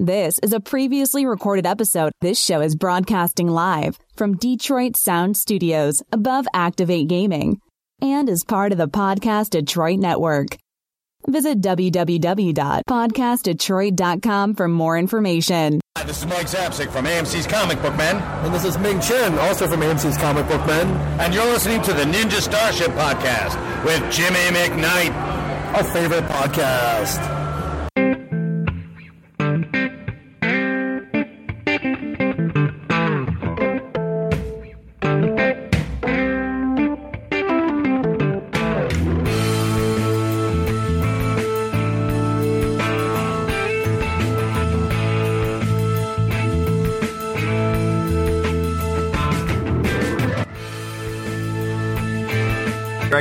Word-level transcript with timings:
This 0.00 0.38
is 0.44 0.52
a 0.52 0.60
previously 0.60 1.26
recorded 1.26 1.66
episode. 1.66 2.12
This 2.20 2.40
show 2.40 2.60
is 2.60 2.76
broadcasting 2.76 3.48
live 3.48 3.98
from 4.14 4.36
Detroit 4.36 4.96
Sound 4.96 5.36
Studios 5.36 6.04
above 6.12 6.46
Activate 6.54 7.08
Gaming 7.08 7.60
and 8.00 8.28
is 8.28 8.44
part 8.44 8.70
of 8.70 8.78
the 8.78 8.86
Podcast 8.86 9.50
Detroit 9.50 9.98
Network. 9.98 10.56
Visit 11.26 11.60
www.podcastdetroit.com 11.60 14.54
for 14.54 14.68
more 14.68 14.96
information. 14.96 15.80
Hi, 15.96 16.04
this 16.04 16.18
is 16.18 16.26
Mike 16.26 16.46
Zapcic 16.46 16.92
from 16.92 17.04
AMC's 17.04 17.48
Comic 17.48 17.82
Book 17.82 17.96
Men, 17.96 18.18
And 18.44 18.54
this 18.54 18.64
is 18.64 18.78
Ming 18.78 19.00
Chen, 19.00 19.36
also 19.40 19.66
from 19.66 19.80
AMC's 19.80 20.16
Comic 20.16 20.46
Book 20.46 20.64
Men, 20.64 20.86
and 21.20 21.34
you're 21.34 21.44
listening 21.46 21.82
to 21.82 21.92
the 21.92 22.04
Ninja 22.04 22.40
Starship 22.40 22.92
Podcast 22.92 23.56
with 23.84 24.00
Jimmy 24.12 24.38
McKnight. 24.56 25.12
our 25.74 25.82
favorite 25.82 26.26
podcast. 26.26 27.37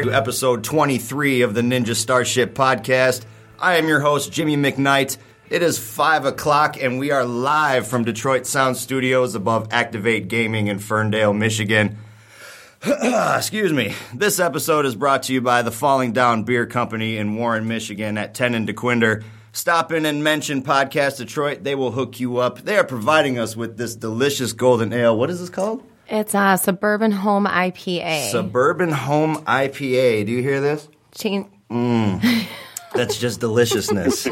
To 0.03 0.13
episode 0.13 0.63
23 0.63 1.41
of 1.41 1.55
the 1.55 1.61
Ninja 1.61 1.95
Starship 1.95 2.53
podcast. 2.53 3.25
I 3.59 3.77
am 3.77 3.88
your 3.88 3.99
host, 3.99 4.31
Jimmy 4.31 4.55
McKnight. 4.55 5.17
It 5.49 5.63
is 5.63 5.79
5 5.79 6.25
o'clock, 6.25 6.79
and 6.79 6.99
we 6.99 7.09
are 7.09 7.25
live 7.25 7.88
from 7.88 8.03
Detroit 8.03 8.45
Sound 8.45 8.77
Studios 8.77 9.33
above 9.33 9.69
Activate 9.71 10.27
Gaming 10.27 10.67
in 10.67 10.77
Ferndale, 10.77 11.33
Michigan. 11.33 11.97
Excuse 12.85 13.73
me. 13.73 13.95
This 14.13 14.39
episode 14.39 14.85
is 14.85 14.94
brought 14.94 15.23
to 15.23 15.33
you 15.33 15.41
by 15.41 15.63
the 15.63 15.72
Falling 15.72 16.11
Down 16.11 16.44
Beer 16.44 16.67
Company 16.67 17.17
in 17.17 17.35
Warren, 17.35 17.67
Michigan 17.67 18.19
at 18.19 18.35
10 18.35 18.53
and 18.53 18.67
Dequindre. 18.69 19.23
Stop 19.52 19.91
in 19.91 20.05
and 20.05 20.23
mention 20.23 20.61
Podcast 20.61 21.17
Detroit. 21.17 21.63
They 21.63 21.73
will 21.73 21.91
hook 21.91 22.19
you 22.19 22.38
up. 22.38 22.61
They 22.61 22.77
are 22.77 22.83
providing 22.83 23.39
us 23.39 23.57
with 23.57 23.77
this 23.77 23.95
delicious 23.95 24.53
golden 24.53 24.94
ale. 24.94 25.17
What 25.17 25.31
is 25.31 25.39
this 25.39 25.50
called? 25.50 25.83
It's 26.09 26.33
a 26.33 26.58
suburban 26.61 27.11
home 27.11 27.45
IPA. 27.45 28.31
Suburban 28.31 28.91
Home 28.91 29.38
IPA. 29.45 30.25
Do 30.25 30.31
you 30.31 30.41
hear 30.41 30.61
this? 30.61 30.88
Chan- 31.13 31.50
That's 32.94 33.17
just 33.19 33.41
deliciousness. 33.41 34.28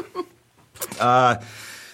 uh, 0.99 1.35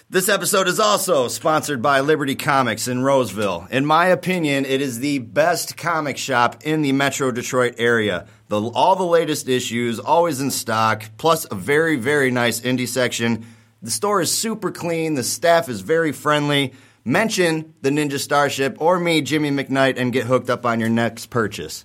this 0.08 0.28
episode 0.28 0.68
is 0.68 0.78
also 0.78 1.26
sponsored 1.28 1.82
by 1.82 2.00
Liberty 2.00 2.36
Comics 2.36 2.86
in 2.86 3.02
Roseville. 3.02 3.66
In 3.70 3.84
my 3.84 4.06
opinion, 4.06 4.66
it 4.66 4.80
is 4.80 5.00
the 5.00 5.18
best 5.18 5.76
comic 5.76 6.16
shop 6.16 6.62
in 6.64 6.82
the 6.82 6.92
Metro 6.92 7.30
Detroit 7.32 7.74
area. 7.78 8.26
The, 8.48 8.60
all 8.60 8.94
the 8.94 9.02
latest 9.04 9.48
issues, 9.48 9.98
always 9.98 10.40
in 10.40 10.50
stock, 10.50 11.04
plus 11.16 11.46
a 11.50 11.54
very, 11.54 11.96
very 11.96 12.30
nice 12.30 12.60
indie 12.60 12.86
section. 12.86 13.46
The 13.82 13.90
store 13.90 14.20
is 14.20 14.30
super 14.30 14.70
clean, 14.70 15.14
the 15.14 15.24
staff 15.24 15.68
is 15.68 15.80
very 15.80 16.12
friendly. 16.12 16.72
Mention 17.04 17.74
the 17.82 17.90
Ninja 17.90 18.20
Starship 18.20 18.80
or 18.80 19.00
me, 19.00 19.22
Jimmy 19.22 19.50
McKnight, 19.50 19.98
and 19.98 20.12
get 20.12 20.26
hooked 20.26 20.48
up 20.48 20.64
on 20.64 20.78
your 20.78 20.88
next 20.88 21.30
purchase. 21.30 21.84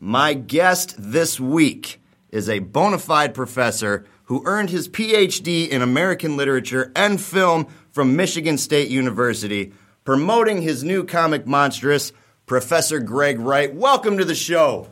My 0.00 0.32
guest 0.32 0.94
this 0.96 1.38
week 1.38 2.00
is 2.30 2.48
a 2.48 2.60
bona 2.60 2.98
fide 2.98 3.34
professor 3.34 4.06
who 4.24 4.42
earned 4.46 4.70
his 4.70 4.88
PhD 4.88 5.68
in 5.68 5.82
American 5.82 6.38
literature 6.38 6.90
and 6.96 7.20
film 7.20 7.66
from 7.90 8.16
Michigan 8.16 8.56
State 8.56 8.88
University, 8.88 9.74
promoting 10.04 10.62
his 10.62 10.82
new 10.82 11.04
comic 11.04 11.46
monstrous, 11.46 12.12
Professor 12.46 13.00
Greg 13.00 13.38
Wright. 13.38 13.74
Welcome 13.74 14.16
to 14.16 14.24
the 14.24 14.34
show. 14.34 14.88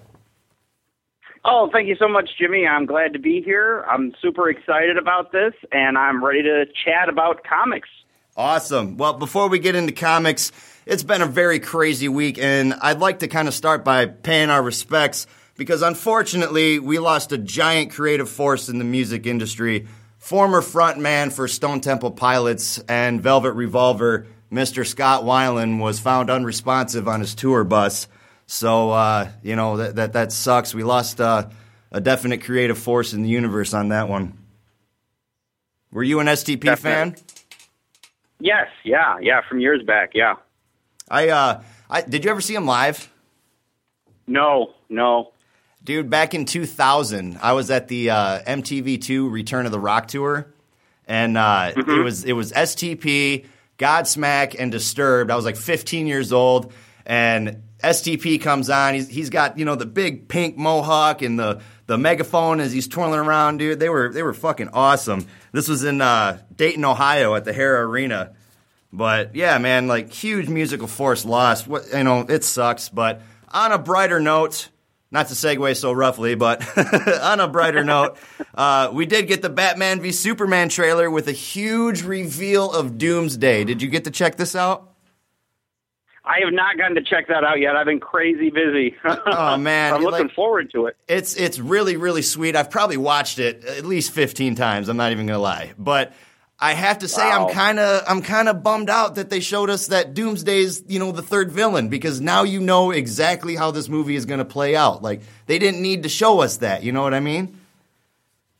Oh, 1.47 1.71
thank 1.73 1.89
you 1.89 1.97
so 1.99 2.09
much, 2.09 2.29
Jimmy. 2.39 2.67
I'm 2.67 2.85
glad 2.85 3.15
to 3.15 3.19
be 3.19 3.41
here. 3.41 3.87
I'm 3.89 4.13
super 4.21 4.51
excited 4.51 4.99
about 4.99 5.33
this, 5.33 5.55
and 5.73 5.97
I'm 5.97 6.23
ready 6.23 6.43
to 6.43 6.67
chat 6.85 7.09
about 7.09 7.43
comics. 7.45 7.89
Awesome. 8.37 8.99
Well, 8.99 9.15
before 9.15 9.49
we 9.49 9.59
get 9.59 9.75
into 9.75 9.93
comics, 9.93 10.53
it's 10.85 11.03
been 11.03 11.23
a 11.23 11.27
very 11.27 11.59
crazy 11.59 12.09
week, 12.09 12.39
and 12.39 12.75
I'd 12.75 12.99
like 12.99 13.21
to 13.21 13.29
kind 13.29 13.49
of 13.49 13.55
start 13.55 13.83
by 13.83 14.05
paying 14.05 14.51
our 14.51 14.63
respects 14.63 15.27
because 15.57 15.81
unfortunately, 15.81 16.79
we 16.79 16.99
lost 16.99 17.33
a 17.33 17.39
giant 17.39 17.93
creative 17.93 18.29
force 18.29 18.69
in 18.69 18.79
the 18.79 18.85
music 18.85 19.27
industry. 19.27 19.87
Former 20.19 20.61
frontman 20.61 21.33
for 21.33 21.49
Stone 21.49 21.81
Temple 21.81 22.11
Pilots 22.11 22.79
and 22.89 23.23
Velvet 23.23 23.53
Revolver, 23.53 24.27
Mr. 24.53 24.87
Scott 24.87 25.23
Weiland, 25.23 25.81
was 25.81 25.99
found 25.99 26.29
unresponsive 26.29 27.09
on 27.09 27.21
his 27.21 27.35
tour 27.35 27.65
bus. 27.65 28.07
So, 28.47 28.91
uh, 28.91 29.31
you 29.43 29.57
know, 29.57 29.79
that, 29.79 29.97
that, 29.97 30.13
that 30.13 30.31
sucks. 30.33 30.75
We 30.75 30.85
lost 30.85 31.23
uh, 31.23 31.49
a 31.91 32.03
definite 32.03 32.43
creative 32.43 32.77
force 32.77 33.15
in 33.15 33.23
the 33.23 33.31
universe 33.31 33.73
on 33.73 33.89
that 33.89 34.11
one. 34.11 34.37
Were 35.91 36.03
you 36.03 36.21
an 36.21 36.27
STP 36.27 36.61
Definite. 36.61 37.19
fan? 37.19 37.36
Yes, 38.39 38.69
yeah, 38.85 39.19
yeah, 39.21 39.41
from 39.49 39.61
years 39.61 39.83
back, 39.83 40.11
yeah. 40.15 40.35
I 41.11 41.29
uh, 41.29 41.63
I 41.89 42.03
did 42.03 42.25
you 42.25 42.31
ever 42.31 42.41
see 42.41 42.55
him 42.55 42.67
live, 42.67 43.11
No, 44.27 44.75
no. 44.89 45.33
dude? 45.85 46.11
Back 46.11 46.35
in 46.35 46.45
2000, 46.45 47.39
I 47.41 47.53
was 47.53 47.71
at 47.71 47.89
the 47.89 48.11
uh, 48.11 48.41
MTV2 48.43 49.31
Return 49.31 49.67
of 49.67 49.73
the 49.73 49.79
Rock 49.81 50.09
tour, 50.09 50.49
and 51.07 51.39
uh, 51.39 51.73
it 51.77 51.87
was 52.05 52.25
it 52.25 52.33
was 52.33 52.53
STP, 52.53 53.47
Godsmack, 53.79 54.57
and 54.59 54.71
Disturbed. 54.73 55.31
I 55.31 55.37
was 55.37 55.45
like 55.45 55.57
15 55.57 56.07
years 56.07 56.33
old, 56.33 56.73
and 57.07 57.63
STP 57.91 58.41
comes 58.41 58.71
on. 58.71 58.95
He's 58.95 59.09
he's 59.09 59.31
got 59.31 59.59
you 59.59 59.65
know 59.65 59.75
the 59.75 59.87
big 59.87 60.29
pink 60.29 60.57
mohawk 60.57 61.23
and 61.23 61.39
the 61.39 61.61
the 61.87 61.97
megaphone 61.97 62.61
as 62.61 62.73
he's 62.73 62.89
twirling 62.89 63.21
around, 63.21 63.59
dude. 63.59 63.79
They 63.79 63.89
were 63.89 64.13
they 64.13 64.23
were 64.23 64.35
fucking 64.35 64.71
awesome. 64.73 65.27
This 65.53 65.69
was 65.69 65.85
in 65.85 66.01
uh, 66.01 66.41
Dayton, 66.55 66.85
Ohio, 66.85 67.35
at 67.35 67.45
the 67.45 67.53
Hara 67.53 67.87
Arena. 67.87 68.35
But 68.93 69.37
yeah, 69.37 69.59
man, 69.59 69.87
like 69.87 70.13
huge 70.13 70.49
musical 70.49 70.89
force 70.89 71.25
lost. 71.25 71.69
What 71.69 71.85
you 71.93 72.05
know, 72.05 72.21
it 72.21 72.45
sucks. 72.45 72.89
But 72.89 73.23
on 73.51 73.73
a 73.73 73.79
brighter 73.79 74.21
note, 74.21 74.69
not 75.11 75.29
to 75.29 75.35
segue 75.35 75.77
so 75.77 75.93
roughly, 75.93 76.35
but 76.35 76.67
on 77.23 77.41
a 77.41 77.49
brighter 77.49 77.85
note, 77.95 78.17
uh, 78.55 78.91
we 78.93 79.07
did 79.07 79.29
get 79.29 79.43
the 79.43 79.51
Batman 79.51 80.01
v 80.01 80.13
Superman 80.13 80.69
trailer 80.69 81.11
with 81.11 81.29
a 81.29 81.33
huge 81.33 82.03
reveal 82.03 82.73
of 82.73 82.99
Doomsday. 82.99 83.65
Did 83.65 83.83
you 83.83 83.89
get 83.89 84.05
to 84.05 84.11
check 84.11 84.37
this 84.37 84.57
out? 84.57 84.96
I 86.27 86.41
have 86.45 86.53
not 86.53 86.77
gotten 86.77 86.97
to 86.97 87.03
check 87.03 87.29
that 87.29 87.45
out 87.45 87.61
yet. 87.61 87.77
I've 87.77 87.87
been 87.87 88.01
crazy 88.01 88.51
busy. 88.51 88.97
Oh, 89.05 89.57
man, 89.57 89.95
I'm 89.95 90.03
looking 90.03 90.27
like- 90.27 90.35
forward 90.35 90.73
to 90.73 90.87
it. 90.87 90.97
It's 91.09 91.35
it's 91.37 91.59
really 91.59 91.97
really 91.97 92.23
sweet. 92.23 92.57
I've 92.57 92.71
probably 92.71 92.97
watched 92.97 93.39
it 93.39 93.65
at 93.65 93.85
least 93.85 94.11
15 94.13 94.55
times. 94.57 94.89
I'm 94.89 94.97
not 94.97 95.13
even 95.13 95.27
gonna 95.27 95.39
lie, 95.39 95.73
but 95.79 96.13
I 96.59 96.73
have 96.73 96.99
to 97.01 97.09
say 97.09 97.23
Wow. 97.23 97.47
I'm 97.49 97.55
kind 97.55 97.79
of 97.79 98.03
I'm 98.09 98.23
kind 98.23 98.49
of 98.49 98.63
bummed 98.63 98.91
out 98.91 99.15
that 99.17 99.31
they 99.31 99.41
showed 99.41 99.71
us 99.71 99.89
that 99.89 100.15
Doomsday's 100.15 100.83
you 100.89 100.99
know 100.99 101.13
the 101.13 101.23
third 101.23 101.53
villain 101.53 101.89
because 101.89 102.21
now 102.21 102.43
you 102.43 102.61
know 102.61 102.91
exactly 102.91 103.55
how 103.55 103.71
this 103.71 103.89
movie 103.89 104.17
is 104.17 104.25
gonna 104.27 104.45
play 104.45 104.75
out. 104.75 105.03
Like 105.03 105.21
they 105.47 105.59
didn't 105.59 105.81
need 105.83 106.03
to 106.03 106.09
show 106.09 106.41
us 106.41 106.57
that. 106.59 106.83
You 106.83 106.91
know 106.93 107.03
what 107.03 107.15
I 107.15 107.21
mean? 107.21 107.61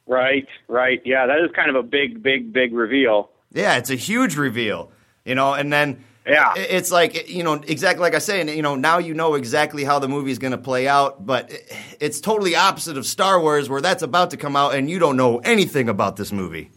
Right, 0.07 0.47
right. 0.69 1.03
Yeah, 1.05 1.27
that 1.27 1.39
is 1.45 1.51
kind 1.57 1.69
of 1.69 1.75
a 1.77 1.83
big, 1.83 2.23
big, 2.23 2.53
big 2.53 2.73
reveal. 2.73 3.31
Yeah, 3.53 3.77
it's 3.77 3.91
a 3.91 3.97
huge 3.97 4.37
reveal. 4.37 4.93
You 5.25 5.35
know, 5.35 5.55
and 5.55 5.73
then 5.73 6.05
Yeah. 6.27 6.55
it's 6.57 6.91
like 6.91 7.29
you 7.29 7.45
know 7.45 7.55
exactly 7.55 8.03
like 8.03 8.15
I 8.15 8.19
say, 8.19 8.41
and 8.41 8.51
you 8.51 8.63
know 8.63 8.75
now 8.75 8.99
you 8.99 9.15
know 9.15 9.35
exactly 9.35 9.85
how 9.85 9.99
the 10.01 10.09
movie 10.09 10.31
is 10.33 10.39
going 10.39 10.51
to 10.53 10.59
play 10.59 10.89
out. 10.89 11.25
But 11.25 11.53
it's 12.01 12.21
totally 12.21 12.57
opposite 12.57 12.97
of 12.99 13.07
Star 13.07 13.41
Wars, 13.41 13.69
where 13.69 13.81
that's 13.81 14.03
about 14.03 14.31
to 14.31 14.37
come 14.37 14.57
out 14.57 14.75
and 14.75 14.91
you 14.91 14.99
don't 14.99 15.17
know 15.17 15.39
anything 15.39 15.89
about 15.89 16.17
this 16.17 16.33
movie. 16.33 16.71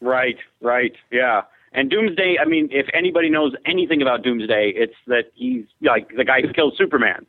Right, 0.00 0.36
right. 0.60 0.92
Yeah. 1.10 1.42
And 1.72 1.90
Doomsday, 1.90 2.36
I 2.40 2.44
mean, 2.44 2.68
if 2.70 2.86
anybody 2.94 3.30
knows 3.30 3.52
anything 3.64 4.00
about 4.02 4.22
Doomsday, 4.22 4.74
it's 4.76 4.94
that 5.06 5.32
he's 5.34 5.64
like 5.80 6.14
the 6.16 6.24
guy 6.24 6.40
who 6.42 6.52
killed 6.52 6.74
Superman. 6.76 7.26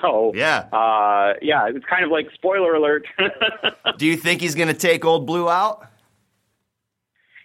So, 0.00 0.32
Yeah. 0.34 0.60
uh, 0.72 1.34
yeah, 1.42 1.68
it's 1.68 1.84
kind 1.84 2.02
of 2.04 2.10
like 2.10 2.30
spoiler 2.32 2.72
alert. 2.74 3.06
Do 3.98 4.06
you 4.06 4.16
think 4.16 4.40
he's 4.40 4.54
going 4.54 4.68
to 4.68 4.74
take 4.74 5.04
Old 5.04 5.26
Blue 5.26 5.50
out? 5.50 5.86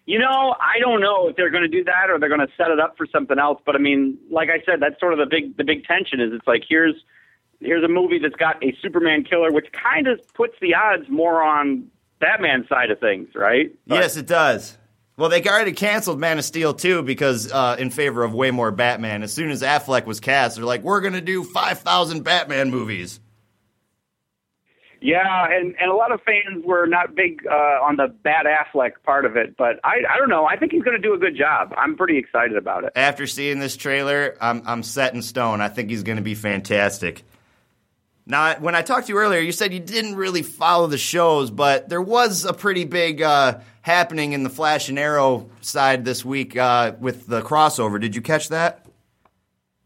You 0.07 0.19
know, 0.19 0.56
I 0.57 0.80
don't 0.80 1.01
know 1.01 1.27
if 1.27 1.36
they're 1.36 1.50
going 1.50 1.63
to 1.63 1.68
do 1.69 1.83
that 1.83 2.09
or 2.09 2.18
they're 2.18 2.30
going 2.30 2.39
to 2.39 2.51
set 2.57 2.71
it 2.71 2.80
up 2.80 2.95
for 2.95 3.06
something 3.06 3.38
else. 3.38 3.62
But 3.65 3.75
I 3.75 3.80
mean, 3.80 4.18
like 4.31 4.48
I 4.50 4.63
said, 4.65 4.80
that's 4.80 4.98
sort 5.01 5.12
of 5.12 5.19
the 5.19 5.25
big 5.25 5.57
the 5.57 5.65
big 5.65 5.83
tension. 5.83 6.21
Is 6.21 6.31
it's 6.31 6.48
like 6.48 6.63
here's 6.68 6.95
here's 7.59 7.83
a 7.83 7.89
movie 7.89 8.18
that's 8.18 8.36
got 8.36 8.63
a 8.63 8.74
Superman 8.81 9.25
killer, 9.25 9.51
which 9.51 9.68
kind 9.74 10.07
of 10.07 10.21
puts 10.33 10.56
the 10.62 10.75
odds 10.75 11.09
more 11.09 11.44
on 11.44 11.92
Batman's 12.21 12.69
side 12.69 12.89
of 12.89 13.01
things, 13.01 13.27
right? 13.36 13.75
But- 13.86 13.95
yes, 13.95 14.15
it 14.15 14.27
does. 14.27 14.77
Well, 15.18 15.30
they 15.30 15.44
already 15.44 15.71
canceled 15.74 16.19
Man 16.19 16.38
of 16.38 16.45
Steel 16.45 16.75
too 16.75 17.01
because 17.01 17.51
uh, 17.51 17.75
in 17.80 17.89
favor 17.89 18.24
of 18.24 18.33
way 18.36 18.51
more 18.51 18.71
Batman. 18.71 19.24
As 19.24 19.33
soon 19.33 19.50
as 19.50 19.63
Affleck 19.63 20.06
was 20.06 20.19
cast, 20.19 20.56
they're 20.56 20.63
like, 20.63 20.83
"We're 20.83 21.01
going 21.01 21.13
to 21.13 21.21
do 21.21 21.44
five 21.44 21.80
thousand 21.80 22.24
Batman 22.24 22.69
movies." 22.69 23.19
Yeah, 25.00 25.48
and 25.50 25.76
and 25.80 25.92
a 25.92 25.96
lot 25.96 26.12
of 26.12 26.22
fans 26.22 26.64
were 26.66 26.88
not 26.88 27.16
big 27.16 27.46
uh, 27.46 27.54
on 27.84 27.98
the 27.98 28.08
bad 28.08 28.46
Affleck 28.46 28.94
part 29.04 29.26
of 29.26 29.38
it, 29.38 29.56
but 29.58 29.80
I 29.84 29.98
I 30.10 30.18
don't 30.18 30.30
know. 30.30 30.46
I 30.46 30.58
think 30.58 30.72
he's 30.72 30.82
going 30.82 31.00
to 31.00 31.02
do 31.02 31.14
a 31.14 31.18
good 31.18 31.38
job. 31.38 31.74
I'm 31.78 31.96
pretty 31.96 32.18
excited 32.18 32.58
about 32.58 32.84
it. 32.84 32.94
After 32.96 33.28
seeing 33.28 33.60
this 33.60 33.78
trailer, 33.78 34.36
I'm 34.42 34.64
I'm 34.66 34.84
set 34.84 35.14
in 35.14 35.22
stone. 35.22 35.62
I 35.62 35.70
think 35.70 35.90
he's 35.90 36.04
going 36.04 36.18
to 36.18 36.24
be 36.24 36.36
fantastic. 36.36 37.24
Now, 38.30 38.60
when 38.60 38.76
I 38.76 38.82
talked 38.82 39.08
to 39.08 39.14
you 39.14 39.20
earlier, 39.20 39.40
you 39.40 39.54
said 39.54 39.72
you 39.72 39.80
didn't 39.80 40.16
really 40.16 40.42
follow 40.42 40.88
the 40.88 40.98
shows, 40.98 41.50
but 41.50 41.88
there 41.88 42.02
was 42.02 42.44
a 42.44 42.52
pretty 42.52 42.84
big 42.84 43.22
uh, 43.22 43.60
happening 43.82 44.34
in 44.34 44.44
the 44.44 44.50
Flash 44.50 44.90
and 44.90 45.00
Arrow 45.00 45.50
side 45.62 46.04
this 46.04 46.26
week 46.26 46.58
uh, 46.58 46.94
with 47.00 47.28
the 47.28 47.42
crossover. 47.42 48.02
Did 48.02 48.16
you 48.16 48.22
catch 48.22 48.50
that? 48.50 48.86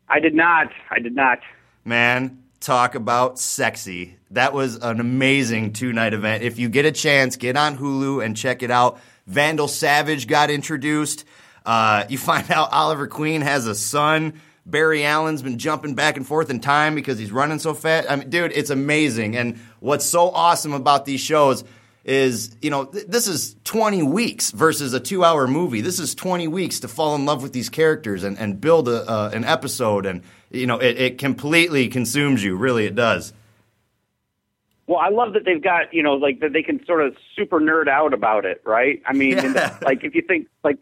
I 0.09 0.19
did 0.19 0.33
not. 0.33 0.71
I 0.89 0.97
did 0.97 1.15
not. 1.15 1.39
Man, 1.85 2.40
talk 2.61 2.95
about 2.95 3.39
sexy. 3.39 4.15
That 4.29 4.53
was 4.53 4.77
an 4.77 4.99
amazing 4.99 5.73
two 5.73 5.91
night 5.91 6.13
event. 6.13 6.43
If 6.43 6.59
you 6.59 6.69
get 6.69 6.85
a 6.85 6.91
chance, 6.91 7.35
get 7.35 7.57
on 7.57 7.77
Hulu 7.77 8.23
and 8.23 8.37
check 8.37 8.63
it 8.63 8.71
out. 8.71 8.99
Vandal 9.27 9.67
Savage 9.67 10.27
got 10.27 10.49
introduced. 10.49 11.25
Uh, 11.65 12.05
you 12.07 12.17
find 12.17 12.49
out 12.51 12.71
Oliver 12.71 13.07
Queen 13.07 13.41
has 13.41 13.67
a 13.67 13.75
son. 13.75 14.39
Barry 14.63 15.03
Allen's 15.03 15.41
been 15.41 15.57
jumping 15.57 15.95
back 15.95 16.17
and 16.17 16.25
forth 16.25 16.51
in 16.51 16.59
time 16.59 16.93
because 16.93 17.17
he's 17.17 17.31
running 17.31 17.57
so 17.57 17.73
fast. 17.73 18.09
I 18.09 18.15
mean, 18.15 18.29
dude, 18.29 18.51
it's 18.53 18.69
amazing. 18.69 19.35
And 19.35 19.59
what's 19.79 20.05
so 20.05 20.29
awesome 20.29 20.73
about 20.73 21.05
these 21.05 21.19
shows 21.19 21.63
is, 22.03 22.55
you 22.61 22.69
know, 22.69 22.85
th- 22.85 23.07
this 23.07 23.27
is 23.27 23.55
20 23.63 24.03
weeks 24.03 24.51
versus 24.51 24.93
a 24.93 24.99
two 24.99 25.23
hour 25.25 25.47
movie. 25.47 25.81
This 25.81 25.99
is 25.99 26.13
20 26.13 26.47
weeks 26.47 26.81
to 26.81 26.87
fall 26.87 27.15
in 27.15 27.25
love 27.25 27.41
with 27.41 27.53
these 27.53 27.69
characters 27.69 28.23
and, 28.23 28.37
and 28.37 28.61
build 28.61 28.87
a, 28.87 29.09
uh, 29.09 29.31
an 29.33 29.45
episode. 29.45 30.05
And, 30.05 30.21
you 30.51 30.67
know, 30.67 30.77
it, 30.77 30.99
it 30.99 31.17
completely 31.17 31.87
consumes 31.87 32.43
you. 32.43 32.55
Really, 32.55 32.85
it 32.85 32.95
does. 32.95 33.33
Well, 34.87 34.99
I 34.99 35.09
love 35.09 35.33
that 35.33 35.45
they've 35.45 35.61
got 35.61 35.93
you 35.93 36.03
know 36.03 36.13
like 36.13 36.39
that 36.41 36.53
they 36.53 36.63
can 36.63 36.85
sort 36.85 37.05
of 37.05 37.15
super 37.35 37.59
nerd 37.59 37.87
out 37.87 38.13
about 38.13 38.45
it, 38.45 38.61
right? 38.65 39.01
I 39.05 39.13
mean, 39.13 39.37
Yeah. 39.37 39.77
like 39.81 40.03
if 40.03 40.15
you 40.15 40.21
think 40.21 40.47
like 40.63 40.77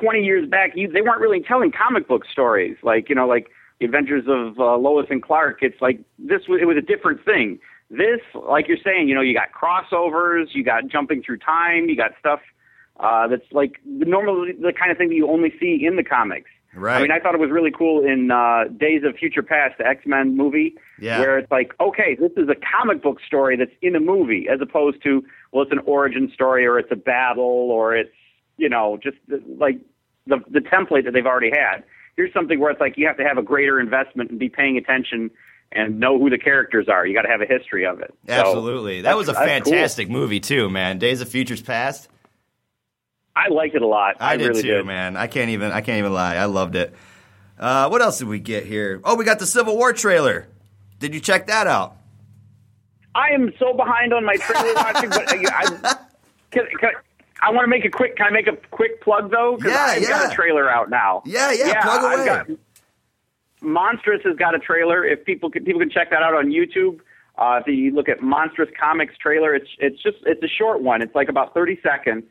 20 0.00 0.22
years 0.22 0.48
back, 0.48 0.72
you, 0.74 0.90
they 0.90 1.00
weren't 1.00 1.20
really 1.20 1.40
telling 1.40 1.72
comic 1.72 2.06
book 2.06 2.24
stories, 2.30 2.76
like 2.82 3.08
you 3.08 3.14
know 3.14 3.26
like 3.26 3.48
the 3.78 3.86
Adventures 3.86 4.24
of 4.26 4.58
uh, 4.58 4.76
Lois 4.76 5.06
and 5.10 5.22
Clark. 5.22 5.58
It's 5.62 5.80
like 5.80 6.00
this 6.18 6.42
was 6.48 6.60
it 6.60 6.66
was 6.66 6.76
a 6.76 6.82
different 6.82 7.24
thing. 7.24 7.58
This, 7.88 8.20
like 8.34 8.66
you're 8.66 8.82
saying, 8.82 9.08
you 9.08 9.14
know, 9.14 9.20
you 9.20 9.32
got 9.32 9.52
crossovers, 9.52 10.46
you 10.52 10.64
got 10.64 10.88
jumping 10.88 11.22
through 11.22 11.38
time, 11.38 11.88
you 11.88 11.96
got 11.96 12.10
stuff 12.18 12.40
uh, 12.98 13.28
that's 13.28 13.44
like 13.52 13.80
normally 13.84 14.52
the 14.52 14.72
kind 14.72 14.90
of 14.90 14.98
thing 14.98 15.08
that 15.08 15.14
you 15.14 15.28
only 15.30 15.52
see 15.60 15.84
in 15.84 15.96
the 15.96 16.02
comics. 16.02 16.50
Right. 16.76 16.98
I 16.98 17.02
mean, 17.02 17.10
I 17.10 17.18
thought 17.18 17.34
it 17.34 17.40
was 17.40 17.50
really 17.50 17.70
cool 17.76 18.04
in 18.04 18.30
uh, 18.30 18.64
Days 18.76 19.02
of 19.04 19.16
Future 19.16 19.42
Past, 19.42 19.78
the 19.78 19.86
X 19.86 20.02
Men 20.06 20.36
movie, 20.36 20.74
Yeah. 21.00 21.18
where 21.20 21.38
it's 21.38 21.50
like, 21.50 21.72
okay, 21.80 22.16
this 22.20 22.32
is 22.36 22.48
a 22.48 22.54
comic 22.54 23.02
book 23.02 23.18
story 23.26 23.56
that's 23.56 23.70
in 23.82 23.96
a 23.96 24.00
movie, 24.00 24.46
as 24.52 24.60
opposed 24.60 25.02
to, 25.04 25.24
well, 25.52 25.62
it's 25.62 25.72
an 25.72 25.80
origin 25.86 26.30
story 26.32 26.66
or 26.66 26.78
it's 26.78 26.92
a 26.92 26.96
battle 26.96 27.44
or 27.70 27.96
it's, 27.96 28.10
you 28.58 28.68
know, 28.68 28.98
just 29.02 29.16
like 29.58 29.78
the 30.26 30.38
the 30.50 30.60
template 30.60 31.04
that 31.04 31.12
they've 31.12 31.26
already 31.26 31.50
had. 31.50 31.82
Here's 32.16 32.32
something 32.32 32.58
where 32.60 32.70
it's 32.70 32.80
like 32.80 32.94
you 32.96 33.06
have 33.06 33.16
to 33.18 33.24
have 33.24 33.38
a 33.38 33.42
greater 33.42 33.78
investment 33.80 34.30
and 34.30 34.38
be 34.38 34.48
paying 34.48 34.76
attention 34.78 35.30
and 35.72 35.98
know 36.00 36.18
who 36.18 36.30
the 36.30 36.38
characters 36.38 36.88
are. 36.88 37.06
You 37.06 37.14
got 37.14 37.22
to 37.22 37.28
have 37.28 37.42
a 37.42 37.46
history 37.46 37.84
of 37.84 38.00
it. 38.00 38.14
So, 38.26 38.32
Absolutely. 38.32 39.02
that 39.02 39.16
was 39.16 39.28
a 39.28 39.32
that's 39.32 39.64
cool. 39.64 39.72
fantastic 39.72 40.08
movie, 40.08 40.40
too, 40.40 40.70
man. 40.70 40.98
Days 40.98 41.20
of 41.20 41.28
Futures 41.28 41.60
Past. 41.60 42.08
I 43.36 43.48
liked 43.48 43.74
it 43.74 43.82
a 43.82 43.86
lot. 43.86 44.16
I, 44.18 44.32
I, 44.32 44.36
did 44.38 44.48
really 44.48 44.62
too, 44.62 44.68
did. 44.68 44.86
man. 44.86 45.16
I 45.16 45.26
can't 45.26 45.50
even 45.50 45.70
I 45.70 45.82
can't 45.82 45.98
even 45.98 46.14
lie. 46.14 46.36
I 46.36 46.46
loved 46.46 46.74
it. 46.74 46.94
Uh, 47.58 47.88
what 47.88 48.00
else 48.02 48.18
did 48.18 48.28
we 48.28 48.38
get 48.38 48.64
here? 48.64 49.00
Oh, 49.04 49.14
we 49.14 49.24
got 49.24 49.38
the 49.38 49.46
Civil 49.46 49.76
War 49.76 49.92
trailer. 49.92 50.48
Did 50.98 51.14
you 51.14 51.20
check 51.20 51.46
that 51.48 51.66
out? 51.66 51.96
I 53.14 53.28
am 53.34 53.52
so 53.58 53.72
behind 53.74 54.12
on 54.12 54.24
my 54.24 54.36
trailer 54.36 54.74
watching, 54.76 55.10
but 55.10 55.30
I, 55.30 55.36
I, 55.52 55.96
can, 56.50 56.66
can, 56.80 56.90
I 57.42 57.50
want 57.50 57.64
to 57.64 57.68
make 57.68 57.84
a 57.84 57.90
quick. 57.90 58.16
Can 58.16 58.26
I 58.26 58.30
make 58.30 58.46
a 58.46 58.56
quick 58.70 59.02
plug 59.02 59.30
though? 59.30 59.58
Yeah, 59.62 59.86
I've 59.88 60.02
yeah. 60.02 60.08
got 60.08 60.32
a 60.32 60.34
trailer 60.34 60.70
out 60.70 60.90
now. 60.90 61.22
Yeah, 61.24 61.52
yeah, 61.52 61.82
plug 61.82 62.02
away. 62.02 62.24
Got, 62.24 62.48
Monstrous 63.62 64.22
has 64.24 64.36
got 64.36 64.54
a 64.54 64.58
trailer. 64.58 65.04
If 65.04 65.24
people 65.24 65.50
can, 65.50 65.64
people 65.64 65.80
can 65.80 65.90
check 65.90 66.10
that 66.10 66.22
out 66.22 66.34
on 66.34 66.46
YouTube. 66.46 67.00
Uh, 67.38 67.60
if 67.60 67.66
you 67.66 67.90
look 67.90 68.08
at 68.08 68.22
Monstrous 68.22 68.70
Comics 68.78 69.16
trailer, 69.18 69.54
it's 69.54 69.68
it's 69.78 70.02
just 70.02 70.18
it's 70.24 70.42
a 70.42 70.48
short 70.48 70.82
one. 70.82 71.02
It's 71.02 71.14
like 71.14 71.28
about 71.28 71.52
30 71.54 71.80
seconds, 71.82 72.24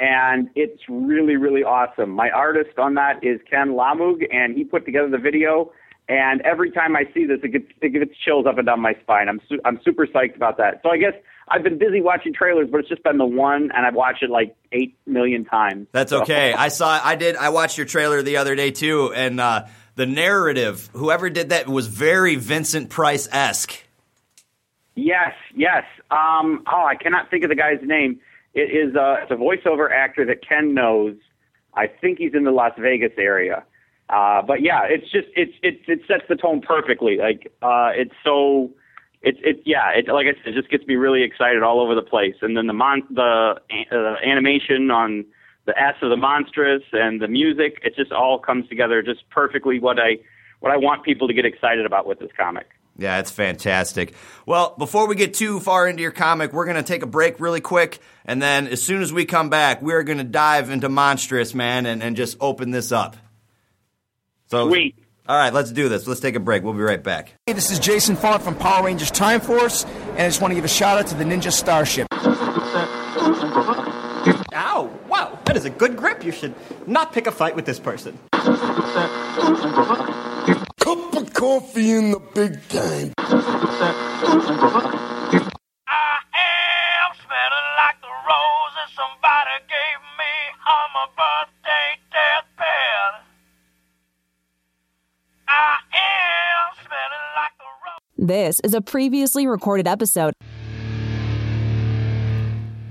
and 0.00 0.48
it's 0.54 0.82
really 0.88 1.36
really 1.36 1.62
awesome. 1.62 2.10
My 2.10 2.30
artist 2.30 2.78
on 2.78 2.94
that 2.94 3.22
is 3.22 3.40
Ken 3.48 3.76
Lamug, 3.76 4.22
and 4.32 4.56
he 4.56 4.64
put 4.64 4.84
together 4.84 5.08
the 5.08 5.18
video. 5.18 5.72
And 6.08 6.40
every 6.40 6.72
time 6.72 6.96
I 6.96 7.04
see 7.14 7.24
this, 7.24 7.38
it 7.44 7.52
gets 7.52 7.66
it 7.80 7.90
gets 7.90 8.10
chills 8.24 8.44
up 8.46 8.58
and 8.58 8.66
down 8.66 8.80
my 8.80 8.94
spine. 9.02 9.28
I'm 9.28 9.40
su- 9.48 9.60
I'm 9.64 9.78
super 9.84 10.06
psyched 10.08 10.34
about 10.34 10.56
that. 10.56 10.80
So 10.82 10.90
I 10.90 10.96
guess 10.96 11.12
I've 11.46 11.62
been 11.62 11.78
busy 11.78 12.00
watching 12.00 12.32
trailers, 12.34 12.68
but 12.68 12.80
it's 12.80 12.88
just 12.88 13.04
been 13.04 13.18
the 13.18 13.24
one, 13.26 13.70
and 13.72 13.86
I've 13.86 13.94
watched 13.94 14.24
it 14.24 14.30
like 14.30 14.56
eight 14.72 14.96
million 15.06 15.44
times. 15.44 15.86
That's 15.92 16.10
So- 16.10 16.22
okay. 16.22 16.52
I 16.58 16.66
saw 16.68 17.00
I 17.04 17.14
did 17.14 17.36
I 17.36 17.50
watched 17.50 17.76
your 17.78 17.86
trailer 17.86 18.22
the 18.22 18.38
other 18.38 18.56
day 18.56 18.72
too, 18.72 19.12
and 19.14 19.38
uh, 19.40 19.66
the 19.94 20.06
narrative, 20.06 20.90
whoever 20.94 21.30
did 21.30 21.50
that 21.50 21.68
was 21.68 21.86
very 21.86 22.34
Vincent 22.34 22.90
Price 22.90 23.28
esque. 23.30 23.78
Yes, 24.96 25.32
yes. 25.54 25.84
Um, 26.10 26.64
oh, 26.70 26.84
I 26.84 26.96
cannot 27.00 27.30
think 27.30 27.44
of 27.44 27.50
the 27.50 27.56
guy's 27.56 27.78
name. 27.82 28.20
It 28.54 28.70
is 28.70 28.96
uh, 28.96 29.16
it's 29.22 29.30
a 29.30 29.34
voiceover 29.34 29.90
actor 29.92 30.24
that 30.26 30.46
Ken 30.46 30.74
knows. 30.74 31.14
I 31.74 31.86
think 31.86 32.18
he's 32.18 32.34
in 32.34 32.44
the 32.44 32.50
Las 32.50 32.72
Vegas 32.78 33.12
area. 33.16 33.64
Uh, 34.08 34.42
but 34.42 34.60
yeah, 34.60 34.80
it's 34.84 35.10
just 35.10 35.28
it's 35.36 35.52
it 35.62 35.80
it 35.86 36.00
sets 36.08 36.24
the 36.28 36.34
tone 36.34 36.60
perfectly. 36.60 37.16
Like 37.18 37.52
uh, 37.62 37.90
it's 37.94 38.14
so 38.24 38.70
it's 39.22 39.38
it 39.42 39.62
yeah 39.64 39.90
it 39.94 40.08
like 40.08 40.26
I 40.26 40.34
said, 40.42 40.54
it 40.54 40.54
just 40.54 40.70
gets 40.70 40.84
me 40.86 40.96
really 40.96 41.22
excited 41.22 41.62
all 41.62 41.80
over 41.80 41.94
the 41.94 42.02
place. 42.02 42.34
And 42.42 42.56
then 42.56 42.66
the 42.66 42.72
mon 42.72 43.02
the 43.10 43.54
uh, 43.92 44.14
animation 44.26 44.90
on 44.90 45.24
the 45.66 45.78
S 45.78 45.94
of 46.02 46.10
the 46.10 46.16
monstrous 46.16 46.82
and 46.92 47.22
the 47.22 47.28
music, 47.28 47.78
it 47.84 47.94
just 47.94 48.10
all 48.10 48.40
comes 48.40 48.68
together 48.68 49.00
just 49.00 49.28
perfectly. 49.30 49.78
What 49.78 50.00
I 50.00 50.18
what 50.58 50.72
I 50.72 50.76
want 50.76 51.04
people 51.04 51.28
to 51.28 51.34
get 51.34 51.44
excited 51.44 51.86
about 51.86 52.04
with 52.06 52.18
this 52.18 52.30
comic. 52.36 52.66
Yeah, 53.00 53.18
it's 53.18 53.30
fantastic. 53.30 54.12
Well, 54.44 54.74
before 54.76 55.08
we 55.08 55.14
get 55.16 55.32
too 55.32 55.58
far 55.58 55.88
into 55.88 56.02
your 56.02 56.10
comic, 56.12 56.52
we're 56.52 56.66
going 56.66 56.76
to 56.76 56.82
take 56.82 57.02
a 57.02 57.06
break 57.06 57.40
really 57.40 57.62
quick. 57.62 57.98
And 58.26 58.42
then 58.42 58.66
as 58.68 58.82
soon 58.82 59.00
as 59.00 59.10
we 59.10 59.24
come 59.24 59.48
back, 59.48 59.80
we're 59.80 60.02
going 60.02 60.18
to 60.18 60.24
dive 60.24 60.68
into 60.68 60.90
Monstrous, 60.90 61.54
man, 61.54 61.86
and, 61.86 62.02
and 62.02 62.14
just 62.14 62.36
open 62.40 62.72
this 62.72 62.92
up. 62.92 63.16
So, 64.50 64.68
Sweet. 64.68 64.96
All 65.26 65.36
right, 65.36 65.50
let's 65.50 65.72
do 65.72 65.88
this. 65.88 66.06
Let's 66.06 66.20
take 66.20 66.34
a 66.34 66.40
break. 66.40 66.62
We'll 66.62 66.74
be 66.74 66.80
right 66.80 67.02
back. 67.02 67.32
Hey, 67.46 67.54
this 67.54 67.70
is 67.70 67.78
Jason 67.78 68.16
Faunt 68.16 68.42
from 68.42 68.54
Power 68.54 68.84
Rangers 68.84 69.10
Time 69.10 69.40
Force, 69.40 69.84
and 69.84 70.18
I 70.20 70.26
just 70.26 70.42
want 70.42 70.50
to 70.50 70.56
give 70.56 70.64
a 70.64 70.68
shout 70.68 70.98
out 70.98 71.06
to 71.06 71.14
the 71.14 71.24
Ninja 71.24 71.50
Starship. 71.52 72.06
Ow! 74.52 74.90
Wow, 75.08 75.38
that 75.46 75.56
is 75.56 75.64
a 75.64 75.70
good 75.70 75.96
grip. 75.96 76.22
You 76.22 76.32
should 76.32 76.54
not 76.86 77.14
pick 77.14 77.26
a 77.26 77.32
fight 77.32 77.56
with 77.56 77.64
this 77.64 77.78
person. 77.78 78.18
Cup 81.40 81.48
of 81.48 81.62
coffee 81.62 81.92
in 81.92 82.10
the 82.10 82.20
big 82.34 82.52
time. 82.68 83.14
I 83.18 83.24
am 86.36 87.10
smelling 87.16 87.68
like 87.78 87.98
the 88.02 88.12
roses 88.28 88.88
somebody 88.94 89.56
gave 89.66 90.00
me 90.18 90.34
on 90.68 90.86
my 90.92 91.06
birthday 91.16 91.96
deathbed. 92.12 93.12
I 95.48 95.78
am 95.94 96.74
smelling 96.84 97.28
like 97.36 97.54
the 97.56 97.70
roses. 97.86 98.28
This 98.28 98.60
is 98.60 98.74
a 98.74 98.82
previously 98.82 99.46
recorded 99.46 99.88
episode. 99.88 100.34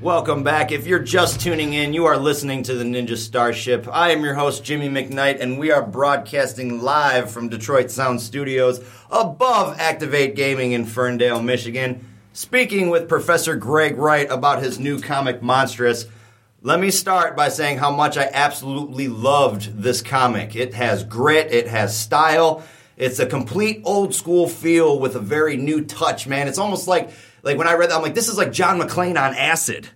Welcome 0.02 0.44
back. 0.44 0.72
If 0.72 0.88
you're 0.88 1.00
just 1.00 1.42
tuning 1.42 1.74
in, 1.74 1.94
you 1.94 2.06
are 2.06 2.16
listening 2.16 2.64
to 2.64 2.74
the 2.74 2.86
Ninja 2.86 3.18
Starship. 3.18 3.86
I 3.92 4.12
am 4.12 4.24
your 4.24 4.34
host, 4.34 4.64
Jimmy 4.64 4.88
McKnight, 4.88 5.42
and 5.42 5.60
we 5.60 5.72
are 5.72 5.86
broadcasting 5.86 6.82
live 6.82 7.30
from 7.30 7.50
Detroit 7.50 7.92
Sound 7.92 8.22
Studios 8.22 8.80
above 9.12 9.78
Activate 9.78 10.38
Gaming 10.38 10.72
in 10.72 10.86
Ferndale, 10.86 11.42
Michigan. 11.42 12.08
Speaking 12.32 12.90
with 12.90 13.10
Professor 13.10 13.58
Greg 13.58 13.98
Wright 13.98 14.32
about 14.32 14.64
his 14.64 14.80
new 14.80 15.02
comic, 15.02 15.44
Monstrous. 15.44 16.06
Let 16.62 16.80
me 16.80 16.92
start 16.92 17.36
by 17.36 17.50
saying 17.50 17.80
how 17.80 17.92
much 17.92 18.16
I 18.16 18.30
absolutely 18.32 19.10
loved 19.10 19.84
this 19.84 20.02
comic. 20.02 20.56
It 20.56 20.76
has 20.76 21.04
grit, 21.04 21.52
it 21.52 21.68
has 21.68 21.98
style, 21.98 22.64
it's 22.96 23.20
a 23.20 23.26
complete 23.26 23.82
old 23.86 24.14
school 24.14 24.48
feel 24.48 25.00
with 25.00 25.16
a 25.16 25.22
very 25.22 25.56
new 25.56 25.84
touch, 25.84 26.28
man. 26.28 26.48
It's 26.48 26.58
almost 26.58 26.86
like 26.86 27.10
like 27.44 27.58
when 27.58 27.68
I 27.68 27.74
read 27.74 27.90
that, 27.90 27.98
I'm 27.98 28.02
like, 28.02 28.16
this 28.16 28.30
is 28.30 28.38
like 28.38 28.52
John 28.52 28.80
McClane 28.80 29.20
on 29.22 29.36
acid. 29.36 29.90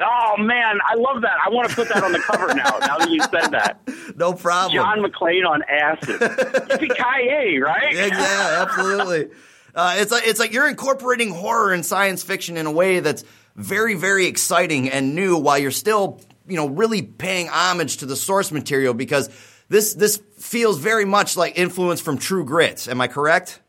Oh 0.00 0.34
man, 0.38 0.78
I 0.84 0.94
love 0.96 1.22
that. 1.22 1.36
I 1.44 1.50
want 1.50 1.68
to 1.70 1.74
put 1.74 1.88
that 1.88 2.02
on 2.02 2.12
the 2.12 2.18
cover 2.18 2.52
now. 2.54 2.78
Now 2.80 2.98
that 2.98 3.10
you 3.10 3.20
said 3.22 3.52
that, 3.52 3.80
No 4.16 4.32
problem. 4.32 4.74
John 4.74 4.98
McClane 4.98 5.48
on 5.48 5.62
acid. 5.62 6.20
Yippee 6.20 7.60
right? 7.60 7.94
yeah, 7.94 8.06
yeah, 8.06 8.66
absolutely. 8.68 9.30
Uh, 9.76 9.96
it's 9.98 10.12
like 10.12 10.24
it's 10.24 10.38
like 10.38 10.52
you're 10.52 10.68
incorporating 10.68 11.30
horror 11.30 11.72
and 11.72 11.84
science 11.84 12.22
fiction 12.22 12.56
in 12.56 12.66
a 12.66 12.70
way 12.70 13.00
that's 13.00 13.24
very, 13.56 13.94
very 13.94 14.26
exciting 14.26 14.88
and 14.88 15.16
new, 15.16 15.36
while 15.36 15.58
you're 15.58 15.72
still, 15.72 16.20
you 16.46 16.54
know, 16.54 16.68
really 16.68 17.02
paying 17.02 17.48
homage 17.48 17.96
to 17.96 18.06
the 18.06 18.14
source 18.14 18.52
material 18.52 18.94
because 18.94 19.30
this 19.68 19.94
this 19.94 20.22
feels 20.38 20.78
very 20.78 21.04
much 21.04 21.36
like 21.36 21.58
influence 21.58 22.00
from 22.00 22.18
True 22.18 22.44
Grit. 22.44 22.86
Am 22.86 23.00
I 23.00 23.08
correct? 23.08 23.60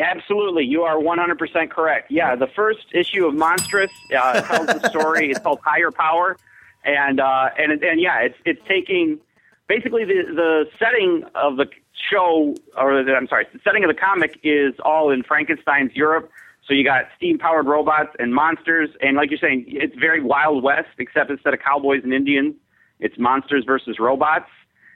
Absolutely, 0.00 0.64
you 0.64 0.82
are 0.82 0.96
100% 0.96 1.70
correct. 1.70 2.10
Yeah, 2.10 2.34
the 2.34 2.46
first 2.46 2.86
issue 2.92 3.26
of 3.26 3.34
Monstrous 3.34 3.90
uh, 4.16 4.40
tells 4.40 4.66
the 4.66 4.88
story. 4.88 5.30
It's 5.30 5.40
called 5.40 5.60
Higher 5.64 5.90
Power, 5.90 6.36
and 6.84 7.20
uh, 7.20 7.50
and 7.58 7.72
and 7.82 8.00
yeah, 8.00 8.20
it's 8.20 8.36
it's 8.44 8.60
taking 8.66 9.20
basically 9.68 10.04
the 10.04 10.22
the 10.34 10.64
setting 10.78 11.24
of 11.34 11.56
the 11.56 11.66
show, 12.10 12.54
or 12.76 13.04
the, 13.04 13.14
I'm 13.14 13.28
sorry, 13.28 13.46
the 13.52 13.60
setting 13.62 13.84
of 13.84 13.88
the 13.88 14.00
comic 14.00 14.38
is 14.42 14.74
all 14.84 15.10
in 15.10 15.22
Frankenstein's 15.22 15.94
Europe. 15.94 16.30
So 16.66 16.74
you 16.74 16.84
got 16.84 17.06
steam 17.16 17.38
powered 17.38 17.66
robots 17.66 18.14
and 18.18 18.34
monsters, 18.34 18.90
and 19.00 19.16
like 19.16 19.30
you're 19.30 19.38
saying, 19.38 19.64
it's 19.66 19.96
very 19.96 20.22
Wild 20.22 20.62
West, 20.62 20.88
except 20.98 21.30
instead 21.30 21.52
of 21.52 21.60
cowboys 21.60 22.02
and 22.04 22.14
Indians, 22.14 22.54
it's 23.00 23.18
monsters 23.18 23.64
versus 23.64 23.98
robots. 23.98 24.48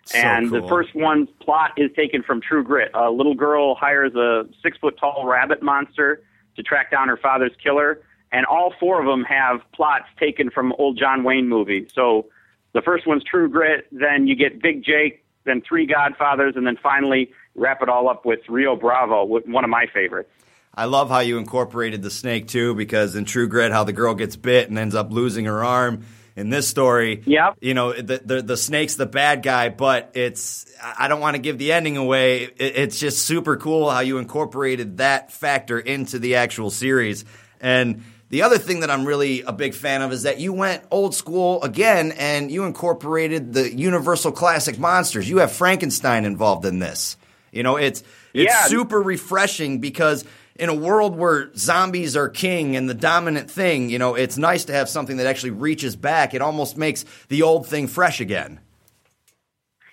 So 0.07 0.19
and 0.19 0.51
the 0.51 0.63
first 0.69 0.95
one's 0.95 1.29
plot 1.41 1.73
is 1.77 1.91
taken 1.97 2.23
from 2.23 2.41
True 2.41 2.63
Grit. 2.63 2.91
A 2.95 3.11
little 3.11 3.35
girl 3.35 3.75
hires 3.75 4.15
a 4.15 4.47
six 4.63 4.77
foot 4.79 4.99
tall 4.99 5.27
rabbit 5.27 5.63
monster 5.63 6.23
to 6.57 6.63
track 6.63 6.91
down 6.91 7.09
her 7.09 7.17
father's 7.17 7.53
killer, 7.63 8.03
and 8.31 8.45
all 8.47 8.75
four 8.79 9.01
of 9.01 9.07
them 9.07 9.25
have 9.25 9.61
plots 9.73 10.05
taken 10.21 10.51
from 10.51 10.73
old 10.79 10.99
John 10.99 11.25
Wayne 11.25 11.49
movies. 11.49 11.91
So 11.95 12.27
the 12.75 12.83
first 12.83 13.07
one's 13.07 13.25
True 13.25 13.49
Grit, 13.49 13.87
then 13.93 14.27
you 14.27 14.37
get 14.37 14.61
Big 14.61 14.85
Jake, 14.85 15.25
then 15.45 15.63
Three 15.67 15.87
Godfathers, 15.87 16.55
and 16.57 16.67
then 16.67 16.77
finally 16.83 17.33
wrap 17.55 17.81
it 17.83 17.89
all 17.89 18.09
up 18.09 18.27
with 18.27 18.41
Rio 18.49 18.77
Bravo, 18.77 19.25
one 19.25 19.65
of 19.65 19.71
my 19.71 19.87
favorites. 19.93 20.31
I 20.75 20.87
love 20.87 21.09
how 21.09 21.21
you 21.21 21.39
incorporated 21.39 22.03
the 22.03 22.11
snake 22.11 22.49
too, 22.49 22.75
because 22.75 23.15
in 23.15 23.25
True 23.25 23.47
Grit, 23.47 23.73
how 23.73 23.85
the 23.85 23.93
girl 23.93 24.15
gets 24.15 24.37
bit 24.37 24.69
and 24.69 24.79
ends 24.79 24.95
up 24.95 25.13
losing 25.13 25.45
her 25.45 25.65
arm. 25.65 26.05
In 26.37 26.51
this 26.51 26.67
story, 26.67 27.23
Yep. 27.27 27.59
you 27.61 27.75
know 27.75 27.93
the, 27.93 28.21
the 28.25 28.43
the 28.43 28.57
snake's 28.57 28.97
the 28.97 29.07
bad 29.07 29.43
guy, 29.45 29.69
but 29.69 30.11
it's 30.15 30.67
I 30.83 31.07
don't 31.07 31.21
want 31.21 31.37
to 31.37 31.41
give 31.43 31.59
the 31.59 31.71
ending 31.71 31.97
away. 31.97 32.43
It, 32.45 32.77
it's 32.77 32.99
just 32.99 33.25
super 33.25 33.57
cool 33.57 33.89
how 33.89 34.01
you 34.01 34.19
incorporated 34.19 34.97
that 34.97 35.31
factor 35.31 35.79
into 35.79 36.19
the 36.19 36.35
actual 36.35 36.71
series. 36.71 37.25
And 37.61 38.03
the 38.31 38.43
other 38.43 38.59
thing 38.59 38.81
that 38.81 38.91
I'm 38.91 39.05
really 39.05 39.43
a 39.43 39.53
big 39.53 39.75
fan 39.75 40.03
of 40.03 40.11
is 40.11 40.25
that 40.25 40.41
you 40.41 40.53
went 40.53 40.83
old 40.91 41.15
school 41.15 41.63
again 41.63 42.11
and 42.19 42.51
you 42.51 42.65
incorporated 42.65 43.53
the 43.53 43.73
Universal 43.73 44.33
classic 44.33 44.77
monsters. 44.77 45.31
You 45.31 45.39
have 45.39 45.53
Frankenstein 45.53 46.25
involved 46.25 46.65
in 46.67 46.81
this. 46.81 47.17
You 47.53 47.63
know, 47.63 47.77
it's 47.77 48.03
it's 48.33 48.53
Yeah. 48.53 48.65
super 48.65 49.01
refreshing 49.01 49.79
because 49.79 50.25
in 50.57 50.69
a 50.69 50.75
world 50.75 51.17
where 51.17 51.55
zombies 51.57 52.17
are 52.17 52.29
king 52.29 52.77
and 52.77 52.89
the 52.89 52.95
dominant 52.95 53.51
thing, 53.51 53.91
you 53.91 53.99
know, 53.99 54.15
it's 54.15 54.39
nice 54.39 54.65
to 54.67 54.73
have 54.73 54.89
something 54.89 55.17
that 55.17 55.27
actually 55.27 55.51
reaches 55.51 55.97
back. 55.97 56.35
It 56.35 56.43
almost 56.43 56.77
makes 56.77 57.05
the 57.29 57.43
old 57.43 57.67
thing 57.67 57.89
fresh 57.89 58.21
again. 58.21 58.61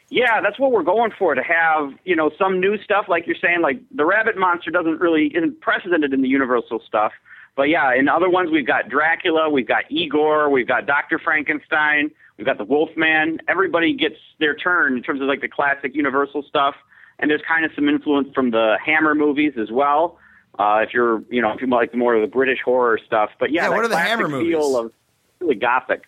Yeah, 0.09 0.41
that's 0.41 0.59
what 0.59 0.71
we're 0.71 0.83
going 0.83 1.11
for 1.17 1.35
to 1.35 1.41
have, 1.41 1.93
you 2.03 2.17
know, 2.17 2.31
some 2.37 2.59
new 2.59 2.77
stuff 2.83 3.05
like 3.07 3.25
you're 3.25 3.37
saying 3.41 3.61
like 3.61 3.81
the 3.95 4.05
rabbit 4.05 4.37
monster 4.37 4.69
doesn't 4.69 4.99
really 4.99 5.27
isn't 5.27 5.61
precedented 5.61 6.13
in 6.13 6.21
the 6.21 6.27
universal 6.27 6.81
stuff. 6.85 7.13
But 7.55 7.69
yeah, 7.69 7.93
in 7.93 8.07
other 8.09 8.29
ones 8.29 8.49
we've 8.51 8.67
got 8.67 8.89
Dracula, 8.89 9.49
we've 9.49 9.67
got 9.67 9.89
Igor, 9.89 10.49
we've 10.49 10.67
got 10.67 10.85
Dr. 10.85 11.17
Frankenstein, 11.17 12.11
we've 12.37 12.45
got 12.45 12.57
the 12.57 12.65
Wolfman. 12.65 13.39
Everybody 13.47 13.93
gets 13.93 14.17
their 14.39 14.53
turn 14.53 14.97
in 14.97 15.03
terms 15.03 15.21
of 15.21 15.27
like 15.27 15.41
the 15.41 15.47
classic 15.47 15.95
universal 15.95 16.43
stuff. 16.43 16.75
And 17.19 17.31
there's 17.31 17.41
kind 17.47 17.63
of 17.65 17.71
some 17.73 17.87
influence 17.87 18.29
from 18.35 18.51
the 18.51 18.77
Hammer 18.83 19.15
movies 19.15 19.53
as 19.57 19.71
well. 19.71 20.17
Uh, 20.61 20.81
if 20.83 20.93
you're, 20.93 21.23
you 21.29 21.41
know, 21.41 21.51
if 21.53 21.61
you 21.61 21.67
like 21.67 21.95
more 21.95 22.13
of 22.13 22.21
the 22.21 22.27
British 22.27 22.59
horror 22.63 22.99
stuff, 23.03 23.31
but 23.39 23.51
yeah, 23.51 23.63
Yeah, 23.63 23.69
what 23.69 23.83
are 23.83 23.87
the 23.87 23.97
Hammer 23.97 24.27
movies? 24.27 24.53
Feel 24.53 24.77
of 24.77 24.91
really 25.39 25.55
gothic 25.55 26.03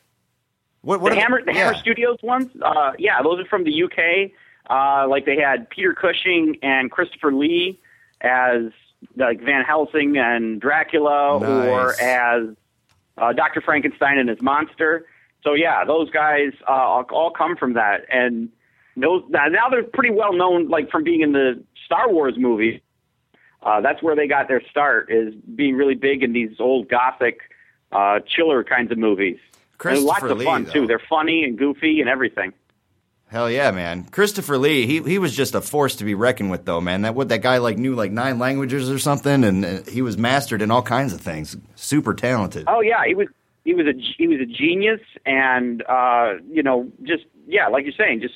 What, 0.82 1.02
what 1.02 1.10
the 1.14 1.20
Hammer, 1.20 1.42
the 1.44 1.54
Hammer 1.54 1.74
yeah. 1.74 1.80
Studios 1.80 2.18
ones, 2.22 2.52
uh, 2.62 2.92
yeah, 3.00 3.22
those 3.24 3.40
are 3.40 3.46
from 3.46 3.64
the 3.64 3.84
UK. 3.84 4.32
Uh, 4.70 5.08
like 5.10 5.26
they 5.26 5.38
had 5.38 5.70
Peter 5.70 5.94
Cushing 5.94 6.58
and 6.62 6.92
Christopher 6.92 7.34
Lee 7.34 7.80
as 8.22 8.72
like 9.18 9.42
Van 9.42 9.64
Helsing 9.66 10.18
and 10.18 10.62
Dracula, 10.62 11.40
Nice. 11.40 11.70
or 11.70 12.02
as 12.02 12.56
uh, 13.18 13.34
Doctor 13.34 13.60
Frankenstein 13.62 14.18
and 14.20 14.30
his 14.30 14.42
monster. 14.42 15.06
So 15.44 15.54
yeah, 15.54 15.84
those 15.84 16.10
guys 16.12 16.54
uh, 16.68 17.04
all, 17.12 17.32
come 17.32 17.58
from 17.58 17.74
that, 17.74 18.06
and 18.10 18.50
those 18.96 19.24
now, 19.30 19.48
now 19.48 19.68
they're 19.70 19.84
pretty 19.84 20.12
well 20.12 20.34
known, 20.34 20.70
like 20.70 20.90
from 20.90 21.04
being 21.04 21.22
in 21.22 21.34
the 21.34 21.62
Star 21.86 22.10
Wars 22.12 22.36
movies. 22.38 22.80
Uh, 23.64 23.82
that's 23.82 24.02
where 24.04 24.16
they 24.16 24.28
got 24.28 24.48
their 24.48 24.62
start, 24.70 25.12
is 25.12 25.34
being 25.56 25.76
really 25.76 25.96
big 25.96 26.24
in 26.24 26.34
these 26.34 26.52
old 26.60 26.90
gothic, 26.90 27.40
uh, 27.92 28.20
chiller 28.28 28.64
kinds 28.64 28.92
of 28.92 28.98
movies. 28.98 29.38
And 29.84 30.04
lots 30.04 30.24
of 30.24 30.38
Lee, 30.38 30.46
fun 30.46 30.66
though. 30.66 30.72
too. 30.72 30.88
They're 30.88 31.02
funny 31.10 31.44
and 31.44 31.58
goofy 31.58 32.00
and 32.00 32.10
everything. 32.10 32.54
Hell 33.28 33.50
yeah, 33.50 33.72
man! 33.72 34.04
Christopher 34.06 34.60
Lee, 34.60 34.86
he 34.86 35.02
he 35.02 35.18
was 35.18 35.36
just 35.36 35.56
a 35.56 35.62
force 35.62 35.96
to 35.96 36.04
be 36.04 36.14
reckoned 36.14 36.52
with, 36.52 36.66
though, 36.66 36.80
man. 36.80 37.02
That 37.02 37.16
what 37.16 37.30
that 37.30 37.42
guy 37.42 37.58
like 37.58 37.80
knew 37.80 37.96
like 37.96 38.12
nine 38.12 38.38
languages 38.38 38.92
or 38.92 39.00
something, 39.00 39.44
and 39.44 39.66
uh, 39.66 39.82
he 39.90 40.04
was 40.04 40.18
mastered 40.18 40.62
in 40.62 40.70
all 40.70 40.84
kinds 40.84 41.14
of 41.14 41.22
things. 41.22 41.58
Super 41.76 42.14
talented. 42.14 42.66
Oh 42.68 42.82
yeah, 42.82 43.04
he 43.08 43.16
was 43.16 43.28
he 43.66 43.74
was 43.74 43.88
a 43.88 43.94
he 44.18 44.28
was 44.28 44.40
a 44.40 44.46
genius 44.46 45.02
and 45.26 45.84
uh, 45.90 46.34
you 46.48 46.62
know 46.62 46.92
just 47.02 47.24
yeah, 47.48 47.68
like 47.68 47.86
you're 47.86 47.94
saying, 47.98 48.22
just 48.22 48.36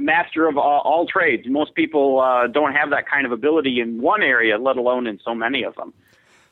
master 0.00 0.48
of 0.48 0.56
all, 0.58 0.80
all 0.80 1.06
trades. 1.06 1.44
Most 1.46 1.74
people 1.74 2.20
uh, 2.20 2.46
don't 2.46 2.72
have 2.72 2.90
that 2.90 3.08
kind 3.08 3.26
of 3.26 3.32
ability 3.32 3.80
in 3.80 4.00
one 4.00 4.22
area, 4.22 4.58
let 4.58 4.76
alone 4.76 5.06
in 5.06 5.20
so 5.24 5.34
many 5.34 5.62
of 5.62 5.74
them. 5.76 5.92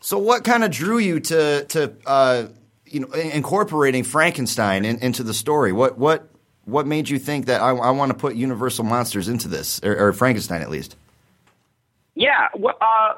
So, 0.00 0.19
what 0.19 0.45
kind 0.45 0.62
of 0.62 0.71
drew 0.71 0.99
you 0.99 1.19
to 1.21 1.64
to 1.64 1.93
uh, 2.07 2.47
you 2.87 3.00
know 3.00 3.09
incorporating 3.12 4.05
Frankenstein 4.05 4.85
in, 4.85 4.99
into 4.99 5.23
the 5.23 5.35
story? 5.35 5.73
What 5.73 5.99
what 5.99 6.28
what 6.64 6.87
made 6.87 7.09
you 7.09 7.19
think 7.19 7.47
that 7.47 7.61
I, 7.61 7.71
I 7.71 7.90
want 7.90 8.12
to 8.12 8.17
put 8.17 8.37
Universal 8.37 8.85
monsters 8.85 9.28
into 9.28 9.49
this, 9.49 9.81
or, 9.83 10.09
or 10.09 10.12
Frankenstein 10.12 10.61
at 10.61 10.71
least? 10.71 10.97
Yeah, 12.14 12.49
well, 12.55 12.76
uh, 12.81 13.14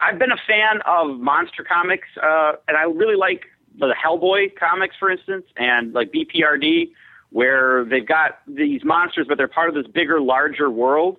I've 0.00 0.18
been 0.18 0.32
a 0.32 0.40
fan 0.46 0.80
of 0.86 1.18
monster 1.18 1.64
comics, 1.64 2.08
uh, 2.22 2.52
and 2.68 2.76
I 2.76 2.82
really 2.82 3.16
like 3.16 3.46
the 3.78 3.94
Hellboy 3.94 4.54
comics, 4.56 4.96
for 4.98 5.10
instance, 5.10 5.46
and 5.56 5.92
like 5.92 6.12
BPRD, 6.12 6.90
where 7.30 7.84
they've 7.84 8.06
got 8.06 8.40
these 8.46 8.84
monsters, 8.84 9.26
but 9.28 9.38
they're 9.38 9.48
part 9.48 9.68
of 9.68 9.74
this 9.74 9.86
bigger, 9.86 10.20
larger 10.20 10.70
world. 10.70 11.18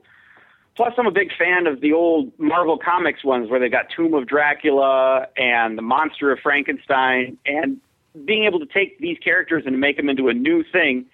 Plus, 0.76 0.94
I'm 0.98 1.08
a 1.08 1.12
big 1.12 1.30
fan 1.38 1.68
of 1.68 1.82
the 1.82 1.94
old 1.94 2.32
Marvel 2.40 2.78
Comics 2.78 3.24
ones, 3.24 3.50
where 3.50 3.60
they've 3.60 3.72
got 3.72 3.88
Tomb 3.96 4.14
of 4.14 4.28
Dracula 4.28 5.28
and 5.36 5.78
the 5.78 5.82
Monster 5.82 6.32
of 6.32 6.40
Frankenstein, 6.40 7.38
and 7.46 7.80
being 8.26 8.46
able 8.46 8.60
to 8.60 8.66
take 8.66 8.98
these 9.00 9.18
characters 9.20 9.64
and 9.66 9.80
make 9.80 9.98
them 9.98 10.10
into 10.10 10.30
a 10.30 10.34
new 10.34 10.64
thing. 10.64 11.06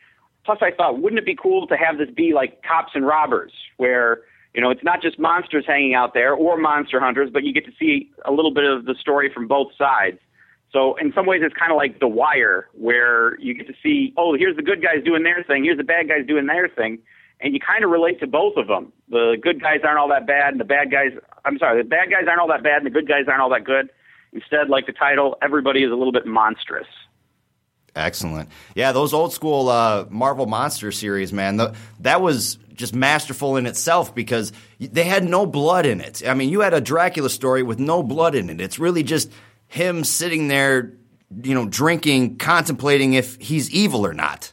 Plus, 0.45 0.59
I 0.61 0.71
thought, 0.71 1.01
wouldn't 1.01 1.19
it 1.19 1.25
be 1.25 1.35
cool 1.35 1.65
to 1.67 1.75
have 1.75 1.97
this 1.97 2.09
be 2.11 2.33
like 2.33 2.61
cops 2.61 2.91
and 2.93 3.05
robbers, 3.05 3.51
where 3.77 4.21
you 4.53 4.61
know 4.61 4.69
it's 4.69 4.83
not 4.83 5.01
just 5.01 5.17
monsters 5.17 5.65
hanging 5.65 5.95
out 5.95 6.13
there 6.13 6.33
or 6.33 6.57
monster 6.57 6.99
hunters, 6.99 7.29
but 7.31 7.43
you 7.43 7.51
get 7.51 7.65
to 7.65 7.71
see 7.79 8.11
a 8.23 8.31
little 8.31 8.53
bit 8.53 8.65
of 8.65 8.85
the 8.85 8.93
story 8.93 9.31
from 9.33 9.47
both 9.47 9.71
sides. 9.77 10.19
So 10.75 10.97
in 10.99 11.13
some 11.13 11.25
ways, 11.25 11.39
it's 11.41 11.55
kind 11.55 11.71
of 11.71 11.77
like 11.77 12.01
The 12.01 12.07
Wire, 12.09 12.67
where 12.73 13.39
you 13.39 13.53
get 13.53 13.65
to 13.67 13.73
see, 13.81 14.13
oh, 14.17 14.35
here's 14.37 14.57
the 14.57 14.61
good 14.61 14.83
guys 14.83 15.01
doing 15.05 15.23
their 15.23 15.41
thing, 15.41 15.63
here's 15.63 15.77
the 15.77 15.85
bad 15.85 16.09
guys 16.09 16.27
doing 16.27 16.47
their 16.47 16.67
thing, 16.67 16.99
and 17.39 17.53
you 17.53 17.61
kind 17.65 17.85
of 17.85 17.91
relate 17.91 18.19
to 18.19 18.27
both 18.27 18.57
of 18.57 18.67
them. 18.67 18.91
The 19.07 19.37
good 19.41 19.61
guys 19.61 19.79
aren't 19.85 19.99
all 19.99 20.09
that 20.09 20.27
bad, 20.27 20.51
and 20.51 20.59
the 20.59 20.65
bad 20.65 20.91
guys, 20.91 21.11
I'm 21.45 21.57
sorry, 21.59 21.81
the 21.81 21.87
bad 21.87 22.11
guys 22.11 22.25
aren't 22.27 22.41
all 22.41 22.49
that 22.49 22.61
bad, 22.61 22.79
and 22.79 22.87
the 22.87 22.89
good 22.89 23.07
guys 23.07 23.23
aren't 23.29 23.41
all 23.41 23.49
that 23.51 23.63
good. 23.63 23.89
Instead, 24.33 24.67
like 24.67 24.85
the 24.85 24.91
title, 24.91 25.37
everybody 25.41 25.81
is 25.81 25.93
a 25.93 25.95
little 25.95 26.11
bit 26.11 26.25
monstrous. 26.25 26.87
Excellent. 27.95 28.49
Yeah, 28.75 28.91
those 28.91 29.13
old 29.13 29.31
school 29.31 29.69
uh, 29.69 30.07
Marvel 30.09 30.45
Monster 30.45 30.91
series, 30.91 31.31
man, 31.31 31.55
the, 31.55 31.73
that 32.01 32.19
was 32.19 32.59
just 32.73 32.93
masterful 32.93 33.55
in 33.55 33.65
itself 33.65 34.13
because 34.13 34.51
they 34.77 35.05
had 35.05 35.23
no 35.23 35.45
blood 35.45 35.85
in 35.85 36.01
it. 36.01 36.27
I 36.27 36.33
mean, 36.33 36.49
you 36.49 36.59
had 36.59 36.73
a 36.73 36.81
Dracula 36.81 37.29
story 37.29 37.63
with 37.63 37.79
no 37.79 38.03
blood 38.03 38.35
in 38.35 38.49
it. 38.49 38.59
It's 38.59 38.77
really 38.77 39.03
just 39.03 39.31
him 39.67 40.03
sitting 40.03 40.47
there, 40.47 40.93
you 41.43 41.53
know, 41.53 41.65
drinking, 41.67 42.37
contemplating 42.37 43.13
if 43.13 43.35
he's 43.37 43.69
evil 43.71 44.05
or 44.05 44.13
not. 44.13 44.51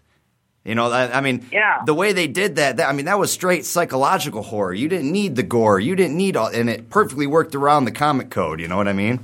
You 0.64 0.76
know, 0.76 0.90
I, 0.92 1.18
I 1.18 1.20
mean, 1.20 1.44
Yeah. 1.50 1.82
the 1.86 1.94
way 1.94 2.12
they 2.12 2.28
did 2.28 2.56
that, 2.56 2.76
that, 2.76 2.88
I 2.88 2.92
mean, 2.92 3.06
that 3.06 3.18
was 3.18 3.32
straight 3.32 3.64
psychological 3.64 4.42
horror. 4.42 4.72
You 4.72 4.88
didn't 4.88 5.10
need 5.10 5.34
the 5.34 5.42
gore. 5.42 5.80
You 5.80 5.96
didn't 5.96 6.16
need 6.16 6.36
all, 6.36 6.46
and 6.48 6.70
it 6.70 6.88
perfectly 6.88 7.26
worked 7.26 7.54
around 7.56 7.84
the 7.84 7.90
comic 7.90 8.30
code. 8.30 8.60
You 8.60 8.68
know 8.68 8.76
what 8.76 8.86
I 8.86 8.92
mean? 8.92 9.18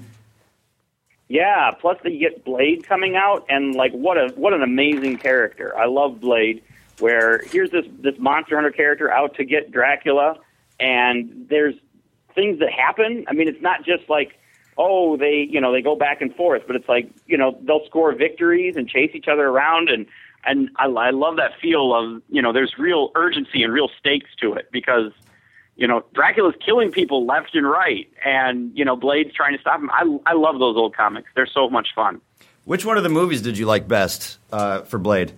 Yeah, 1.28 1.73
plus 1.78 1.99
you 2.04 2.18
get 2.18 2.45
Blade 2.45 2.87
coming 2.88 3.14
out, 3.14 3.45
and 3.49 3.75
like 3.75 3.92
what 3.92 4.16
a 4.16 4.28
what 4.35 4.54
an 4.54 4.62
amazing 4.62 5.18
character. 5.18 5.76
I 5.76 5.87
love 5.87 6.21
Blade. 6.21 6.62
Where 7.00 7.42
here's 7.52 7.71
this 7.71 7.85
this 8.00 8.14
monster 8.18 8.57
hunter 8.57 8.71
character 8.73 9.12
out 9.12 9.35
to 9.35 9.45
get 9.45 9.71
Dracula, 9.71 10.38
and 10.80 11.47
there's 11.50 11.75
things 12.35 12.59
that 12.61 12.73
happen. 12.73 13.26
I 13.28 13.35
mean, 13.35 13.47
it's 13.47 13.61
not 13.62 13.85
just 13.85 14.09
like 14.09 14.38
oh 14.78 15.16
they 15.16 15.47
you 15.50 15.61
know 15.61 15.73
they 15.73 15.82
go 15.82 15.97
back 15.97 16.20
and 16.23 16.35
forth, 16.35 16.62
but 16.66 16.76
it's 16.76 16.88
like 16.88 17.11
you 17.26 17.37
know 17.37 17.58
they'll 17.62 17.85
score 17.87 18.14
victories 18.14 18.76
and 18.76 18.88
chase 18.88 19.11
each 19.14 19.28
other 19.28 19.47
around, 19.49 19.90
and 19.90 20.06
and 20.44 20.70
I, 20.76 20.87
I 20.87 21.11
love 21.11 21.37
that 21.37 21.52
feel 21.61 21.94
of 21.94 22.23
you 22.30 22.40
know 22.40 22.52
there's 22.52 22.78
real 22.78 23.11
urgency 23.14 23.62
and 23.62 23.73
real 23.73 23.90
stakes 23.99 24.30
to 24.40 24.54
it 24.54 24.70
because 24.73 25.12
you 25.78 25.87
know, 25.87 26.04
Dracula's 26.12 26.56
killing 26.64 26.90
people 26.90 27.25
left 27.25 27.54
and 27.54 27.64
right, 27.64 28.11
and 28.25 28.76
you 28.76 28.85
know, 28.85 28.97
Blade's 28.97 29.32
trying 29.32 29.54
to 29.54 29.61
stop 29.61 29.80
him. 29.80 29.88
I 29.90 30.02
I 30.26 30.35
love 30.35 30.58
those 30.58 30.76
old 30.76 30.94
comics; 30.94 31.30
they're 31.37 31.47
so 31.47 31.70
much 31.70 31.90
fun. 31.94 32.20
Which 32.64 32.85
one 32.85 32.97
of 32.97 33.04
the 33.04 33.08
movies 33.08 33.42
did 33.42 33.56
you 33.56 33.64
like 33.64 33.87
best 33.87 34.38
uh, 34.52 34.82
for 34.82 34.99
Blade? 34.99 35.32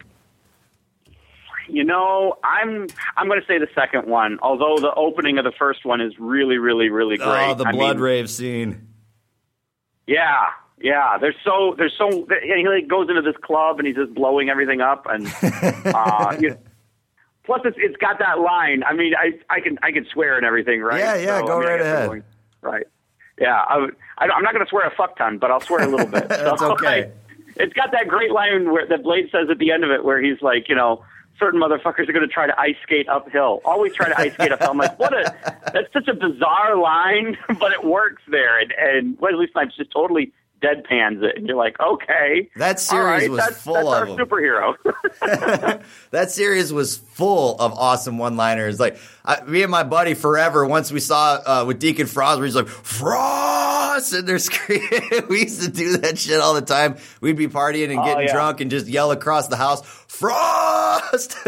You 1.68 1.84
know, 1.84 2.38
I'm 2.42 2.88
I'm 3.18 3.28
going 3.28 3.38
to 3.38 3.46
say 3.46 3.58
the 3.58 3.68
second 3.74 4.08
one. 4.08 4.38
Although 4.40 4.78
the 4.80 4.92
opening 4.94 5.36
of 5.36 5.44
the 5.44 5.52
first 5.52 5.84
one 5.84 6.00
is 6.00 6.18
really, 6.18 6.56
really, 6.56 6.88
really 6.88 7.18
great. 7.18 7.50
Oh, 7.50 7.54
the 7.54 7.66
I 7.66 7.72
blood 7.72 7.96
mean, 7.96 8.02
rave 8.02 8.30
scene. 8.30 8.88
Yeah, 10.10 10.46
yeah. 10.80 11.18
There's 11.20 11.36
so 11.44 11.74
there's 11.78 11.94
so 11.96 12.08
he 12.42 12.66
like 12.68 12.88
goes 12.88 13.08
into 13.08 13.22
this 13.22 13.36
club 13.42 13.78
and 13.78 13.86
he's 13.86 13.96
just 13.96 14.12
blowing 14.12 14.48
everything 14.48 14.80
up 14.80 15.06
and 15.08 15.26
uh, 15.94 16.36
you 16.40 16.58
plus 17.44 17.60
it's 17.64 17.76
it's 17.78 17.96
got 17.98 18.18
that 18.18 18.40
line. 18.40 18.82
I 18.82 18.92
mean, 18.92 19.12
I 19.14 19.38
I 19.48 19.60
can 19.60 19.78
I 19.82 19.92
can 19.92 20.04
swear 20.12 20.36
and 20.36 20.44
everything, 20.44 20.80
right? 20.80 20.98
Yeah, 20.98 21.14
yeah, 21.14 21.42
go 21.42 21.56
I 21.56 21.60
mean, 21.60 21.68
right 21.68 21.80
ahead. 21.80 22.08
going- 22.08 22.24
right. 22.62 22.86
Yeah, 23.40 23.54
I, 23.54 23.86
I, 24.18 24.24
am 24.24 24.42
not 24.42 24.52
going 24.52 24.66
to 24.66 24.68
swear 24.68 24.86
a 24.86 24.94
fuck 24.94 25.16
ton, 25.16 25.38
but 25.38 25.50
I'll 25.50 25.60
swear 25.62 25.80
a 25.82 25.86
little 25.88 26.06
bit. 26.06 26.28
That's 26.28 26.60
So, 26.60 26.72
okay. 26.72 27.04
like, 27.04 27.16
it's 27.56 27.72
got 27.72 27.90
that 27.92 28.06
great 28.06 28.32
line 28.32 28.70
where 28.70 28.86
that 28.86 29.02
Blade 29.02 29.30
says 29.32 29.48
at 29.50 29.56
the 29.58 29.72
end 29.72 29.82
of 29.82 29.90
it, 29.90 30.04
where 30.04 30.20
he's 30.20 30.42
like, 30.42 30.68
you 30.68 30.74
know, 30.74 31.02
certain 31.40 31.60
motherfuckers 31.60 32.08
are 32.08 32.12
going 32.12 32.26
to 32.28 32.32
try 32.32 32.46
to 32.46 32.56
ice 32.60 32.76
skate 32.84 33.08
uphill. 33.08 33.60
Always 33.64 33.92
try 33.94 34.08
to 34.08 34.20
ice 34.20 34.34
skate 34.34 34.52
uphill. 34.52 34.70
I'm 34.70 34.78
like, 34.78 34.96
what 35.00 35.12
a 35.12 35.34
that's 35.72 35.92
such 35.92 36.06
a 36.06 36.14
bizarre 36.14 36.76
line, 36.76 37.36
but 37.58 37.72
it 37.72 37.82
works 37.82 38.22
there. 38.28 38.60
And, 38.60 38.72
and 38.78 39.18
Wesley 39.18 39.48
Snipes 39.50 39.74
just 39.76 39.90
totally 39.90 40.32
deadpans 40.62 41.22
it, 41.22 41.38
and 41.38 41.46
you're 41.46 41.56
like, 41.56 41.80
okay, 41.80 42.50
That 42.56 42.78
series 42.78 43.22
right, 43.22 43.30
was 43.30 43.40
that's, 43.40 43.62
full 43.62 43.72
that's 43.74 43.86
of 43.86 43.92
our 43.94 44.06
them. 44.06 44.18
superhero. 44.18 45.82
That 46.10 46.30
series 46.30 46.70
was 46.72 46.96
full 46.98 47.56
of 47.58 47.72
awesome 47.72 48.18
one-liners. 48.18 48.78
Like 48.78 48.98
I, 49.24 49.42
me 49.44 49.62
and 49.62 49.70
my 49.70 49.84
buddy 49.84 50.12
forever. 50.14 50.66
Once 50.66 50.92
we 50.92 51.00
saw 51.00 51.40
uh, 51.46 51.64
with 51.66 51.78
Deacon 51.78 52.06
Frost, 52.06 52.38
where 52.38 52.46
he's 52.46 52.54
like 52.56 52.68
Frost, 52.68 54.12
and 54.12 54.26
they're 54.28 54.38
screaming. 54.38 55.02
we 55.28 55.40
used 55.42 55.62
to 55.62 55.70
do 55.70 55.96
that 55.98 56.18
shit 56.18 56.40
all 56.40 56.54
the 56.54 56.62
time. 56.62 56.96
We'd 57.20 57.36
be 57.36 57.48
partying 57.48 57.90
and 57.90 57.98
Oh, 58.00 58.04
getting 58.04 58.26
yeah. 58.26 58.32
drunk 58.32 58.60
and 58.60 58.70
just 58.70 58.86
yell 58.86 59.10
across 59.12 59.48
the 59.48 59.56
house, 59.56 59.80
Frost. 60.20 61.36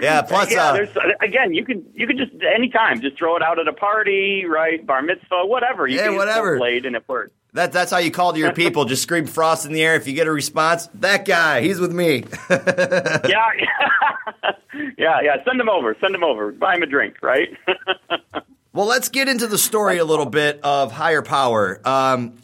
yeah. 0.00 0.22
Plus, 0.22 0.50
yeah, 0.50 0.62
uh, 0.64 0.72
there's 0.72 0.88
again, 1.20 1.52
you 1.54 1.64
can 1.64 1.84
you 1.94 2.06
can 2.06 2.16
just 2.16 2.32
anytime 2.42 3.00
just 3.00 3.16
throw 3.18 3.36
it 3.36 3.42
out 3.42 3.58
at 3.58 3.68
a 3.68 3.72
party, 3.72 4.44
right? 4.46 4.84
Bar 4.86 5.02
mitzvah, 5.02 5.42
whatever. 5.44 5.86
You 5.86 5.96
Yeah, 5.96 6.06
can 6.06 6.16
whatever. 6.16 6.56
Played 6.58 6.86
and 6.86 6.96
it 6.96 7.04
works. 7.08 7.32
that 7.52 7.72
that's 7.72 7.90
how 7.92 7.98
you 7.98 8.10
call 8.10 8.32
to 8.32 8.38
your 8.38 8.52
people. 8.62 8.84
Just 8.86 9.02
scream 9.02 9.26
Frost 9.26 9.66
in 9.66 9.72
the 9.72 9.82
air. 9.82 9.94
If 9.94 10.06
you 10.06 10.14
get 10.14 10.26
a 10.26 10.32
response, 10.32 10.88
that 10.94 11.24
guy, 11.26 11.60
he's 11.60 11.78
with 11.78 11.92
me. 11.92 12.24
yeah, 12.50 13.50
yeah, 14.98 15.20
yeah. 15.22 15.36
Send 15.44 15.60
him 15.60 15.68
over. 15.68 15.94
Send 16.00 16.14
him 16.14 16.24
over. 16.24 16.50
Buy 16.52 16.76
him 16.76 16.82
a 16.82 16.86
drink, 16.86 17.16
right? 17.22 17.48
Well, 18.72 18.86
let's 18.86 19.08
get 19.08 19.28
into 19.28 19.46
the 19.46 19.58
story 19.58 19.98
a 19.98 20.04
little 20.04 20.26
bit 20.26 20.60
of 20.64 20.90
higher 20.90 21.22
power. 21.22 21.80
Um, 21.84 22.38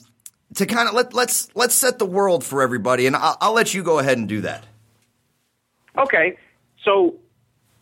to 0.55 0.67
kind 0.67 0.89
of 0.89 0.95
let 0.95 1.15
let's 1.15 1.49
let's 1.55 1.75
set 1.75 1.99
the 1.99 2.07
world 2.07 2.45
for 2.45 2.63
everybody, 2.63 3.07
and 3.07 3.17
I'll, 3.17 3.37
I'll 3.41 3.53
let 3.53 3.75
you 3.75 3.83
go 3.83 3.99
ahead 3.99 4.19
and 4.19 4.29
do 4.29 4.41
that. 4.43 4.65
okay, 5.97 6.37
so 6.85 7.17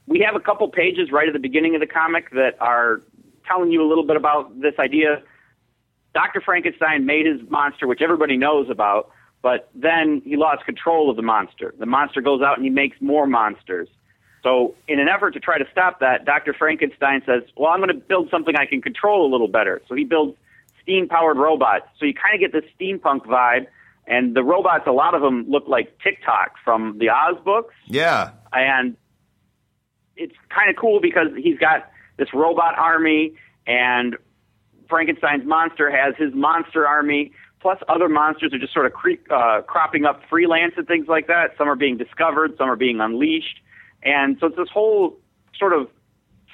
we 0.07 0.21
have 0.21 0.35
a 0.35 0.41
couple 0.41 0.69
pages 0.69 1.11
right 1.13 1.29
at 1.29 1.35
the 1.35 1.41
beginning 1.41 1.75
of 1.75 1.81
the 1.81 1.87
comic 1.87 2.31
that 2.31 2.57
are 2.61 3.03
telling 3.47 3.71
you 3.71 3.83
a 3.83 3.89
little 3.89 4.07
bit 4.07 4.17
about 4.17 4.61
this 4.61 4.75
idea. 4.79 5.23
Dr. 6.15 6.41
Frankenstein 6.41 7.07
made 7.07 7.27
his 7.27 7.41
monster, 7.49 7.87
which 7.87 8.01
everybody 8.03 8.37
knows 8.37 8.69
about, 8.71 9.11
but 9.43 9.71
then 9.75 10.23
he 10.25 10.37
lost 10.37 10.65
control 10.65 11.11
of 11.11 11.17
the 11.17 11.23
monster. 11.23 11.75
The 11.79 11.87
monster 11.87 12.21
goes 12.21 12.43
out 12.43 12.57
and 12.57 12.65
he 12.65 12.71
makes 12.71 12.97
more 13.01 13.27
monsters. 13.27 13.89
So, 14.43 14.75
in 14.87 15.01
an 15.01 15.09
effort 15.09 15.33
to 15.33 15.41
try 15.41 15.59
to 15.59 15.65
stop 15.71 16.01
that, 16.01 16.25
Dr. 16.25 16.55
Frankenstein 16.55 17.23
says, 17.27 17.43
Well, 17.57 17.71
I'm 17.71 17.81
going 17.81 17.89
to 17.89 17.95
build 17.95 18.31
something 18.31 18.57
I 18.57 18.67
can 18.67 18.81
control 18.81 19.29
a 19.29 19.31
little 19.31 19.49
better. 19.49 19.83
So, 19.89 19.95
he 19.95 20.05
builds 20.05 20.37
steam 20.89 21.09
powered 21.09 21.37
robots. 21.37 21.87
So, 21.99 22.07
you 22.07 22.15
kind 22.15 22.35
of 22.35 22.41
get 22.41 22.53
this 22.53 22.71
steampunk 22.79 23.27
vibe. 23.27 23.67
And 24.07 24.35
the 24.35 24.43
robots, 24.43 24.85
a 24.87 24.93
lot 24.93 25.15
of 25.15 25.21
them 25.21 25.45
look 25.51 25.65
like 25.69 25.99
Tik-Tok 26.03 26.53
from 26.65 26.97
the 26.99 27.11
Oz 27.11 27.37
books 27.45 27.75
Yeah, 27.87 28.31
and 28.55 28.97
it's 30.17 30.35
kind 30.49 30.71
of 30.71 30.77
cool 30.77 31.01
because 31.01 31.29
he's 31.37 31.59
got 31.59 31.91
this 32.17 32.29
robot 32.35 32.77
army 32.79 33.35
and 33.67 34.17
Frankenstein's 34.89 35.47
monster 35.47 35.91
has 35.91 36.15
his 36.17 36.35
monster 36.35 36.87
army 36.87 37.33
plus 37.61 37.79
other 37.89 38.09
monsters 38.09 38.53
are 38.53 38.59
just 38.59 38.73
sort 38.73 38.87
of 38.87 38.93
cre- 38.93 39.33
uh, 39.33 39.63
cropping 39.63 40.05
up 40.05 40.21
freelance 40.29 40.75
and 40.77 40.87
things 40.87 41.07
like 41.09 41.27
that 41.27 41.51
some 41.57 41.69
are 41.69 41.77
being 41.77 41.97
discovered 41.97 42.55
some 42.59 42.69
are 42.69 42.77
being 42.77 43.01
unleashed 43.01 43.61
and 44.03 44.37
so 44.41 44.47
it's 44.47 44.57
this 44.57 44.69
whole 44.73 45.17
sort 45.57 45.73
of 45.73 45.89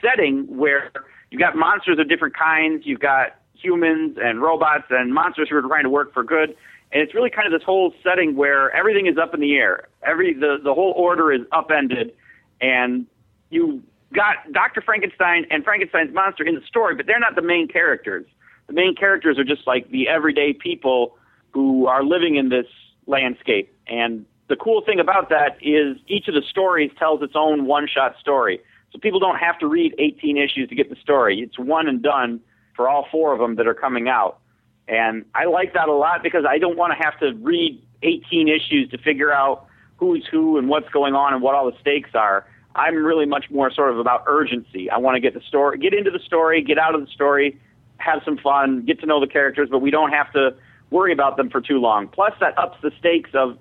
setting 0.03 0.45
where 0.57 0.91
you've 1.31 1.41
got 1.41 1.57
monsters 1.57 1.99
of 1.99 2.09
different 2.09 2.37
kinds 2.37 2.85
you've 2.85 3.01
got 3.01 3.37
humans 3.65 4.19
and 4.23 4.43
robots 4.43 4.85
and 4.91 5.15
monsters 5.15 5.49
who 5.51 5.57
are 5.57 5.63
trying 5.63 5.85
to 5.85 5.91
work 5.91 6.13
for 6.13 6.23
good 6.23 6.57
and 6.93 7.03
it's 7.03 7.15
really 7.15 7.31
kind 7.31 7.53
of 7.53 7.59
this 7.59 7.65
whole 7.65 7.93
setting 8.05 8.37
where 8.37 8.71
everything 8.77 9.07
is 9.07 9.17
up 9.19 9.35
in 9.35 9.41
the 9.41 9.55
air 9.55 9.89
every 10.03 10.35
the, 10.35 10.59
the 10.63 10.75
whole 10.75 10.93
order 10.97 11.33
is 11.33 11.41
upended 11.53 12.13
and 12.61 13.07
you 13.51 13.83
got 14.15 14.53
Dr. 14.53 14.81
Frankenstein 14.81 15.47
and 15.51 15.65
Frankenstein's 15.65 16.15
monster 16.15 16.45
in 16.45 16.55
the 16.55 16.63
story, 16.63 16.95
but 16.95 17.07
they're 17.07 17.21
not 17.21 17.35
the 17.35 17.43
main 17.43 17.69
characters. 17.69 18.25
The 18.67 18.73
main 18.73 18.95
characters 18.95 19.39
are 19.39 19.45
just 19.45 19.67
like 19.67 19.91
the 19.91 20.09
everyday 20.09 20.53
people 20.55 21.17
who 21.51 21.87
are 21.87 22.03
living 22.03 22.37
in 22.37 22.49
this 22.49 22.67
landscape. 23.07 23.73
And 23.87 24.25
the 24.49 24.57
cool 24.57 24.83
thing 24.85 25.01
about 25.01 25.29
that 25.29 25.59
is 25.61 25.99
each 26.07 26.29
of 26.29 26.35
the 26.35 26.43
stories 26.49 26.91
tells 26.99 27.23
its 27.23 27.35
own 27.37 27.67
one 27.67 27.87
shot 27.87 28.17
story. 28.19 28.61
So 28.93 28.99
people 28.99 29.21
don't 29.21 29.39
have 29.39 29.59
to 29.59 29.67
read 29.67 29.95
18 29.99 30.39
issues 30.39 30.69
to 30.69 30.75
get 30.75 30.89
the 30.89 30.97
story. 30.97 31.41
It's 31.41 31.59
one 31.59 31.89
and 31.89 32.03
done 32.03 32.41
for 32.75 32.89
all 32.89 33.07
four 33.11 33.33
of 33.33 33.39
them 33.39 33.57
that 33.57 33.67
are 33.67 33.75
coming 33.75 34.09
out. 34.09 34.39
And 34.87 35.25
I 35.35 35.47
like 35.47 35.73
that 35.75 35.89
a 35.89 35.95
lot 35.95 36.23
because 36.23 36.45
I 36.49 36.59
don't 36.59 36.77
want 36.77 36.93
to 36.97 37.03
have 37.03 37.19
to 37.21 37.33
read 37.35 37.83
18 38.03 38.49
issues 38.49 38.91
to 38.91 38.99
figure 38.99 39.33
out 39.33 39.67
who's 39.97 40.27
who 40.31 40.59
and 40.59 40.69
what's 40.69 40.89
going 40.91 41.15
on 41.15 41.33
and 41.33 41.43
what 41.43 41.55
all 41.55 41.71
the 41.71 41.79
stakes 41.81 42.11
are. 42.15 42.47
I'm 42.75 42.97
really 42.97 43.27
much 43.27 43.47
more 43.51 43.71
sort 43.71 43.93
of 43.93 43.99
about 43.99 44.25
urgency. 44.27 44.91
I 44.91 44.99
want 44.99 45.15
to 45.15 45.21
get 45.21 45.33
the 45.33 45.41
story, 45.41 45.79
get 45.79 45.95
into 45.95 46.11
the 46.11 46.19
story, 46.19 46.61
get 46.61 46.79
out 46.79 46.95
of 46.95 47.01
the 47.01 47.07
story, 47.07 47.59
have 47.99 48.21
some 48.25 48.37
fun, 48.37 48.85
get 48.85 49.01
to 49.01 49.07
know 49.07 49.21
the 49.21 49.29
characters, 49.29 49.69
but 49.71 49.79
we 49.79 49.91
don't 49.91 50.11
have 50.11 50.33
to 50.33 50.55
worry 50.91 51.13
about 51.13 51.37
them 51.37 51.51
for 51.51 51.61
too 51.61 51.79
long. 51.79 52.09
Plus, 52.09 52.33
that 52.41 52.59
ups 52.59 52.77
the 52.83 52.91
stakes 52.99 53.31
of 53.33 53.59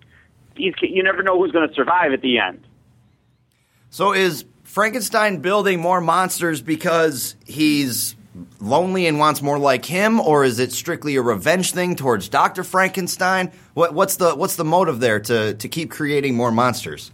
these. 0.56 0.74
You 0.82 1.04
never 1.04 1.22
know 1.22 1.38
who's 1.38 1.52
going 1.52 1.68
to 1.68 1.74
survive 1.74 2.12
at 2.12 2.22
the 2.22 2.40
end. 2.40 2.66
So 3.92 4.14
is 4.14 4.46
Frankenstein 4.64 5.38
building 5.38 5.80
more 5.80 6.02
monsters 6.02 6.62
because 6.62 7.36
he's 7.46 8.16
lonely 8.60 9.08
and 9.08 9.20
wants 9.20 9.42
more 9.42 9.60
like 9.60 9.86
him, 9.86 10.20
or 10.20 10.44
is 10.44 10.60
it 10.60 10.72
strictly 10.72 11.16
a 11.16 11.22
revenge 11.22 11.72
thing 11.72 11.96
towards 11.96 12.30
Doctor 12.30 12.64
Frankenstein? 12.64 13.52
What, 13.74 13.94
what's 13.94 14.16
the 14.16 14.36
what's 14.36 14.56
the 14.56 14.66
motive 14.66 15.00
there 15.00 15.20
to 15.20 15.54
to 15.54 15.68
keep 15.68 15.92
creating 15.92 16.36
more 16.36 16.52
monsters? 16.52 17.12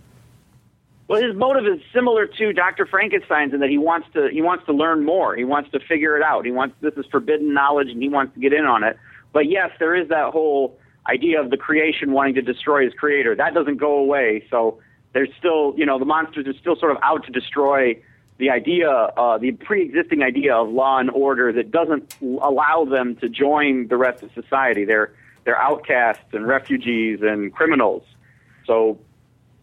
Well, 1.08 1.22
his 1.22 1.36
motive 1.36 1.66
is 1.66 1.82
similar 1.92 2.28
to 2.28 2.54
Dr. 2.54 2.86
Frankenstein's 2.86 3.52
in 3.52 3.62
that 3.62 3.70
he 3.70 3.80
wants 3.80 4.08
to 4.14 4.30
he 4.32 4.42
wants 4.42 4.66
to 4.68 4.74
learn 4.74 5.04
more. 5.04 5.36
He 5.36 5.44
wants 5.44 5.72
to 5.72 5.80
figure 5.80 6.16
it 6.16 6.24
out. 6.24 6.46
He 6.46 6.52
wants 6.52 6.76
this 6.82 6.94
is 6.98 7.06
forbidden 7.10 7.54
knowledge, 7.54 7.90
and 7.90 8.02
he 8.02 8.10
wants 8.10 8.36
to 8.36 8.40
get 8.40 8.54
in 8.54 8.66
on 8.66 8.84
it. 8.84 8.98
But 9.34 9.50
yes, 9.50 9.72
there 9.80 9.96
is 9.96 10.10
that 10.10 10.32
whole 10.32 10.78
idea 11.08 11.42
of 11.42 11.50
the 11.50 11.58
creation 11.58 12.12
wanting 12.12 12.36
to 12.36 12.42
destroy 12.42 12.86
his 12.86 12.94
creator. 12.94 13.36
That 13.36 13.56
doesn't 13.56 13.78
go 13.78 13.98
away. 13.98 14.46
So 14.52 14.80
there's 15.14 15.30
still 15.38 15.74
you 15.76 15.86
know 15.86 15.98
the 15.98 16.06
monsters 16.06 16.48
are 16.48 16.54
still 16.60 16.76
sort 16.76 16.92
of 16.92 16.98
out 17.02 17.26
to 17.26 17.32
destroy 17.32 18.00
the 18.40 18.50
idea, 18.50 18.90
uh, 18.90 19.38
the 19.38 19.52
pre-existing 19.52 20.24
idea 20.24 20.56
of 20.56 20.70
law 20.70 20.98
and 20.98 21.12
order 21.12 21.52
that 21.52 21.72
doesn't 21.72 22.16
allow 22.22 22.86
them 22.86 23.18
to 23.18 23.28
join 23.28 23.90
the 23.90 23.98
rest 23.98 24.24
of 24.24 24.32
society. 24.34 24.86
They're 24.86 25.14
they're 25.44 25.60
outcasts 25.60 26.34
and 26.34 26.48
refugees 26.48 27.20
and 27.22 27.54
criminals. 27.54 28.04
So 28.66 28.98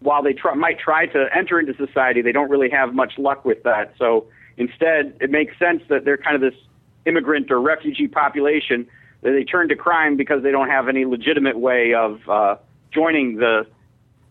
while 0.00 0.22
they 0.22 0.32
try, 0.32 0.54
might 0.54 0.78
try 0.78 1.06
to 1.06 1.26
enter 1.34 1.58
into 1.60 1.74
society, 1.74 2.22
they 2.22 2.32
don't 2.32 2.50
really 2.50 2.70
have 2.70 2.94
much 2.94 3.18
luck 3.18 3.44
with 3.44 3.62
that. 3.62 3.94
So 3.98 4.26
instead, 4.56 5.16
it 5.20 5.30
makes 5.30 5.58
sense 5.58 5.82
that 5.88 6.04
they're 6.04 6.16
kind 6.16 6.34
of 6.34 6.40
this 6.40 6.58
immigrant 7.04 7.50
or 7.50 7.60
refugee 7.60 8.08
population 8.08 8.86
that 9.22 9.32
they 9.32 9.44
turn 9.44 9.68
to 9.68 9.76
crime 9.76 10.16
because 10.16 10.42
they 10.42 10.50
don't 10.50 10.68
have 10.68 10.88
any 10.88 11.04
legitimate 11.04 11.58
way 11.58 11.94
of 11.94 12.28
uh, 12.28 12.56
joining 12.90 13.36
the 13.36 13.66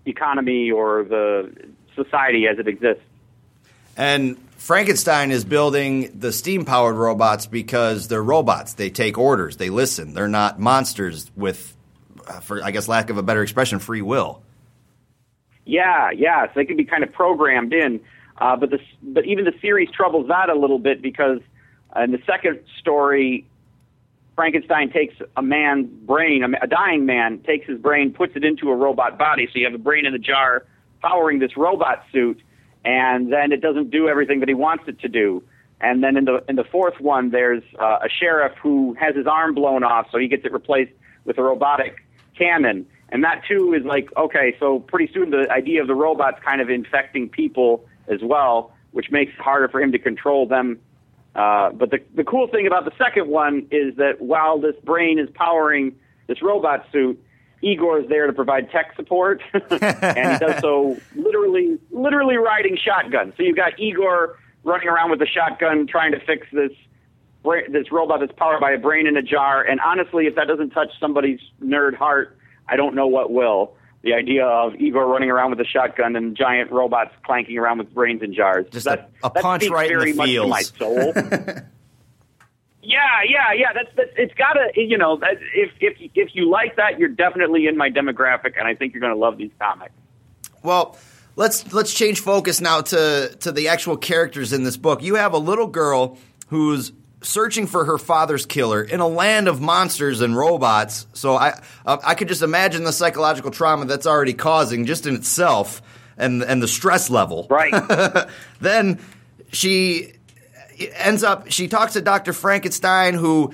economy 0.06 0.72
or 0.72 1.04
the 1.04 1.52
society 1.96 2.48
as 2.48 2.60
it 2.60 2.68
exists. 2.68 3.04
And 3.98 4.38
Frankenstein 4.58 5.32
is 5.32 5.46
building 5.46 6.20
the 6.20 6.32
steam 6.32 6.66
powered 6.66 6.96
robots 6.96 7.46
because 7.46 8.08
they're 8.08 8.24
robots. 8.24 8.74
They 8.74 8.90
take 8.90 9.18
orders. 9.18 9.58
They 9.58 9.70
listen. 9.70 10.14
They're 10.14 10.28
not 10.28 10.60
monsters 10.60 11.32
with, 11.36 11.76
uh, 12.28 12.40
for 12.40 12.64
I 12.64 12.72
guess 12.72 12.88
lack 12.88 13.10
of 13.10 13.18
a 13.18 13.24
better 13.24 13.44
expression, 13.44 13.80
free 13.80 14.02
will. 14.02 14.42
Yeah, 15.66 16.12
yeah. 16.12 16.48
So 16.48 16.52
they 16.56 16.66
can 16.66 16.78
be 16.78 16.86
kind 16.86 17.04
of 17.04 17.12
programmed 17.12 17.74
in. 17.74 18.02
Uh, 18.38 18.56
but 18.56 18.70
the 18.70 18.80
but 19.02 19.26
even 19.26 19.46
the 19.46 19.54
series 19.62 19.90
troubles 19.92 20.28
that 20.28 20.50
a 20.50 20.56
little 20.56 20.80
bit 20.80 21.02
because 21.02 21.40
in 21.96 22.12
the 22.12 22.22
second 22.26 22.60
story, 22.80 23.46
Frankenstein 24.36 24.92
takes 24.92 25.16
a 25.38 25.42
man's 25.42 25.88
brain, 25.88 26.44
a, 26.44 26.64
a 26.64 26.68
dying 26.68 27.06
man, 27.06 27.40
takes 27.40 27.68
his 27.68 27.80
brain, 27.80 28.12
puts 28.12 28.36
it 28.36 28.44
into 28.44 28.70
a 28.70 28.76
robot 28.76 29.18
body. 29.18 29.48
So 29.48 29.60
you 29.60 29.66
have 29.66 29.74
a 29.74 29.80
brain 29.80 30.06
in 30.06 30.14
a 30.14 30.20
jar 30.20 30.66
powering 31.02 31.40
this 31.40 31.56
robot 31.56 32.04
suit, 32.12 32.42
and 32.86 33.34
then 33.34 33.52
it 33.52 33.62
doesn't 33.62 33.90
do 33.90 34.08
everything 34.08 34.40
that 34.40 34.48
he 34.48 34.56
wants 34.56 34.86
it 34.88 35.00
to 35.00 35.10
do. 35.10 35.44
And 35.82 36.04
then 36.04 36.16
in 36.16 36.26
the 36.26 36.44
in 36.48 36.56
the 36.56 36.64
fourth 36.64 37.02
one, 37.02 37.32
there's 37.32 37.64
uh, 37.80 38.00
a 38.04 38.10
sheriff 38.10 38.54
who 38.62 38.96
has 39.00 39.16
his 39.16 39.28
arm 39.28 39.56
blown 39.56 39.84
off, 39.84 40.08
so 40.12 40.18
he 40.18 40.28
gets 40.28 40.46
it 40.46 40.54
replaced 40.54 40.94
with 41.26 41.38
a 41.38 41.44
robotic 41.44 42.06
cannon. 42.38 42.86
And 43.10 43.24
that 43.24 43.42
too 43.48 43.74
is 43.74 43.86
like 43.86 44.10
okay, 44.16 44.56
so 44.60 44.80
pretty 44.80 45.12
soon 45.14 45.32
the 45.32 45.52
idea 45.52 45.82
of 45.82 45.88
the 45.88 45.96
robots 45.96 46.38
kind 46.46 46.62
of 46.62 46.70
infecting 46.70 47.28
people 47.28 47.86
as 48.08 48.20
well, 48.24 48.72
which 48.92 49.12
makes 49.12 49.34
it 49.34 49.40
harder 49.42 49.68
for 49.68 49.82
him 49.82 49.92
to 49.92 50.00
control 50.00 50.48
them. 50.48 50.80
Uh, 51.36 51.72
but 51.72 51.92
the 51.92 52.00
the 52.16 52.24
cool 52.24 52.48
thing 52.48 52.66
about 52.66 52.86
the 52.86 52.94
second 52.98 53.28
one 53.28 53.68
is 53.70 53.96
that 53.98 54.22
while 54.22 54.60
this 54.60 54.76
brain 54.84 55.20
is 55.20 55.30
powering 55.34 55.94
this 56.28 56.42
robot 56.42 56.86
suit, 56.92 57.22
Igor 57.66 58.02
is 58.02 58.10
there 58.10 58.28
to 58.28 58.34
provide 58.34 58.70
tech 58.70 58.96
support, 58.96 59.42
and 59.54 60.34
he 60.34 60.46
does 60.46 60.62
so 60.62 60.98
literally 61.16 61.80
literally 61.90 62.38
riding 62.38 62.78
shotgun. 62.78 63.34
So 63.36 63.44
you've 63.44 63.56
got 63.56 63.80
Igor 63.80 64.38
running 64.64 64.88
around 64.88 65.10
with 65.10 65.22
a 65.22 65.26
shotgun 65.26 65.88
trying 65.88 66.12
to 66.12 66.20
fix 66.20 66.48
this 66.54 66.72
this 67.70 67.92
robot 67.92 68.20
that's 68.20 68.32
powered 68.38 68.60
by 68.62 68.72
a 68.72 68.78
brain 68.78 69.08
in 69.08 69.18
a 69.18 69.22
jar. 69.22 69.64
And 69.64 69.80
honestly, 69.80 70.28
if 70.28 70.36
that 70.36 70.48
doesn't 70.48 70.72
touch 70.72 70.90
somebody's 71.00 71.40
nerd 71.62 71.96
heart, 71.96 72.38
I 72.68 72.76
don't 72.76 72.96
know 72.96 73.08
what 73.08 73.32
will. 73.32 73.76
The 74.04 74.14
idea 74.14 74.46
of 74.46 74.76
Igor 74.76 75.08
running 75.08 75.32
around 75.32 75.50
with 75.50 75.60
a 75.60 75.66
shotgun 75.66 76.16
and 76.16 76.38
giant 76.38 76.72
robots 76.72 77.12
clanking 77.24 77.58
around 77.58 77.80
with 77.80 77.94
brains 77.94 78.22
in 78.22 78.34
jars. 78.36 78.68
Just 78.72 78.86
that, 78.86 79.12
a, 79.24 79.28
a 79.28 79.32
that 79.34 79.42
punch 79.42 79.68
right 79.70 79.90
in 79.90 80.00
the 80.00 80.14
to 80.14 80.48
my 80.48 80.62
soul. 80.62 81.14
yeah, 82.86 83.22
yeah, 83.28 83.54
yeah. 83.54 83.74
That's, 83.74 83.96
that's 83.96 84.10
it's 84.18 84.34
gotta 84.36 84.72
you 84.76 84.98
know 84.98 85.20
if 85.22 85.72
if 85.80 85.98
if 86.14 86.36
you 86.36 86.50
like 86.50 86.76
that, 86.78 87.00
you're 87.00 87.10
definitely 87.10 87.68
in 87.68 87.78
my 87.78 87.90
demographic, 87.90 88.54
and 88.58 88.68
I 88.68 88.76
think 88.76 88.94
you're 88.94 89.02
gonna 89.02 89.16
love 89.16 89.38
these 89.38 89.52
comics. 89.60 89.94
Well, 90.64 90.98
let's 91.36 91.74
let's 91.74 91.94
change 91.94 92.20
focus 92.20 92.62
now 92.62 92.82
to 92.82 93.36
to 93.42 93.52
the 93.52 93.68
actual 93.70 93.98
characters 93.98 94.54
in 94.54 94.64
this 94.64 94.78
book. 94.78 95.04
You 95.04 95.16
have 95.16 95.34
a 95.34 95.38
little 95.38 95.68
girl 95.68 96.18
who's 96.48 96.92
searching 97.22 97.68
for 97.68 97.86
her 97.86 97.98
father's 97.98 98.46
killer 98.46 98.84
in 98.84 99.00
a 99.00 99.08
land 99.08 99.48
of 99.48 99.60
monsters 99.60 100.22
and 100.22 100.38
robots. 100.38 101.08
So 101.14 101.36
I 101.36 101.60
uh, 101.86 101.98
I 102.04 102.16
could 102.16 102.28
just 102.28 102.42
imagine 102.42 102.84
the 102.84 102.94
psychological 102.94 103.52
trauma 103.52 103.86
that's 103.86 104.08
already 104.08 104.34
causing 104.34 104.86
just 104.86 105.06
in 105.06 105.16
itself 105.16 105.82
and 106.18 106.44
and 106.44 106.62
the 106.62 106.68
stress 106.68 107.10
level. 107.10 107.48
Right. 107.50 107.74
then 108.62 109.00
she 109.52 110.14
ends 110.78 111.24
up 111.24 111.52
she 111.52 111.68
talks 111.68 111.94
to 111.94 112.02
Dr. 112.02 112.34
Frankenstein 112.34 113.14
who 113.14 113.54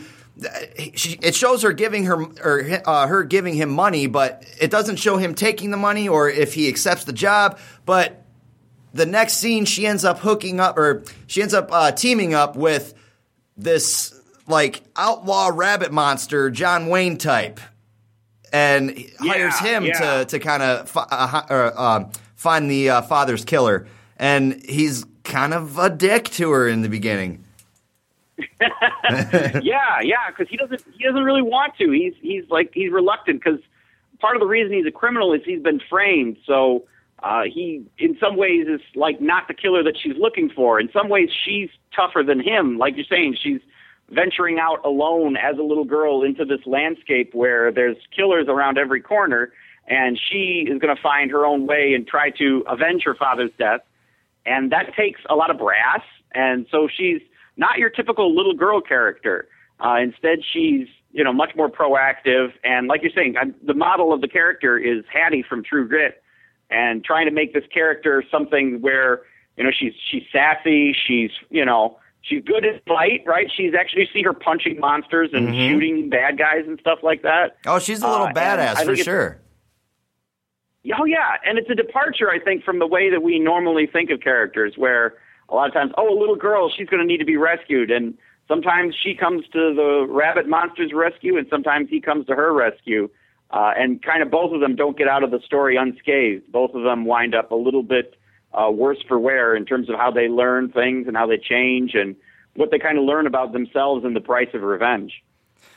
she, 0.95 1.19
it 1.21 1.36
shows 1.36 1.62
her 1.63 1.73
giving 1.73 2.05
her 2.05 2.23
or 2.43 2.81
uh, 2.86 3.07
her 3.07 3.23
giving 3.23 3.53
him 3.53 3.69
money, 3.69 4.07
but 4.07 4.45
it 4.60 4.71
doesn't 4.71 4.97
show 4.97 5.17
him 5.17 5.36
taking 5.36 5.71
the 5.71 5.77
money 5.77 6.07
or 6.07 6.29
if 6.29 6.53
he 6.53 6.67
accepts 6.67 7.03
the 7.03 7.13
job. 7.13 7.60
But 7.86 8.25
the 8.93 9.05
next 9.05 9.34
scene, 9.34 9.65
she 9.65 9.86
ends 9.86 10.03
up 10.03 10.19
hooking 10.19 10.60
up 10.60 10.77
or 10.77 11.03
she 11.27 11.41
ends 11.41 11.53
up 11.53 11.69
uh, 11.71 11.91
teaming 11.91 12.34
up 12.34 12.55
with 12.55 12.93
this 13.57 14.19
like 14.47 14.81
outlaw 14.95 15.51
rabbit 15.53 15.91
monster, 15.91 16.49
John 16.49 16.88
Wayne 16.88 17.17
type, 17.17 17.60
and 18.51 18.97
hires 19.19 19.60
him 19.60 19.86
yeah. 19.86 20.23
to 20.23 20.25
to 20.25 20.39
kind 20.39 20.63
of 20.63 20.89
fi- 20.89 21.07
uh, 21.10 21.71
um, 21.75 22.12
find 22.36 22.69
the 22.69 22.89
uh, 22.89 23.01
father's 23.03 23.45
killer. 23.45 23.88
And 24.21 24.63
he's 24.63 25.03
kind 25.25 25.53
of 25.53 25.77
a 25.77 25.89
dick 25.89 26.29
to 26.29 26.51
her 26.51 26.69
in 26.69 26.84
the 26.84 26.89
beginning. 26.89 27.43
yeah, 28.62 29.99
yeah, 30.01 30.29
because 30.29 30.47
he 30.47 30.55
doesn't 30.55 30.81
he 30.97 31.03
doesn't 31.03 31.23
really 31.23 31.41
want 31.41 31.75
to. 31.77 31.91
He's 31.91 32.13
he's 32.21 32.43
like 32.49 32.71
he's 32.73 32.91
reluctant 32.91 33.43
because 33.43 33.60
part 34.19 34.36
of 34.36 34.39
the 34.39 34.47
reason 34.47 34.73
he's 34.73 34.86
a 34.86 34.91
criminal 34.91 35.34
is 35.34 35.41
he's 35.43 35.62
been 35.62 35.81
framed. 35.89 36.38
So 36.45 36.86
uh, 37.23 37.43
he, 37.51 37.84
in 37.97 38.17
some 38.19 38.38
ways, 38.38 38.67
is 38.67 38.81
like 38.95 39.19
not 39.19 39.47
the 39.47 39.53
killer 39.53 39.84
that 39.84 39.97
she's 40.01 40.15
looking 40.17 40.49
for. 40.49 40.79
In 40.79 40.89
some 40.93 41.10
ways, 41.10 41.29
she's 41.43 41.69
tougher 41.95 42.23
than 42.25 42.39
him. 42.39 42.77
Like 42.77 42.95
you're 42.95 43.05
saying, 43.10 43.38
she's 43.41 43.62
venturing 44.10 44.60
out 44.60 44.84
alone 44.86 45.38
as 45.38 45.57
a 45.57 45.63
little 45.63 45.86
girl 45.86 46.23
into 46.23 46.45
this 46.45 46.62
landscape 46.65 47.34
where 47.34 47.71
there's 47.71 47.97
killers 48.15 48.47
around 48.47 48.77
every 48.77 49.01
corner, 49.01 49.51
and 49.88 50.19
she 50.29 50.67
is 50.67 50.79
going 50.79 50.95
to 50.95 51.01
find 51.01 51.31
her 51.31 51.45
own 51.45 51.67
way 51.67 51.93
and 51.93 52.07
try 52.07 52.29
to 52.31 52.63
avenge 52.67 53.03
her 53.03 53.15
father's 53.15 53.51
death. 53.57 53.81
And 54.45 54.71
that 54.71 54.93
takes 54.95 55.21
a 55.30 55.36
lot 55.36 55.49
of 55.51 55.58
brass, 55.60 56.01
and 56.34 56.65
so 56.71 56.88
she's 56.88 57.21
not 57.58 57.77
your 57.77 57.89
typical 57.89 58.36
little 58.36 58.54
girl 58.56 58.82
character. 58.82 59.47
Uh, 59.80 59.97
instead, 60.01 60.39
she's 60.51 60.88
you 61.12 61.23
know 61.23 61.34
much 61.34 61.51
more 61.56 61.69
proactive, 61.69 62.51
and 62.63 62.88
like 62.88 63.01
you're 63.04 63.12
saying, 63.13 63.36
I'm, 63.39 63.54
the 63.63 63.73
model 63.73 64.13
of 64.13 64.21
the 64.21 64.27
character 64.27 64.77
is 64.77 65.04
Hattie 65.12 65.43
from 65.47 65.63
True 65.63 65.88
Grit, 65.88 66.23
and 66.69 67.04
trying 67.04 67.25
to 67.27 67.32
make 67.32 67.54
this 67.54 67.65
character 67.73 68.23
something 68.32 68.82
where 68.82 69.21
you 69.58 69.63
know 69.63 69.71
she's 69.77 69.93
she's 70.10 70.23
sassy, 70.32 70.95
she's 71.08 71.32
you 71.51 71.63
know 71.65 71.99
she's 72.21 72.43
good 72.43 72.65
at 72.65 72.84
fight, 72.86 73.21
right? 73.27 73.51
She's 73.56 73.73
actually 73.80 74.01
you 74.04 74.08
see 74.13 74.23
her 74.23 74.34
punching 74.34 74.80
monsters 74.80 75.30
and 75.34 75.49
Mhm. 75.49 75.67
shooting 75.69 76.10
bad 76.10 76.38
guys 76.39 76.63
and 76.65 76.80
stuff 76.80 76.99
like 77.04 77.21
that. 77.23 77.58
Oh, 77.67 77.77
she's 77.77 78.01
a 78.01 78.08
little 78.10 78.27
Uh, 78.27 78.34
badass 78.34 78.84
for 78.86 78.95
sure. 78.95 79.39
Oh 81.00 81.06
yeah, 81.06 81.36
and 81.46 81.58
it's 81.60 81.70
a 81.70 81.76
departure, 81.76 82.30
I 82.30 82.39
think, 82.39 82.63
from 82.63 82.80
the 82.80 82.88
way 82.88 83.12
that 83.12 83.22
we 83.22 83.39
normally 83.39 83.88
think 83.88 84.10
of 84.10 84.22
characters, 84.22 84.74
where 84.78 85.13
a 85.50 85.56
lot 85.56 85.67
of 85.67 85.74
times, 85.74 85.91
oh, 85.98 86.17
a 86.17 86.20
little 86.20 86.36
girl, 86.36 86.72
she's 86.76 86.88
going 86.88 87.02
to 87.02 87.06
need 87.06 87.20
to 87.20 87.26
be 87.26 87.38
rescued, 87.38 87.91
and 87.91 88.15
sometimes 88.48 88.96
she 89.02 89.13
comes 89.13 89.44
to 89.54 89.74
the 89.76 90.08
rabbit 90.10 90.48
monster's 90.48 90.91
rescue, 90.94 91.38
and 91.38 91.46
sometimes 91.50 91.89
he 91.89 92.02
comes 92.02 92.26
to 92.28 92.36
her 92.36 92.52
rescue, 92.54 93.10
uh, 93.52 93.74
and 93.78 94.02
kind 94.02 94.24
of 94.24 94.32
both 94.32 94.54
of 94.54 94.62
them 94.62 94.76
don't 94.76 94.98
get 94.98 95.08
out 95.08 95.24
of 95.24 95.30
the 95.30 95.39
story 95.46 95.78
unscathed. 95.78 96.52
Both 96.52 96.74
of 96.74 96.84
them 96.84 97.06
wind 97.06 97.36
up 97.36 97.52
a 97.52 97.56
little 97.56 97.84
bit 97.84 98.15
uh, 98.54 98.72
worse 98.72 99.02
for 99.08 99.20
wear 99.20 99.56
in 99.56 99.65
terms 99.65 99.89
of 99.89 99.98
how 99.98 100.10
they 100.10 100.30
learn 100.30 100.70
things 100.70 101.08
and 101.08 101.15
how 101.15 101.28
they 101.28 101.38
change 101.38 101.91
and 101.94 102.15
what 102.56 102.72
they 102.72 102.80
kind 102.80 102.98
of 102.98 103.04
learn 103.04 103.28
about 103.28 103.54
themselves 103.54 104.04
and 104.04 104.15
the 104.15 104.22
price 104.22 104.50
of 104.54 104.62
revenge. 104.62 105.22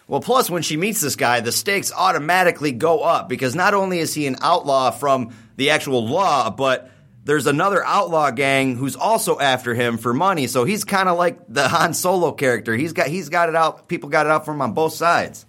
Well, 0.06 0.20
plus 0.20 0.50
when 0.50 0.62
she 0.62 0.76
meets 0.76 1.00
this 1.00 1.16
guy, 1.16 1.40
the 1.40 1.52
stakes 1.52 1.90
automatically 1.92 2.72
go 2.72 3.00
up 3.00 3.28
because 3.28 3.54
not 3.54 3.72
only 3.72 3.98
is 3.98 4.12
he 4.12 4.26
an 4.26 4.36
outlaw 4.42 4.90
from 4.90 5.34
the 5.56 5.70
actual 5.70 6.06
law, 6.06 6.50
but 6.50 6.90
there's 7.24 7.46
another 7.46 7.82
outlaw 7.84 8.30
gang 8.30 8.76
who's 8.76 8.96
also 8.96 9.38
after 9.38 9.74
him 9.74 9.96
for 9.96 10.12
money. 10.12 10.46
So 10.46 10.64
he's 10.64 10.84
kind 10.84 11.08
of 11.08 11.16
like 11.16 11.38
the 11.48 11.68
Han 11.68 11.94
Solo 11.94 12.32
character. 12.32 12.74
He's 12.74 12.92
got 12.92 13.06
he's 13.06 13.30
got 13.30 13.48
it 13.48 13.56
out. 13.56 13.88
People 13.88 14.10
got 14.10 14.26
it 14.26 14.32
out 14.32 14.44
for 14.44 14.52
him 14.52 14.60
on 14.60 14.72
both 14.74 14.92
sides. 14.92 15.46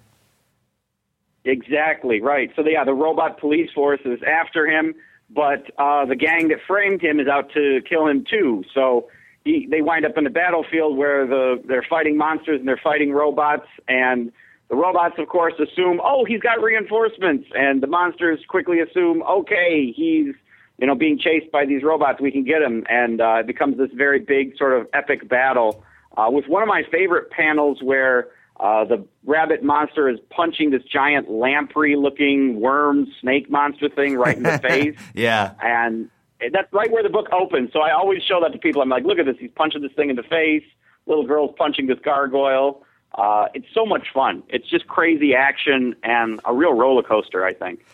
Exactly 1.43 2.21
right. 2.21 2.49
So 2.55 2.65
yeah, 2.65 2.85
the 2.85 2.93
robot 2.93 3.39
police 3.39 3.69
force 3.75 3.99
is 4.05 4.19
after 4.23 4.65
him, 4.65 4.95
but 5.29 5.69
uh, 5.77 6.05
the 6.05 6.15
gang 6.15 6.47
that 6.47 6.59
framed 6.65 7.01
him 7.01 7.19
is 7.19 7.27
out 7.27 7.51
to 7.53 7.81
kill 7.87 8.07
him 8.07 8.25
too. 8.27 8.63
So 8.73 9.09
he, 9.43 9.67
they 9.69 9.81
wind 9.81 10.05
up 10.05 10.17
in 10.17 10.25
a 10.25 10.31
battlefield 10.31 10.97
where 10.97 11.27
the 11.27 11.61
they're 11.67 11.85
fighting 11.87 12.17
monsters 12.17 12.59
and 12.59 12.67
they're 12.67 12.81
fighting 12.81 13.11
robots, 13.11 13.67
and 13.87 14.31
the 14.69 14.75
robots, 14.75 15.15
of 15.19 15.27
course, 15.27 15.53
assume, 15.59 16.01
oh, 16.03 16.25
he's 16.25 16.39
got 16.41 16.61
reinforcements, 16.61 17.47
and 17.55 17.81
the 17.83 17.87
monsters 17.87 18.39
quickly 18.47 18.79
assume, 18.79 19.21
okay, 19.23 19.91
he's 19.95 20.33
you 20.77 20.87
know 20.87 20.95
being 20.95 21.17
chased 21.19 21.51
by 21.51 21.65
these 21.65 21.83
robots, 21.83 22.19
we 22.19 22.31
can 22.31 22.43
get 22.43 22.61
him, 22.61 22.83
and 22.89 23.21
uh, 23.21 23.35
it 23.41 23.47
becomes 23.47 23.77
this 23.77 23.89
very 23.93 24.19
big 24.19 24.57
sort 24.57 24.73
of 24.73 24.87
epic 24.93 25.27
battle 25.29 25.83
uh, 26.17 26.27
with 26.29 26.45
one 26.47 26.61
of 26.63 26.67
my 26.67 26.83
favorite 26.91 27.29
panels 27.31 27.79
where. 27.81 28.27
Uh, 28.57 28.85
the 28.85 29.05
rabbit 29.25 29.61
monster 29.63 30.07
is 30.07 30.17
punching 30.29 30.69
this 30.71 30.81
giant 30.83 31.29
lamprey-looking 31.29 32.59
worm 32.59 33.05
snake 33.19 33.49
monster 33.49 33.89
thing 33.89 34.15
right 34.15 34.37
in 34.37 34.43
the 34.43 34.57
face, 34.69 34.97
Yeah. 35.13 35.51
and 35.61 36.09
that's 36.53 36.71
right 36.71 36.89
where 36.89 37.03
the 37.03 37.09
book 37.09 37.27
opens. 37.33 37.73
So 37.73 37.81
I 37.81 37.91
always 37.91 38.23
show 38.23 38.39
that 38.41 38.53
to 38.53 38.57
people. 38.57 38.81
I'm 38.81 38.87
like, 38.87 39.03
look 39.03 39.19
at 39.19 39.25
this. 39.25 39.35
He's 39.39 39.51
punching 39.55 39.81
this 39.81 39.91
thing 39.93 40.09
in 40.09 40.15
the 40.15 40.23
face. 40.23 40.63
Little 41.05 41.25
girl's 41.27 41.53
punching 41.57 41.87
this 41.87 41.99
gargoyle. 41.99 42.83
Uh, 43.15 43.47
it's 43.53 43.67
so 43.73 43.85
much 43.85 44.07
fun. 44.13 44.43
It's 44.49 44.69
just 44.69 44.87
crazy 44.87 45.33
action 45.33 45.95
and 46.03 46.39
a 46.45 46.53
real 46.53 46.73
roller 46.73 47.03
coaster. 47.03 47.45
I 47.45 47.53
think. 47.53 47.85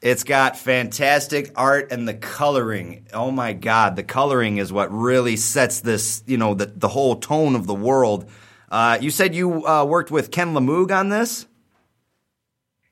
It's 0.00 0.22
got 0.22 0.56
fantastic 0.56 1.50
art 1.56 1.90
and 1.90 2.06
the 2.06 2.14
coloring. 2.14 3.06
Oh 3.12 3.32
my 3.32 3.52
god, 3.52 3.96
the 3.96 4.04
coloring 4.04 4.58
is 4.58 4.72
what 4.72 4.92
really 4.92 5.34
sets 5.34 5.80
this, 5.80 6.22
you 6.26 6.36
know, 6.36 6.54
the 6.54 6.66
the 6.66 6.88
whole 6.88 7.16
tone 7.16 7.56
of 7.56 7.66
the 7.66 7.74
world. 7.74 8.30
Uh, 8.70 8.98
you 9.00 9.10
said 9.10 9.34
you 9.34 9.66
uh, 9.66 9.84
worked 9.84 10.12
with 10.12 10.30
Ken 10.30 10.54
Lamug 10.54 10.92
on 10.92 11.08
this? 11.08 11.46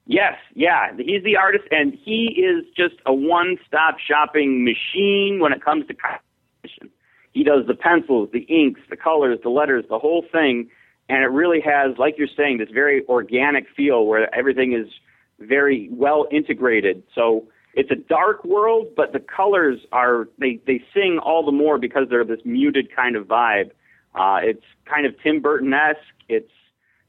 Yes, 0.06 0.34
yeah, 0.54 0.92
he's 0.96 1.22
the 1.24 1.36
artist, 1.36 1.64
and 1.70 1.92
he 1.92 2.26
is 2.40 2.64
just 2.76 2.94
a 3.06 3.12
one-stop 3.12 3.98
shopping 3.98 4.64
machine 4.64 5.40
when 5.40 5.52
it 5.52 5.64
comes 5.64 5.86
to 5.88 5.94
composition. 5.94 6.90
He 7.32 7.42
does 7.42 7.66
the 7.66 7.74
pencils, 7.74 8.30
the 8.32 8.42
inks, 8.42 8.80
the 8.88 8.96
colors, 8.96 9.40
the 9.42 9.48
letters, 9.48 9.84
the 9.88 9.98
whole 9.98 10.24
thing, 10.30 10.70
and 11.08 11.22
it 11.22 11.28
really 11.28 11.60
has, 11.60 11.96
like 11.98 12.16
you're 12.18 12.28
saying, 12.36 12.58
this 12.58 12.68
very 12.72 13.04
organic 13.08 13.66
feel 13.76 14.06
where 14.06 14.34
everything 14.34 14.72
is 14.72 14.92
very 15.38 15.88
well 15.92 16.26
integrated. 16.30 17.02
So 17.14 17.46
it's 17.74 17.90
a 17.90 17.96
dark 17.96 18.44
world, 18.44 18.88
but 18.96 19.12
the 19.12 19.20
colors 19.20 19.80
are 19.92 20.28
they 20.38 20.60
they 20.66 20.82
sing 20.94 21.20
all 21.22 21.44
the 21.44 21.52
more 21.52 21.78
because 21.78 22.08
they're 22.08 22.24
this 22.24 22.40
muted 22.44 22.88
kind 22.94 23.16
of 23.16 23.26
vibe. 23.26 23.70
Uh, 24.14 24.40
it's 24.42 24.64
kind 24.86 25.06
of 25.06 25.14
Tim 25.22 25.40
Burton 25.40 25.72
esque. 25.72 26.00
It's 26.28 26.50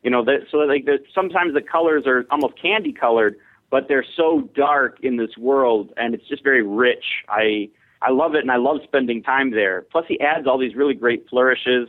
you 0.03 0.11
know 0.11 0.23
that 0.25 0.41
so 0.51 0.57
like 0.57 0.85
the, 0.85 0.99
sometimes 1.15 1.53
the 1.53 1.61
colors 1.61 2.03
are 2.05 2.25
almost 2.29 2.61
candy 2.61 2.91
colored, 2.91 3.37
but 3.71 3.87
they're 3.87 4.05
so 4.15 4.49
dark 4.55 4.99
in 5.01 5.15
this 5.15 5.37
world, 5.37 5.93
and 5.97 6.13
it's 6.13 6.27
just 6.27 6.43
very 6.43 6.63
rich. 6.63 7.05
I 7.29 7.69
I 8.01 8.11
love 8.11 8.35
it, 8.35 8.41
and 8.41 8.51
I 8.51 8.57
love 8.57 8.77
spending 8.83 9.23
time 9.23 9.51
there. 9.51 9.85
Plus, 9.89 10.05
he 10.07 10.19
adds 10.19 10.45
all 10.47 10.59
these 10.59 10.75
really 10.75 10.93
great 10.93 11.27
flourishes 11.29 11.87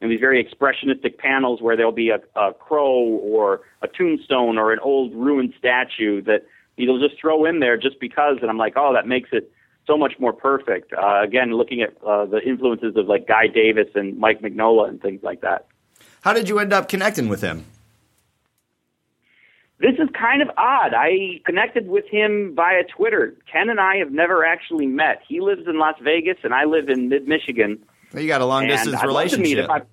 and 0.00 0.10
these 0.10 0.20
very 0.20 0.42
expressionistic 0.42 1.18
panels 1.18 1.60
where 1.60 1.76
there'll 1.76 1.92
be 1.92 2.10
a, 2.10 2.20
a 2.36 2.54
crow 2.54 2.98
or 3.00 3.60
a 3.82 3.88
tombstone 3.88 4.58
or 4.58 4.72
an 4.72 4.78
old 4.80 5.14
ruined 5.14 5.54
statue 5.58 6.22
that 6.22 6.46
he'll 6.76 7.00
just 7.00 7.20
throw 7.20 7.44
in 7.44 7.60
there 7.60 7.76
just 7.76 7.98
because, 8.00 8.38
and 8.40 8.50
I'm 8.50 8.58
like, 8.58 8.74
oh, 8.76 8.92
that 8.94 9.06
makes 9.06 9.30
it 9.32 9.52
so 9.86 9.96
much 9.96 10.14
more 10.18 10.32
perfect. 10.32 10.92
Uh, 10.92 11.22
again, 11.22 11.52
looking 11.52 11.82
at 11.82 11.96
uh, 12.06 12.26
the 12.26 12.40
influences 12.46 12.94
of 12.96 13.06
like 13.06 13.26
Guy 13.26 13.48
Davis 13.48 13.88
and 13.94 14.18
Mike 14.18 14.40
Mignola 14.40 14.88
and 14.88 15.00
things 15.00 15.22
like 15.22 15.40
that. 15.40 15.66
How 16.22 16.32
did 16.32 16.48
you 16.48 16.58
end 16.58 16.72
up 16.72 16.88
connecting 16.88 17.28
with 17.28 17.40
him? 17.40 17.64
This 19.80 19.94
is 19.98 20.08
kind 20.12 20.42
of 20.42 20.48
odd. 20.56 20.92
I 20.92 21.40
connected 21.46 21.86
with 21.86 22.04
him 22.08 22.52
via 22.54 22.82
Twitter. 22.84 23.36
Ken 23.50 23.70
and 23.70 23.78
I 23.78 23.96
have 23.96 24.10
never 24.10 24.44
actually 24.44 24.86
met. 24.86 25.22
He 25.26 25.40
lives 25.40 25.68
in 25.68 25.78
Las 25.78 25.94
Vegas, 26.02 26.36
and 26.42 26.52
I 26.52 26.64
live 26.64 26.88
in 26.88 27.08
mid 27.08 27.28
Michigan. 27.28 27.78
Well, 28.12 28.22
you 28.22 28.28
got 28.28 28.40
a 28.40 28.46
long 28.46 28.64
And 28.64 28.72
distance 28.72 28.96
I'd 28.96 29.08
love 29.08 29.28
to 29.30 29.38
meet 29.38 29.56
relationship. 29.56 29.70
I- 29.70 29.82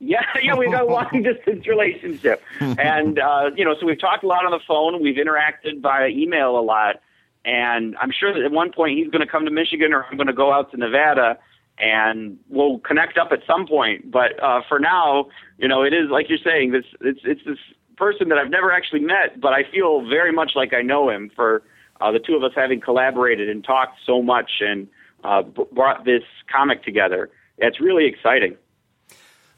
Yeah, 0.00 0.20
yeah, 0.42 0.54
we've 0.54 0.70
got 0.70 0.82
a 0.82 0.86
long 0.86 1.22
distance 1.22 1.66
relationship, 1.66 2.42
and 2.60 3.18
uh, 3.18 3.50
you 3.56 3.64
know, 3.64 3.74
so 3.80 3.86
we've 3.86 3.98
talked 3.98 4.22
a 4.22 4.26
lot 4.26 4.44
on 4.44 4.50
the 4.50 4.60
phone. 4.68 5.00
We've 5.00 5.16
interacted 5.16 5.80
via 5.80 6.08
email 6.08 6.58
a 6.58 6.60
lot, 6.60 7.00
and 7.44 7.96
I'm 7.98 8.10
sure 8.10 8.34
that 8.34 8.42
at 8.42 8.50
one 8.50 8.70
point 8.70 8.98
he's 8.98 9.08
going 9.08 9.24
to 9.24 9.26
come 9.30 9.46
to 9.46 9.50
Michigan, 9.50 9.94
or 9.94 10.04
I'm 10.04 10.16
going 10.18 10.26
to 10.26 10.34
go 10.34 10.52
out 10.52 10.72
to 10.72 10.76
Nevada, 10.76 11.38
and 11.78 12.38
we'll 12.50 12.80
connect 12.80 13.16
up 13.16 13.28
at 13.32 13.38
some 13.46 13.66
point. 13.66 14.10
But 14.10 14.42
uh, 14.42 14.60
for 14.68 14.78
now, 14.78 15.28
you 15.56 15.68
know, 15.68 15.84
it 15.84 15.94
is 15.94 16.10
like 16.10 16.28
you're 16.28 16.38
saying, 16.44 16.72
this 16.72 16.84
it's 17.00 17.20
it's 17.24 17.40
this 17.46 17.58
person 17.96 18.28
that 18.28 18.36
I've 18.36 18.50
never 18.50 18.72
actually 18.72 19.00
met, 19.00 19.40
but 19.40 19.54
I 19.54 19.62
feel 19.72 20.06
very 20.06 20.32
much 20.32 20.52
like 20.54 20.74
I 20.74 20.82
know 20.82 21.08
him 21.08 21.30
for 21.34 21.62
uh, 22.02 22.10
the 22.10 22.18
two 22.18 22.34
of 22.34 22.42
us 22.42 22.52
having 22.54 22.80
collaborated 22.80 23.48
and 23.48 23.64
talked 23.64 24.00
so 24.04 24.22
much 24.22 24.50
and 24.60 24.86
uh, 25.24 25.42
brought 25.42 26.04
this 26.04 26.22
comic 26.52 26.84
together. 26.84 27.30
It's 27.58 27.80
really 27.80 28.06
exciting. 28.06 28.56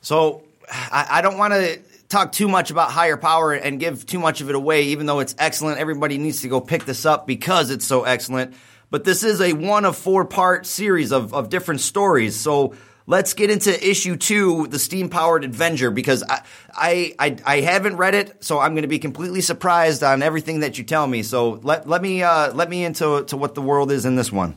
So 0.00 0.44
I, 0.70 1.06
I 1.10 1.22
don't 1.22 1.38
want 1.38 1.52
to 1.54 1.80
talk 2.08 2.32
too 2.32 2.48
much 2.48 2.70
about 2.70 2.90
higher 2.90 3.16
power 3.16 3.52
and 3.52 3.80
give 3.80 4.06
too 4.06 4.20
much 4.20 4.40
of 4.40 4.48
it 4.48 4.54
away, 4.54 4.84
even 4.84 5.06
though 5.06 5.18
it's 5.18 5.34
excellent. 5.38 5.78
Everybody 5.78 6.18
needs 6.18 6.42
to 6.42 6.48
go 6.48 6.60
pick 6.60 6.84
this 6.84 7.04
up 7.04 7.26
because 7.26 7.70
it's 7.70 7.84
so 7.84 8.04
excellent. 8.04 8.54
But 8.90 9.02
this 9.04 9.24
is 9.24 9.40
a 9.40 9.52
one 9.52 9.84
of 9.84 9.96
four 9.96 10.24
part 10.24 10.64
series 10.66 11.10
of, 11.10 11.34
of 11.34 11.48
different 11.48 11.80
stories. 11.80 12.36
So 12.36 12.76
let's 13.06 13.34
get 13.34 13.50
into 13.50 13.72
issue 13.84 14.16
two, 14.16 14.68
the 14.68 14.78
steam 14.78 15.08
powered 15.08 15.44
Avenger, 15.44 15.90
because 15.90 16.22
I, 16.22 16.42
I, 16.72 17.14
I, 17.18 17.36
I 17.44 17.60
haven't 17.62 17.96
read 17.96 18.14
it, 18.14 18.44
so 18.44 18.60
I'm 18.60 18.74
going 18.74 18.82
to 18.82 18.88
be 18.88 19.00
completely 19.00 19.40
surprised 19.40 20.04
on 20.04 20.22
everything 20.22 20.60
that 20.60 20.78
you 20.78 20.84
tell 20.84 21.08
me. 21.08 21.24
So 21.24 21.58
let, 21.64 21.88
let 21.88 22.00
me, 22.00 22.22
uh, 22.22 22.52
let 22.52 22.70
me 22.70 22.84
into 22.84 23.24
to 23.24 23.36
what 23.36 23.56
the 23.56 23.62
world 23.62 23.90
is 23.90 24.04
in 24.04 24.14
this 24.14 24.30
one. 24.30 24.56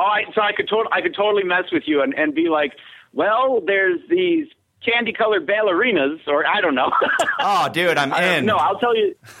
Oh, 0.00 0.06
I, 0.06 0.22
so 0.34 0.40
I 0.40 0.52
could 0.52 0.66
tot- 0.66 0.88
I 0.92 1.02
could 1.02 1.14
totally 1.14 1.44
mess 1.44 1.64
with 1.70 1.82
you 1.84 2.00
and, 2.00 2.14
and 2.14 2.34
be 2.34 2.48
like, 2.48 2.72
well, 3.12 3.60
there's 3.60 4.00
these 4.08 4.46
candy 4.82 5.12
colored 5.12 5.46
ballerinas, 5.46 6.26
or 6.26 6.46
I 6.46 6.62
don't 6.62 6.74
know. 6.74 6.90
Oh, 7.42 7.68
dude, 7.70 7.96
I'm 7.96 8.12
in. 8.12 8.44
no, 8.44 8.56
I'll 8.56 8.78
tell 8.78 8.94
you. 8.94 9.14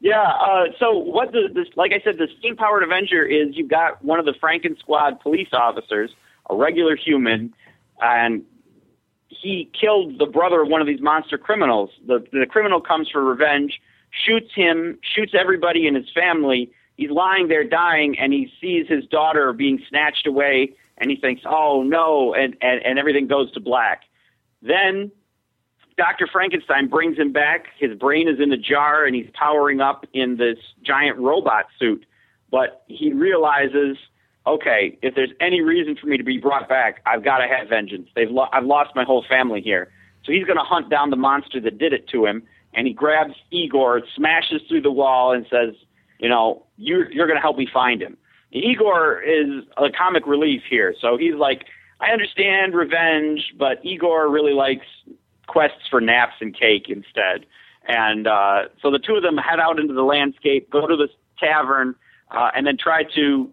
yeah. 0.00 0.22
Uh, 0.22 0.64
so 0.78 0.92
what 0.96 1.32
the 1.32 1.48
this 1.52 1.66
like 1.76 1.92
I 1.92 2.00
said, 2.04 2.16
the 2.16 2.28
steam 2.38 2.56
powered 2.56 2.82
Avenger 2.84 3.24
is 3.24 3.56
you've 3.56 3.70
got 3.70 4.04
one 4.04 4.18
of 4.20 4.24
the 4.24 4.34
Franken 4.40 4.78
Squad 4.78 5.20
police 5.20 5.48
officers, 5.52 6.10
a 6.48 6.54
regular 6.54 6.96
human, 6.96 7.52
and 8.00 8.44
he 9.28 9.68
killed 9.78 10.18
the 10.18 10.26
brother 10.26 10.62
of 10.62 10.68
one 10.68 10.80
of 10.80 10.86
these 10.86 11.00
monster 11.00 11.38
criminals. 11.38 11.90
The 12.06 12.24
the 12.32 12.46
criminal 12.48 12.80
comes 12.80 13.08
for 13.10 13.22
revenge, 13.24 13.80
shoots 14.10 14.54
him, 14.54 14.98
shoots 15.02 15.32
everybody 15.38 15.86
in 15.86 15.94
his 15.96 16.08
family. 16.14 16.70
He's 16.96 17.10
lying 17.10 17.48
there 17.48 17.64
dying, 17.64 18.16
and 18.18 18.32
he 18.32 18.50
sees 18.60 18.86
his 18.88 19.04
daughter 19.06 19.52
being 19.52 19.80
snatched 19.88 20.26
away, 20.26 20.74
and 20.98 21.10
he 21.10 21.16
thinks, 21.16 21.42
"Oh 21.44 21.82
no!" 21.82 22.34
and 22.34 22.56
and, 22.60 22.84
and 22.84 22.98
everything 22.98 23.26
goes 23.26 23.50
to 23.52 23.60
black. 23.60 24.02
Then 24.62 25.10
Dr. 25.96 26.26
Frankenstein 26.26 26.88
brings 26.88 27.16
him 27.16 27.32
back. 27.32 27.66
His 27.78 27.96
brain 27.96 28.28
is 28.28 28.40
in 28.40 28.52
a 28.52 28.56
jar 28.56 29.04
and 29.04 29.14
he's 29.14 29.28
powering 29.34 29.80
up 29.80 30.06
in 30.12 30.36
this 30.36 30.58
giant 30.82 31.18
robot 31.18 31.66
suit. 31.78 32.04
But 32.50 32.82
he 32.88 33.12
realizes, 33.12 33.96
okay, 34.46 34.98
if 35.02 35.14
there's 35.14 35.30
any 35.40 35.60
reason 35.60 35.96
for 35.96 36.06
me 36.06 36.16
to 36.16 36.24
be 36.24 36.38
brought 36.38 36.68
back, 36.68 37.00
I've 37.06 37.24
got 37.24 37.38
to 37.38 37.48
have 37.48 37.68
vengeance. 37.68 38.08
They've 38.14 38.30
lo- 38.30 38.48
I've 38.52 38.64
lost 38.64 38.90
my 38.96 39.04
whole 39.04 39.24
family 39.28 39.60
here. 39.60 39.90
So 40.24 40.32
he's 40.32 40.44
going 40.44 40.58
to 40.58 40.64
hunt 40.64 40.90
down 40.90 41.10
the 41.10 41.16
monster 41.16 41.60
that 41.60 41.78
did 41.78 41.92
it 41.92 42.08
to 42.08 42.26
him. 42.26 42.42
And 42.72 42.86
he 42.88 42.92
grabs 42.92 43.34
Igor, 43.52 44.02
smashes 44.16 44.62
through 44.68 44.82
the 44.82 44.90
wall, 44.90 45.32
and 45.32 45.46
says, 45.48 45.74
you 46.24 46.30
know, 46.30 46.62
you're, 46.78 47.12
you're 47.12 47.26
going 47.26 47.36
to 47.36 47.42
help 47.42 47.58
me 47.58 47.68
find 47.70 48.00
him. 48.00 48.16
Igor 48.50 49.20
is 49.20 49.62
a 49.76 49.90
comic 49.90 50.26
relief 50.26 50.62
here. 50.70 50.94
So 50.98 51.18
he's 51.18 51.34
like, 51.34 51.66
I 52.00 52.12
understand 52.12 52.74
revenge, 52.74 53.52
but 53.58 53.84
Igor 53.84 54.30
really 54.30 54.54
likes 54.54 54.86
quests 55.48 55.82
for 55.90 56.00
naps 56.00 56.36
and 56.40 56.58
cake 56.58 56.86
instead. 56.88 57.44
And 57.86 58.26
uh, 58.26 58.68
so 58.80 58.90
the 58.90 58.98
two 58.98 59.16
of 59.16 59.22
them 59.22 59.36
head 59.36 59.60
out 59.60 59.78
into 59.78 59.92
the 59.92 60.02
landscape, 60.02 60.70
go 60.70 60.86
to 60.86 60.96
this 60.96 61.10
tavern, 61.38 61.94
uh, 62.30 62.52
and 62.56 62.66
then 62.66 62.78
try 62.78 63.02
to 63.16 63.50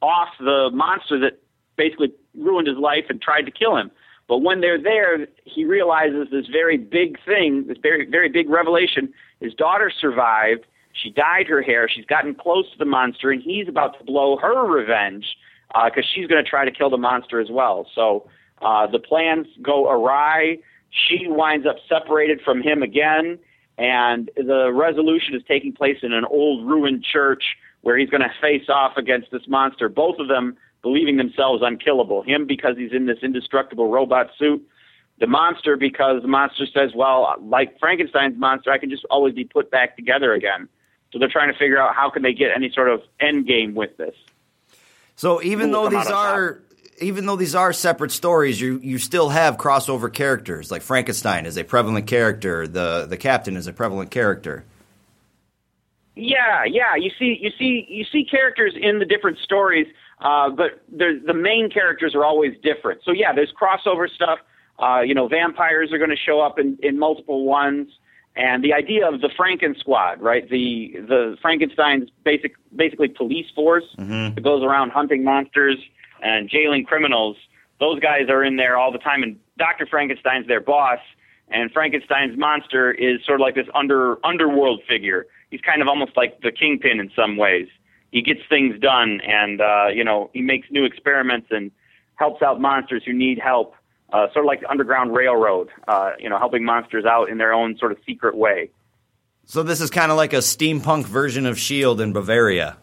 off 0.00 0.30
the 0.38 0.70
monster 0.72 1.20
that 1.20 1.38
basically 1.76 2.14
ruined 2.34 2.66
his 2.66 2.78
life 2.78 3.04
and 3.10 3.20
tried 3.20 3.42
to 3.42 3.50
kill 3.50 3.76
him. 3.76 3.90
But 4.26 4.38
when 4.38 4.62
they're 4.62 4.82
there, 4.82 5.26
he 5.44 5.66
realizes 5.66 6.28
this 6.30 6.46
very 6.46 6.78
big 6.78 7.18
thing, 7.26 7.66
this 7.68 7.76
very 7.82 8.06
very 8.06 8.30
big 8.30 8.48
revelation. 8.48 9.12
His 9.40 9.52
daughter 9.52 9.92
survived. 10.00 10.64
She 11.02 11.10
dyed 11.10 11.46
her 11.48 11.62
hair. 11.62 11.88
She's 11.88 12.06
gotten 12.06 12.34
close 12.34 12.70
to 12.72 12.78
the 12.78 12.84
monster, 12.84 13.30
and 13.30 13.42
he's 13.42 13.68
about 13.68 13.98
to 13.98 14.04
blow 14.04 14.36
her 14.36 14.64
revenge 14.64 15.26
because 15.84 16.04
she's 16.14 16.26
going 16.26 16.42
to 16.42 16.48
try 16.48 16.64
to 16.64 16.70
kill 16.70 16.90
the 16.90 16.96
monster 16.96 17.40
as 17.40 17.48
well. 17.50 17.86
So 17.94 18.28
uh, 18.62 18.86
the 18.86 18.98
plans 18.98 19.46
go 19.62 19.90
awry. 19.90 20.58
She 20.90 21.26
winds 21.28 21.66
up 21.66 21.76
separated 21.88 22.40
from 22.42 22.62
him 22.62 22.82
again, 22.82 23.38
and 23.76 24.30
the 24.36 24.72
resolution 24.72 25.34
is 25.34 25.42
taking 25.46 25.72
place 25.72 25.98
in 26.02 26.12
an 26.12 26.24
old 26.24 26.66
ruined 26.66 27.04
church 27.04 27.42
where 27.82 27.98
he's 27.98 28.08
going 28.08 28.22
to 28.22 28.32
face 28.40 28.68
off 28.68 28.96
against 28.96 29.30
this 29.30 29.42
monster. 29.46 29.88
Both 29.88 30.18
of 30.18 30.28
them 30.28 30.56
believing 30.82 31.16
themselves 31.16 31.62
unkillable. 31.64 32.22
Him 32.22 32.46
because 32.46 32.76
he's 32.78 32.92
in 32.92 33.06
this 33.06 33.18
indestructible 33.22 33.90
robot 33.90 34.30
suit. 34.38 34.66
The 35.18 35.26
monster 35.26 35.76
because 35.76 36.22
the 36.22 36.28
monster 36.28 36.66
says, 36.72 36.90
well, 36.94 37.34
like 37.40 37.78
Frankenstein's 37.78 38.38
monster, 38.38 38.70
I 38.70 38.78
can 38.78 38.90
just 38.90 39.04
always 39.10 39.34
be 39.34 39.44
put 39.44 39.70
back 39.70 39.96
together 39.96 40.32
again. 40.32 40.68
So 41.16 41.20
they're 41.20 41.30
trying 41.30 41.50
to 41.50 41.58
figure 41.58 41.80
out 41.80 41.94
how 41.94 42.10
can 42.10 42.20
they 42.20 42.34
get 42.34 42.50
any 42.54 42.70
sort 42.70 42.90
of 42.90 43.00
end 43.18 43.46
game 43.46 43.74
with 43.74 43.96
this. 43.96 44.14
So 45.14 45.42
even 45.42 45.68
Who 45.68 45.72
though 45.72 45.88
these 45.88 46.08
are 46.08 46.60
even 47.00 47.24
though 47.24 47.36
these 47.36 47.54
are 47.54 47.72
separate 47.72 48.12
stories, 48.12 48.60
you 48.60 48.78
you 48.82 48.98
still 48.98 49.30
have 49.30 49.56
crossover 49.56 50.12
characters. 50.12 50.70
Like 50.70 50.82
Frankenstein 50.82 51.46
is 51.46 51.56
a 51.56 51.64
prevalent 51.64 52.06
character. 52.06 52.66
The 52.66 53.06
the 53.08 53.16
captain 53.16 53.56
is 53.56 53.66
a 53.66 53.72
prevalent 53.72 54.10
character. 54.10 54.64
Yeah, 56.16 56.64
yeah. 56.64 56.96
You 56.96 57.10
see, 57.18 57.38
you 57.40 57.50
see, 57.58 57.86
you 57.88 58.04
see 58.04 58.24
characters 58.24 58.74
in 58.78 58.98
the 58.98 59.06
different 59.06 59.38
stories, 59.38 59.86
uh, 60.20 60.50
but 60.50 60.82
the 60.94 61.18
the 61.24 61.34
main 61.34 61.70
characters 61.70 62.14
are 62.14 62.26
always 62.26 62.52
different. 62.62 63.00
So 63.04 63.12
yeah, 63.12 63.32
there's 63.32 63.52
crossover 63.58 64.06
stuff. 64.10 64.38
Uh, 64.78 65.00
you 65.00 65.14
know, 65.14 65.28
vampires 65.28 65.94
are 65.94 65.98
going 65.98 66.10
to 66.10 66.16
show 66.16 66.42
up 66.42 66.58
in, 66.58 66.78
in 66.82 66.98
multiple 66.98 67.46
ones, 67.46 67.88
and 68.36 68.62
the 68.62 68.74
idea 68.74 69.08
of 69.08 69.20
the 69.22 69.28
Franken 69.28 69.78
Squad, 69.78 70.20
right? 70.20 70.48
The 70.48 70.94
the 71.08 71.36
Frankenstein's 71.40 72.10
basic 72.24 72.54
basically 72.74 73.08
police 73.08 73.46
force 73.54 73.84
that 74.34 74.42
goes 74.42 74.62
around 74.62 74.90
hunting 74.90 75.24
monsters 75.24 75.78
and 76.22 76.48
jailing 76.48 76.84
criminals. 76.84 77.36
Those 77.80 77.98
guys 78.00 78.28
are 78.28 78.44
in 78.44 78.56
there 78.56 78.76
all 78.76 78.92
the 78.92 78.98
time, 78.98 79.22
and 79.22 79.38
Doctor 79.58 79.86
Frankenstein's 79.86 80.46
their 80.46 80.60
boss. 80.60 81.00
And 81.48 81.70
Frankenstein's 81.70 82.36
monster 82.36 82.90
is 82.90 83.24
sort 83.24 83.40
of 83.40 83.44
like 83.44 83.54
this 83.54 83.68
under 83.74 84.24
underworld 84.26 84.82
figure. 84.88 85.26
He's 85.50 85.60
kind 85.60 85.80
of 85.80 85.88
almost 85.88 86.16
like 86.16 86.40
the 86.40 86.50
kingpin 86.50 86.98
in 86.98 87.10
some 87.14 87.36
ways. 87.36 87.68
He 88.10 88.20
gets 88.20 88.40
things 88.48 88.78
done, 88.80 89.20
and 89.26 89.60
uh, 89.60 89.86
you 89.94 90.04
know 90.04 90.30
he 90.32 90.42
makes 90.42 90.68
new 90.70 90.84
experiments 90.84 91.48
and 91.50 91.70
helps 92.16 92.42
out 92.42 92.60
monsters 92.60 93.02
who 93.04 93.12
need 93.12 93.38
help. 93.38 93.74
Uh, 94.12 94.32
sort 94.32 94.44
of 94.44 94.46
like 94.46 94.60
the 94.60 94.70
Underground 94.70 95.14
Railroad, 95.14 95.68
uh, 95.88 96.12
you 96.18 96.28
know, 96.28 96.38
helping 96.38 96.64
monsters 96.64 97.04
out 97.04 97.28
in 97.28 97.38
their 97.38 97.52
own 97.52 97.76
sort 97.76 97.90
of 97.90 97.98
secret 98.06 98.36
way. 98.36 98.70
So 99.46 99.62
this 99.62 99.80
is 99.80 99.90
kind 99.90 100.10
of 100.12 100.16
like 100.16 100.32
a 100.32 100.38
steampunk 100.38 101.06
version 101.06 101.44
of 101.44 101.58
Shield 101.58 102.00
in 102.00 102.12
Bavaria. 102.12 102.76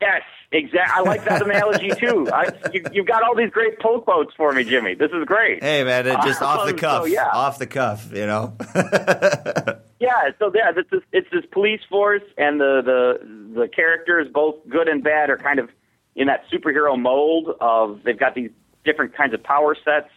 Yes, 0.00 0.22
exactly. 0.50 0.92
I 0.96 1.00
like 1.00 1.24
that 1.24 1.42
analogy 1.42 1.90
too. 1.98 2.28
I, 2.32 2.50
you, 2.72 2.84
you've 2.92 3.06
got 3.06 3.22
all 3.22 3.36
these 3.36 3.50
great 3.50 3.78
pull 3.78 4.00
quotes 4.00 4.34
for 4.34 4.52
me, 4.52 4.64
Jimmy. 4.64 4.94
This 4.94 5.10
is 5.12 5.24
great. 5.24 5.62
Hey 5.62 5.84
man, 5.84 6.06
it 6.06 6.18
just 6.24 6.42
off 6.42 6.66
the 6.66 6.74
cuff, 6.74 7.02
so, 7.02 7.06
yeah. 7.06 7.28
off 7.32 7.58
the 7.58 7.66
cuff, 7.66 8.10
you 8.12 8.26
know. 8.26 8.56
Yeah, 10.00 10.30
so 10.38 10.52
yeah, 10.54 10.70
it's 10.76 10.90
this, 10.90 11.02
it's 11.12 11.28
this 11.32 11.44
police 11.50 11.80
force, 11.88 12.22
and 12.36 12.60
the, 12.60 12.82
the 12.84 13.60
the 13.60 13.68
characters, 13.68 14.28
both 14.32 14.56
good 14.68 14.86
and 14.86 15.02
bad, 15.02 15.28
are 15.28 15.36
kind 15.36 15.58
of 15.58 15.70
in 16.14 16.28
that 16.28 16.44
superhero 16.52 16.98
mold 16.98 17.56
of 17.60 18.00
they've 18.04 18.18
got 18.18 18.34
these 18.34 18.50
different 18.88 19.14
kinds 19.14 19.34
of 19.34 19.42
power 19.42 19.76
sets, 19.84 20.10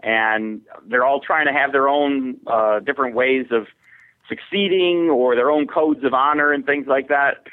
and 0.00 0.62
they're 0.88 1.04
all 1.04 1.20
trying 1.20 1.46
to 1.46 1.52
have 1.52 1.72
their 1.72 1.88
own 1.88 2.38
uh, 2.46 2.80
different 2.80 3.14
ways 3.14 3.46
of 3.50 3.66
succeeding 4.28 5.10
or 5.10 5.34
their 5.34 5.50
own 5.50 5.66
codes 5.66 6.02
of 6.04 6.14
honor 6.14 6.52
and 6.52 6.64
things 6.64 6.86
like 6.86 7.08
that. 7.08 7.46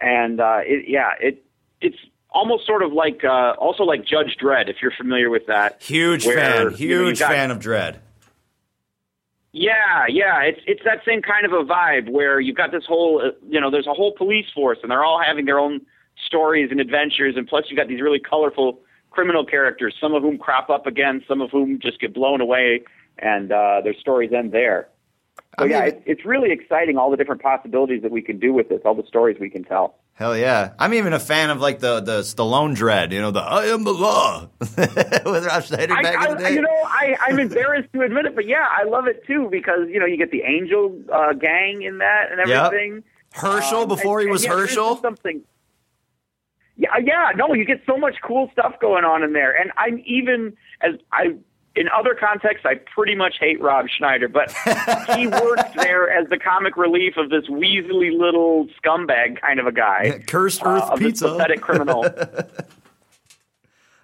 And 0.00 0.40
uh, 0.40 0.60
it, 0.62 0.84
yeah, 0.88 1.12
it 1.20 1.44
it's 1.80 1.96
almost 2.30 2.66
sort 2.66 2.82
of 2.82 2.92
like 2.92 3.24
uh, 3.24 3.54
also 3.58 3.84
like 3.84 4.04
Judge 4.04 4.36
Dredd, 4.42 4.68
if 4.68 4.76
you're 4.82 4.96
familiar 4.96 5.30
with 5.30 5.46
that. 5.46 5.82
Huge 5.82 6.26
where, 6.26 6.36
fan, 6.36 6.74
huge 6.74 7.18
got- 7.18 7.30
fan 7.30 7.50
of 7.50 7.58
Dredd. 7.58 7.96
Yeah, 9.52 10.06
yeah, 10.08 10.42
it's 10.42 10.60
it's 10.66 10.84
that 10.84 11.00
same 11.04 11.22
kind 11.22 11.44
of 11.44 11.52
a 11.52 11.64
vibe 11.64 12.08
where 12.08 12.38
you've 12.38 12.56
got 12.56 12.70
this 12.70 12.84
whole, 12.86 13.20
uh, 13.20 13.30
you 13.48 13.60
know, 13.60 13.68
there's 13.68 13.88
a 13.88 13.94
whole 13.94 14.12
police 14.12 14.46
force, 14.54 14.78
and 14.82 14.92
they're 14.92 15.02
all 15.02 15.20
having 15.20 15.44
their 15.44 15.58
own 15.58 15.80
stories 16.24 16.70
and 16.70 16.78
adventures, 16.80 17.34
and 17.36 17.48
plus 17.48 17.64
you've 17.68 17.76
got 17.76 17.88
these 17.88 18.00
really 18.00 18.20
colorful 18.20 18.78
criminal 19.10 19.44
characters, 19.44 19.94
some 20.00 20.14
of 20.14 20.22
whom 20.22 20.38
crop 20.38 20.70
up 20.70 20.86
again, 20.86 21.22
some 21.28 21.40
of 21.40 21.50
whom 21.50 21.78
just 21.80 22.00
get 22.00 22.14
blown 22.14 22.40
away, 22.40 22.82
and 23.18 23.50
uh, 23.52 23.80
their 23.82 23.94
stories 23.94 24.32
end 24.32 24.52
there. 24.52 24.88
So 25.58 25.64
I 25.64 25.68
yeah, 25.68 25.80
mean- 25.80 25.88
it's, 25.88 26.02
it's 26.06 26.24
really 26.24 26.52
exciting 26.52 26.96
all 26.96 27.10
the 27.10 27.16
different 27.16 27.42
possibilities 27.42 28.02
that 28.02 28.10
we 28.12 28.22
can 28.22 28.38
do 28.38 28.52
with 28.52 28.68
this, 28.68 28.80
all 28.84 28.94
the 28.94 29.06
stories 29.06 29.36
we 29.40 29.50
can 29.50 29.64
tell. 29.64 29.96
Hell 30.14 30.36
yeah! 30.36 30.72
I'm 30.78 30.92
even 30.92 31.14
a 31.14 31.18
fan 31.18 31.48
of 31.48 31.60
like 31.62 31.78
the 31.78 32.00
the 32.00 32.20
Stallone 32.20 32.76
Dredd. 32.76 33.10
You 33.12 33.22
know, 33.22 33.30
the 33.30 33.40
I 33.40 33.66
am 33.66 33.84
the 33.84 33.92
law 33.94 34.48
with 34.60 35.44
Rob 35.46 35.62
Schneider 35.64 35.94
I, 35.94 36.02
back 36.02 36.28
in 36.28 36.36
the 36.36 36.42
day. 36.42 36.54
you 36.54 36.60
know, 36.60 36.68
I, 36.84 37.16
I'm 37.22 37.38
embarrassed 37.38 37.88
to 37.94 38.02
admit 38.02 38.26
it, 38.26 38.34
but 38.34 38.46
yeah, 38.46 38.66
I 38.70 38.84
love 38.84 39.06
it 39.06 39.24
too 39.26 39.48
because 39.50 39.88
you 39.88 39.98
know 39.98 40.04
you 40.04 40.18
get 40.18 40.30
the 40.30 40.42
Angel 40.42 40.94
uh, 41.10 41.32
gang 41.32 41.80
in 41.82 41.98
that 41.98 42.26
and 42.30 42.46
Yep. 42.46 42.66
everything. 42.66 43.02
Herschel 43.32 43.82
Um, 43.82 43.88
before 43.88 44.18
and- 44.20 44.28
he 44.28 44.32
was 44.32 44.44
yeah, 44.44 44.50
Herschel. 44.50 44.96
Something. 45.00 45.40
Yeah, 46.80 46.96
yeah, 47.04 47.32
no, 47.36 47.52
you 47.52 47.66
get 47.66 47.82
so 47.84 47.98
much 47.98 48.16
cool 48.22 48.48
stuff 48.52 48.72
going 48.80 49.04
on 49.04 49.22
in 49.22 49.34
there, 49.34 49.54
and 49.54 49.70
I'm 49.76 50.02
even 50.06 50.56
as 50.80 50.94
I 51.12 51.34
in 51.76 51.88
other 51.96 52.14
contexts, 52.14 52.64
I 52.64 52.76
pretty 52.76 53.14
much 53.14 53.34
hate 53.38 53.60
Rob 53.60 53.86
Schneider, 53.88 54.28
but 54.28 54.50
he 55.16 55.26
worked 55.26 55.76
there 55.76 56.10
as 56.10 56.26
the 56.30 56.38
comic 56.38 56.78
relief 56.78 57.18
of 57.18 57.28
this 57.28 57.48
weaselly 57.48 58.18
little 58.18 58.66
scumbag 58.82 59.38
kind 59.40 59.60
of 59.60 59.66
a 59.66 59.72
guy, 59.72 60.22
Cursed 60.26 60.62
uh, 60.64 60.70
Earth 60.70 60.90
this 60.92 60.98
Pizza. 61.00 61.28
pathetic 61.28 61.60
criminal. 61.60 62.04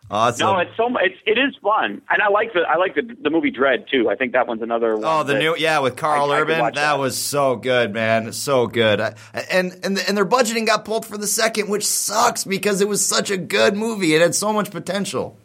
Awesome. 0.08 0.46
No, 0.46 0.58
it's 0.58 0.70
so 0.76 0.86
it's 0.98 1.16
it 1.26 1.36
is 1.36 1.56
fun, 1.60 2.00
and 2.08 2.22
I 2.22 2.28
like 2.28 2.52
the 2.52 2.60
I 2.60 2.76
like 2.76 2.94
the 2.94 3.02
the 3.20 3.28
movie 3.28 3.50
Dredd 3.50 3.88
too. 3.88 4.08
I 4.08 4.14
think 4.14 4.32
that 4.34 4.46
one's 4.46 4.62
another 4.62 4.92
oh, 4.92 4.98
one. 4.98 5.04
Oh, 5.04 5.22
the 5.24 5.36
new 5.36 5.56
yeah 5.56 5.80
with 5.80 5.96
Karl 5.96 6.30
I- 6.30 6.36
I 6.36 6.40
Urban. 6.42 6.60
watch 6.60 6.74
That, 6.76 6.92
that. 6.92 6.98
was 7.00 7.18
so 7.18 7.56
good, 7.56 7.92
man. 7.92 8.32
So 8.32 8.68
good. 8.68 9.00
I- 9.00 9.14
And 9.50 9.72
and 9.82 9.98
and 9.98 10.16
their 10.16 10.24
budgeting 10.24 10.64
got 10.66 10.84
pulled 10.84 11.04
for 11.06 11.18
the 11.18 11.26
second, 11.26 11.68
which 11.68 11.84
sucks 11.84 12.44
because 12.44 12.80
it 12.80 12.86
was 12.88 13.04
such 13.04 13.32
a 13.32 13.36
good 13.36 13.74
movie. 13.76 14.14
It 14.14 14.20
had 14.20 14.34
so 14.36 14.52
much 14.52 14.70
potential. 14.70 15.36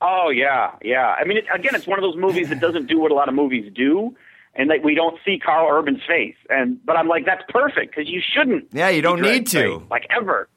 Oh 0.00 0.28
yeah, 0.30 0.72
yeah. 0.82 1.14
I 1.18 1.24
mean, 1.24 1.38
it, 1.38 1.44
again, 1.52 1.74
it's 1.74 1.86
one 1.86 1.98
of 1.98 2.02
those 2.02 2.16
movies 2.16 2.50
that 2.50 2.60
doesn't 2.60 2.86
do 2.86 3.00
what 3.00 3.10
a 3.10 3.14
lot 3.14 3.28
of 3.28 3.34
movies 3.34 3.72
do, 3.74 4.14
and 4.54 4.68
like 4.68 4.84
we 4.84 4.94
don't 4.94 5.18
see 5.24 5.38
Karl 5.38 5.66
Urban's 5.76 6.02
face. 6.06 6.36
And 6.50 6.84
but 6.84 6.96
I'm 6.96 7.08
like, 7.08 7.24
that's 7.24 7.42
perfect 7.48 7.96
because 7.96 8.08
you 8.08 8.20
shouldn't. 8.22 8.68
Yeah, 8.72 8.90
you 8.90 9.02
don't 9.02 9.20
need 9.20 9.46
to. 9.48 9.80
face, 9.80 9.90
like 9.90 10.06
ever. 10.10 10.48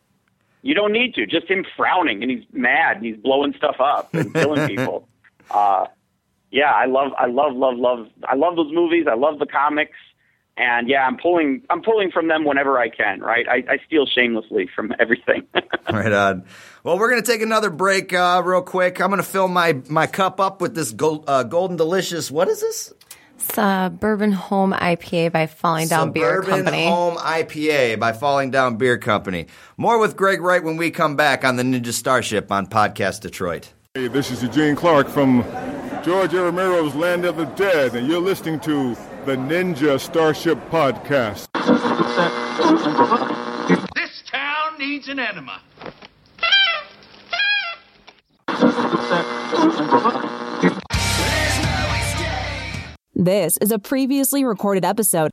You 0.61 0.75
don't 0.75 0.91
need 0.91 1.15
to. 1.15 1.25
Just 1.25 1.47
him 1.47 1.65
frowning 1.75 2.21
and 2.21 2.31
he's 2.31 2.43
mad 2.53 2.97
and 2.97 3.05
he's 3.05 3.17
blowing 3.17 3.53
stuff 3.57 3.77
up 3.79 4.13
and 4.13 4.33
killing 4.33 4.67
people. 4.67 5.07
Uh, 5.49 5.85
yeah, 6.51 6.71
I 6.71 6.85
love, 6.85 7.11
I 7.17 7.27
love, 7.27 7.55
love, 7.55 7.77
love. 7.77 8.07
I 8.25 8.35
love 8.35 8.55
those 8.55 8.71
movies. 8.73 9.05
I 9.09 9.15
love 9.15 9.39
the 9.39 9.45
comics. 9.45 9.97
And 10.57 10.89
yeah, 10.89 11.07
I'm 11.07 11.17
pulling, 11.17 11.63
I'm 11.69 11.81
pulling 11.81 12.11
from 12.11 12.27
them 12.27 12.43
whenever 12.43 12.77
I 12.77 12.89
can. 12.89 13.21
Right, 13.21 13.47
I, 13.47 13.63
I 13.67 13.77
steal 13.87 14.05
shamelessly 14.05 14.69
from 14.75 14.93
everything. 14.99 15.47
Right 15.91 16.11
on. 16.13 16.45
Well, 16.83 16.97
we're 16.97 17.09
gonna 17.09 17.21
take 17.21 17.41
another 17.41 17.69
break 17.69 18.13
uh, 18.13 18.41
real 18.45 18.61
quick. 18.61 19.01
I'm 19.01 19.09
gonna 19.09 19.23
fill 19.23 19.49
my 19.49 19.81
my 19.89 20.07
cup 20.07 20.39
up 20.39 20.61
with 20.61 20.73
this 20.73 20.91
gold, 20.91 21.25
uh, 21.27 21.43
golden 21.43 21.75
delicious. 21.75 22.31
What 22.31 22.47
is 22.47 22.61
this? 22.61 22.93
Suburban 23.41 24.31
Home 24.31 24.73
IPA 24.73 25.31
by 25.31 25.47
Falling 25.47 25.87
Down 25.87 26.11
Beer 26.11 26.41
Suburban 26.41 26.65
Company. 26.65 26.85
Home 26.87 27.17
IPA 27.17 27.99
by 27.99 28.13
Falling 28.13 28.51
Down 28.51 28.77
Beer 28.77 28.97
Company. 28.97 29.47
More 29.77 29.99
with 29.99 30.15
Greg 30.15 30.41
Wright 30.41 30.63
when 30.63 30.77
we 30.77 30.91
come 30.91 31.15
back 31.15 31.43
on 31.43 31.55
the 31.55 31.63
Ninja 31.63 31.91
Starship 31.91 32.51
on 32.51 32.67
Podcast 32.67 33.21
Detroit. 33.21 33.73
Hey, 33.93 34.07
this 34.07 34.31
is 34.31 34.41
Eugene 34.41 34.75
Clark 34.75 35.07
from 35.09 35.43
George 36.03 36.33
A. 36.33 36.41
Romero's 36.43 36.95
Land 36.95 37.25
of 37.25 37.37
the 37.37 37.45
Dead, 37.45 37.95
and 37.95 38.07
you're 38.07 38.21
listening 38.21 38.59
to 38.61 38.95
the 39.25 39.35
Ninja 39.35 39.99
Starship 39.99 40.57
Podcast. 40.69 41.47
This 43.95 44.23
town 44.31 44.77
needs 44.79 45.07
an 45.09 45.19
enema. 45.19 45.61
This 53.21 53.57
is 53.57 53.71
a 53.71 53.77
previously 53.77 54.43
recorded 54.43 54.83
episode. 54.83 55.29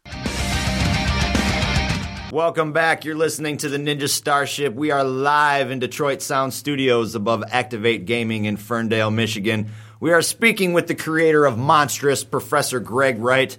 Welcome 2.31 2.74
back. 2.74 3.07
You're 3.07 3.16
listening 3.16 3.57
to 3.57 3.70
the 3.70 3.79
Ninja 3.79 4.11
Starship. 4.11 4.74
We 4.74 4.90
are 4.90 5.03
live 5.03 5.70
in 5.70 5.79
Detroit 5.79 6.20
Sound 6.20 6.53
Studios 6.53 7.14
above 7.14 7.42
Activate 7.51 8.05
Gaming 8.05 8.44
in 8.44 8.59
Ferndale, 8.59 9.11
Michigan. 9.11 9.70
We 10.01 10.12
are 10.12 10.20
speaking 10.20 10.74
with 10.74 10.87
the 10.87 10.94
creator 10.94 11.46
of 11.46 11.57
Monstrous, 11.57 12.24
Professor 12.24 12.79
Greg 12.79 13.20
Wright. 13.20 13.57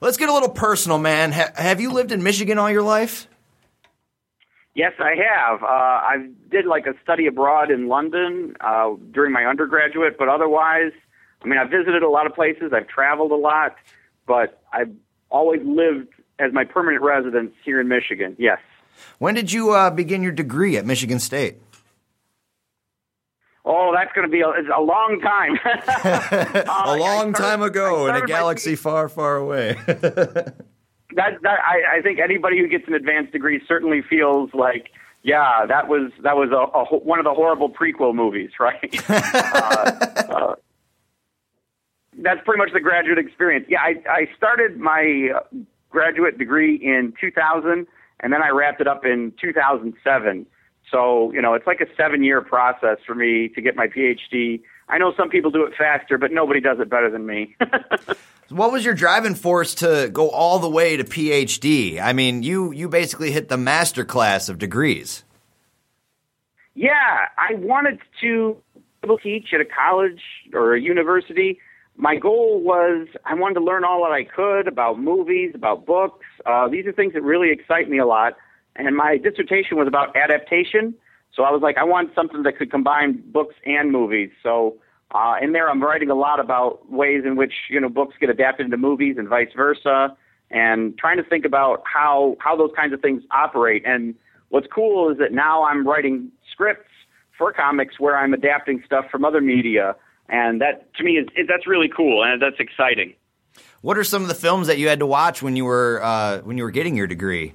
Let's 0.00 0.16
get 0.16 0.28
a 0.28 0.32
little 0.32 0.48
personal, 0.48 0.98
man. 0.98 1.30
Ha- 1.30 1.52
have 1.54 1.80
you 1.80 1.92
lived 1.92 2.10
in 2.10 2.24
Michigan 2.24 2.58
all 2.58 2.68
your 2.68 2.82
life? 2.82 3.28
Yes, 4.74 4.94
I 4.98 5.10
have. 5.10 5.62
Uh, 5.62 5.66
I 5.66 6.26
did 6.50 6.66
like 6.66 6.88
a 6.88 6.94
study 7.04 7.28
abroad 7.28 7.70
in 7.70 7.86
London 7.86 8.56
uh, 8.60 8.94
during 9.12 9.32
my 9.32 9.44
undergraduate, 9.44 10.18
but 10.18 10.28
otherwise, 10.28 10.90
I 11.42 11.46
mean, 11.46 11.58
I've 11.58 11.70
visited 11.70 12.02
a 12.02 12.08
lot 12.08 12.26
of 12.26 12.34
places. 12.34 12.72
I've 12.72 12.88
traveled 12.88 13.32
a 13.32 13.36
lot, 13.36 13.76
but 14.26 14.62
I've 14.72 14.92
always 15.30 15.60
lived 15.64 16.08
as 16.38 16.52
my 16.52 16.64
permanent 16.64 17.02
residence 17.02 17.52
here 17.64 17.80
in 17.80 17.88
Michigan. 17.88 18.36
Yes. 18.38 18.58
When 19.18 19.34
did 19.34 19.52
you 19.52 19.72
uh, 19.72 19.90
begin 19.90 20.22
your 20.22 20.32
degree 20.32 20.76
at 20.76 20.84
Michigan 20.84 21.20
State? 21.20 21.56
Oh, 23.64 23.92
that's 23.94 24.10
going 24.14 24.26
to 24.26 24.32
be 24.32 24.40
a, 24.40 24.48
it's 24.50 24.68
a 24.74 24.80
long 24.80 25.20
time. 25.20 25.58
a 26.86 26.96
long 26.96 27.32
time 27.32 27.62
ago 27.62 28.06
in 28.06 28.14
a 28.14 28.18
started 28.18 28.20
my- 28.22 28.26
galaxy 28.26 28.76
far, 28.76 29.08
far 29.08 29.36
away. 29.36 29.76
that, 29.86 30.54
that 31.14 31.58
I, 31.66 31.98
I 31.98 32.02
think 32.02 32.18
anybody 32.18 32.58
who 32.58 32.68
gets 32.68 32.84
an 32.88 32.94
advanced 32.94 33.32
degree 33.32 33.60
certainly 33.68 34.02
feels 34.02 34.50
like, 34.54 34.90
yeah, 35.22 35.66
that 35.66 35.88
was 35.88 36.12
that 36.22 36.36
was 36.36 36.50
a, 36.52 36.78
a 36.78 36.98
one 36.98 37.18
of 37.18 37.24
the 37.24 37.34
horrible 37.34 37.68
prequel 37.68 38.14
movies, 38.14 38.50
right? 38.58 39.10
uh, 39.10 39.14
uh, 40.32 40.54
that's 42.22 42.40
pretty 42.44 42.58
much 42.58 42.72
the 42.72 42.80
graduate 42.80 43.18
experience. 43.18 43.66
Yeah, 43.68 43.80
I, 43.80 43.94
I 44.08 44.28
started 44.36 44.78
my 44.78 45.30
uh, 45.34 45.40
graduate 45.90 46.38
degree 46.38 46.76
in 46.76 47.14
2000, 47.20 47.86
and 48.20 48.32
then 48.32 48.42
I 48.42 48.50
wrapped 48.50 48.80
it 48.80 48.88
up 48.88 49.04
in 49.04 49.32
2007. 49.40 50.46
So 50.90 51.32
you 51.32 51.42
know, 51.42 51.54
it's 51.54 51.66
like 51.66 51.80
a 51.80 51.86
seven-year 51.96 52.42
process 52.42 52.98
for 53.06 53.14
me 53.14 53.48
to 53.54 53.60
get 53.60 53.76
my 53.76 53.86
PhD. 53.86 54.62
I 54.88 54.98
know 54.98 55.12
some 55.16 55.28
people 55.28 55.50
do 55.50 55.64
it 55.64 55.74
faster, 55.76 56.16
but 56.16 56.32
nobody 56.32 56.60
does 56.60 56.78
it 56.80 56.88
better 56.88 57.10
than 57.10 57.26
me. 57.26 57.54
what 58.48 58.72
was 58.72 58.84
your 58.84 58.94
driving 58.94 59.34
force 59.34 59.74
to 59.76 60.08
go 60.12 60.30
all 60.30 60.58
the 60.58 60.68
way 60.68 60.96
to 60.96 61.04
PhD? 61.04 62.00
I 62.00 62.12
mean, 62.12 62.42
you 62.42 62.72
you 62.72 62.88
basically 62.88 63.30
hit 63.30 63.48
the 63.48 63.58
master 63.58 64.04
class 64.04 64.48
of 64.48 64.58
degrees. 64.58 65.24
Yeah, 66.74 67.26
I 67.36 67.54
wanted 67.54 67.98
to 68.20 68.56
be 68.74 68.82
able 69.04 69.18
to 69.18 69.22
teach 69.22 69.48
at 69.52 69.60
a 69.60 69.64
college 69.64 70.22
or 70.54 70.74
a 70.74 70.80
university. 70.80 71.58
My 72.00 72.14
goal 72.14 72.60
was 72.62 73.08
I 73.24 73.34
wanted 73.34 73.54
to 73.54 73.60
learn 73.60 73.82
all 73.82 74.04
that 74.04 74.12
I 74.12 74.22
could 74.22 74.68
about 74.68 75.00
movies, 75.00 75.50
about 75.54 75.84
books. 75.84 76.24
Uh, 76.46 76.68
these 76.68 76.86
are 76.86 76.92
things 76.92 77.12
that 77.14 77.22
really 77.22 77.50
excite 77.50 77.90
me 77.90 77.98
a 77.98 78.06
lot. 78.06 78.34
And 78.76 78.96
my 78.96 79.16
dissertation 79.16 79.76
was 79.76 79.88
about 79.88 80.16
adaptation. 80.16 80.94
So 81.34 81.42
I 81.42 81.50
was 81.50 81.60
like, 81.60 81.76
I 81.76 81.82
want 81.82 82.14
something 82.14 82.44
that 82.44 82.56
could 82.56 82.70
combine 82.70 83.20
books 83.32 83.56
and 83.66 83.90
movies. 83.90 84.30
So 84.44 84.76
uh, 85.12 85.34
in 85.42 85.52
there, 85.52 85.68
I'm 85.68 85.82
writing 85.82 86.08
a 86.08 86.14
lot 86.14 86.38
about 86.38 86.90
ways 86.90 87.22
in 87.26 87.34
which 87.34 87.52
you 87.68 87.80
know 87.80 87.88
books 87.88 88.14
get 88.20 88.30
adapted 88.30 88.66
into 88.66 88.76
movies 88.76 89.16
and 89.18 89.28
vice 89.28 89.52
versa, 89.56 90.16
and 90.52 90.96
trying 90.98 91.16
to 91.16 91.24
think 91.24 91.44
about 91.44 91.82
how 91.84 92.36
how 92.38 92.56
those 92.56 92.70
kinds 92.76 92.92
of 92.92 93.00
things 93.00 93.22
operate. 93.32 93.82
And 93.84 94.14
what's 94.50 94.68
cool 94.72 95.10
is 95.10 95.18
that 95.18 95.32
now 95.32 95.64
I'm 95.64 95.86
writing 95.86 96.30
scripts 96.52 96.90
for 97.36 97.52
comics 97.52 97.98
where 97.98 98.16
I'm 98.16 98.34
adapting 98.34 98.82
stuff 98.84 99.06
from 99.10 99.24
other 99.24 99.40
media, 99.40 99.96
and 100.28 100.60
that 100.60 100.92
to 100.94 101.04
me 101.04 101.18
is, 101.18 101.26
that's 101.48 101.66
really 101.66 101.88
cool 101.88 102.24
and 102.24 102.40
that's 102.40 102.58
exciting. 102.58 103.14
What 103.80 103.96
are 103.96 104.04
some 104.04 104.22
of 104.22 104.28
the 104.28 104.34
films 104.34 104.66
that 104.66 104.78
you 104.78 104.88
had 104.88 104.98
to 104.98 105.06
watch 105.06 105.42
when 105.42 105.56
you 105.56 105.64
were 105.64 106.00
uh, 106.02 106.38
when 106.40 106.58
you 106.58 106.64
were 106.64 106.70
getting 106.70 106.96
your 106.96 107.06
degree? 107.06 107.54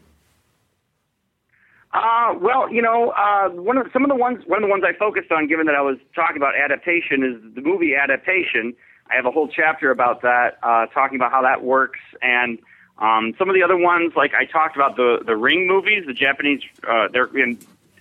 Uh, 1.93 2.33
well, 2.41 2.71
you 2.71 2.81
know, 2.81 3.11
uh, 3.11 3.49
one 3.49 3.77
of 3.77 3.87
some 3.93 4.03
of 4.03 4.09
the 4.09 4.15
ones 4.15 4.43
one 4.47 4.63
of 4.63 4.67
the 4.67 4.71
ones 4.71 4.83
I 4.85 4.93
focused 4.97 5.31
on, 5.31 5.47
given 5.47 5.65
that 5.67 5.75
I 5.75 5.81
was 5.81 5.97
talking 6.15 6.37
about 6.37 6.55
adaptation, 6.55 7.23
is 7.23 7.55
the 7.55 7.61
movie 7.61 7.93
adaptation. 7.95 8.73
I 9.11 9.15
have 9.15 9.25
a 9.25 9.31
whole 9.31 9.47
chapter 9.47 9.91
about 9.91 10.21
that, 10.21 10.57
uh, 10.63 10.87
talking 10.87 11.17
about 11.17 11.31
how 11.31 11.41
that 11.43 11.63
works, 11.63 11.99
and 12.21 12.57
um, 12.97 13.33
some 13.37 13.49
of 13.49 13.53
the 13.53 13.61
other 13.61 13.77
ones, 13.77 14.13
like 14.15 14.33
I 14.33 14.45
talked 14.45 14.75
about 14.75 14.95
the 14.95 15.19
the 15.25 15.35
Ring 15.35 15.67
movies, 15.67 16.05
the 16.07 16.13
Japanese, 16.13 16.61
uh, 16.87 17.09
they're 17.11 17.37
in, 17.37 17.59